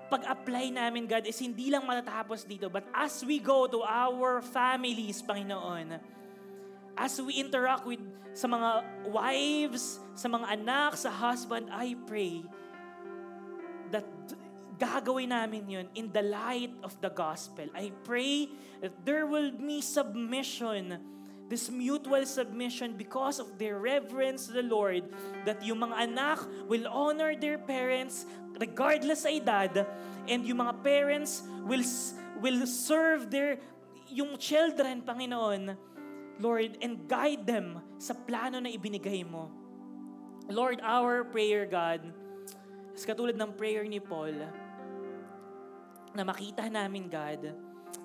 pag-apply 0.09 0.73
namin, 0.73 1.05
God, 1.05 1.29
is 1.29 1.37
hindi 1.37 1.69
lang 1.69 1.85
matatapos 1.85 2.49
dito, 2.49 2.65
but 2.65 2.81
as 2.95 3.21
we 3.21 3.37
go 3.37 3.69
to 3.69 3.85
our 3.85 4.41
families, 4.41 5.21
Panginoon, 5.21 6.01
as 6.97 7.21
we 7.21 7.37
interact 7.37 7.85
with 7.85 8.01
sa 8.33 8.49
mga 8.49 8.69
wives, 9.09 10.01
sa 10.13 10.27
mga 10.29 10.45
anak, 10.61 10.97
sa 10.97 11.09
husband, 11.09 11.69
I 11.73 11.97
pray 12.05 12.45
that 13.89 14.05
gagawin 14.77 15.33
namin 15.33 15.65
yun 15.65 15.85
in 15.97 16.13
the 16.13 16.21
light 16.21 16.73
of 16.85 16.93
the 17.01 17.09
gospel. 17.09 17.65
I 17.73 17.89
pray 18.05 18.49
that 18.81 18.93
there 19.05 19.25
will 19.25 19.49
be 19.49 19.81
submission, 19.81 21.01
this 21.49 21.69
mutual 21.73 22.25
submission 22.29 22.93
because 22.93 23.41
of 23.41 23.57
their 23.57 23.81
reverence 23.81 24.45
to 24.49 24.61
the 24.61 24.65
Lord, 24.65 25.09
that 25.49 25.65
yung 25.65 25.81
mga 25.81 25.95
anak 26.13 26.39
will 26.69 26.85
honor 26.85 27.33
their 27.33 27.57
parents 27.57 28.29
regardless 28.61 29.25
sa 29.25 29.33
edad, 29.33 29.85
and 30.29 30.45
yung 30.45 30.61
mga 30.61 30.81
parents 30.81 31.45
will, 31.65 31.85
will 32.41 32.65
serve 32.65 33.29
their, 33.29 33.57
yung 34.09 34.37
children, 34.37 35.01
Panginoon, 35.01 35.77
Lord, 36.39 36.77
and 36.81 37.09
guide 37.09 37.45
them 37.45 37.81
sa 37.97 38.13
plano 38.13 38.61
na 38.61 38.69
ibinigay 38.69 39.25
mo. 39.25 39.49
Lord, 40.47 40.79
our 40.85 41.25
prayer, 41.25 41.65
God, 41.65 42.01
is 42.95 43.03
katulad 43.03 43.35
ng 43.35 43.57
prayer 43.57 43.83
ni 43.83 43.99
Paul, 43.99 44.37
na 46.15 46.23
makita 46.23 46.65
namin, 46.71 47.09
God, 47.09 47.53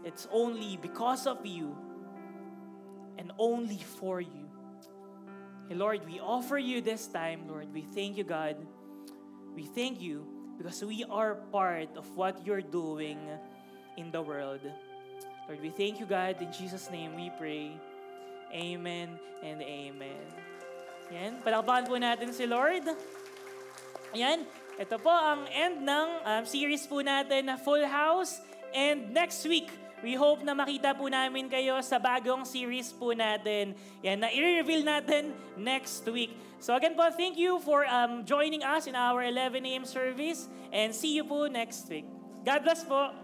it's 0.04 0.26
only 0.32 0.76
because 0.76 1.28
of 1.28 1.44
you 1.46 1.76
and 3.16 3.32
only 3.38 3.78
for 3.78 4.20
you. 4.20 4.48
Hey, 5.68 5.76
Lord, 5.76 6.04
we 6.04 6.18
offer 6.18 6.58
you 6.58 6.80
this 6.80 7.06
time, 7.06 7.46
Lord. 7.48 7.72
We 7.72 7.86
thank 7.94 8.16
you, 8.16 8.24
God. 8.24 8.56
We 9.54 9.64
thank 9.64 10.00
you 10.00 10.26
because 10.58 10.84
we 10.84 11.04
are 11.08 11.36
part 11.52 11.96
of 11.96 12.08
what 12.16 12.44
you're 12.44 12.64
doing 12.64 13.20
in 13.96 14.10
the 14.10 14.20
world. 14.20 14.60
Lord, 15.46 15.60
we 15.62 15.70
thank 15.70 16.00
you, 16.00 16.06
God. 16.06 16.40
In 16.40 16.52
Jesus' 16.52 16.90
name 16.90 17.14
we 17.14 17.30
pray. 17.38 17.76
Amen 18.52 19.16
and 19.40 19.64
amen. 19.64 20.24
Yan, 21.08 21.40
palakpakan 21.40 21.88
po 21.88 21.96
natin 21.96 22.36
si 22.36 22.44
Lord. 22.44 22.84
Yan, 24.12 24.44
ito 24.76 24.96
po 25.00 25.08
ang 25.08 25.48
end 25.48 25.80
ng 25.80 26.08
um, 26.24 26.44
series 26.44 26.84
po 26.84 27.00
natin 27.00 27.48
na 27.48 27.56
Full 27.56 27.84
House. 27.88 28.44
And 28.72 29.12
next 29.12 29.44
week, 29.48 29.72
we 30.04 30.16
hope 30.16 30.44
na 30.44 30.52
makita 30.52 30.92
po 30.92 31.08
namin 31.08 31.48
kayo 31.48 31.80
sa 31.80 31.96
bagong 31.96 32.44
series 32.44 32.92
po 32.92 33.16
natin. 33.16 33.72
Yan, 34.04 34.20
na 34.20 34.28
i-reveal 34.28 34.84
natin 34.84 35.32
next 35.56 36.04
week. 36.08 36.36
So 36.60 36.76
again 36.76 36.92
po, 36.92 37.08
thank 37.08 37.40
you 37.40 37.56
for 37.60 37.88
um, 37.88 38.24
joining 38.28 38.64
us 38.64 38.84
in 38.84 38.96
our 38.96 39.24
11 39.24 39.64
a.m. 39.64 39.84
service 39.88 40.48
and 40.72 40.92
see 40.92 41.16
you 41.16 41.24
po 41.24 41.48
next 41.48 41.88
week. 41.88 42.04
God 42.44 42.60
bless 42.64 42.84
po. 42.84 43.21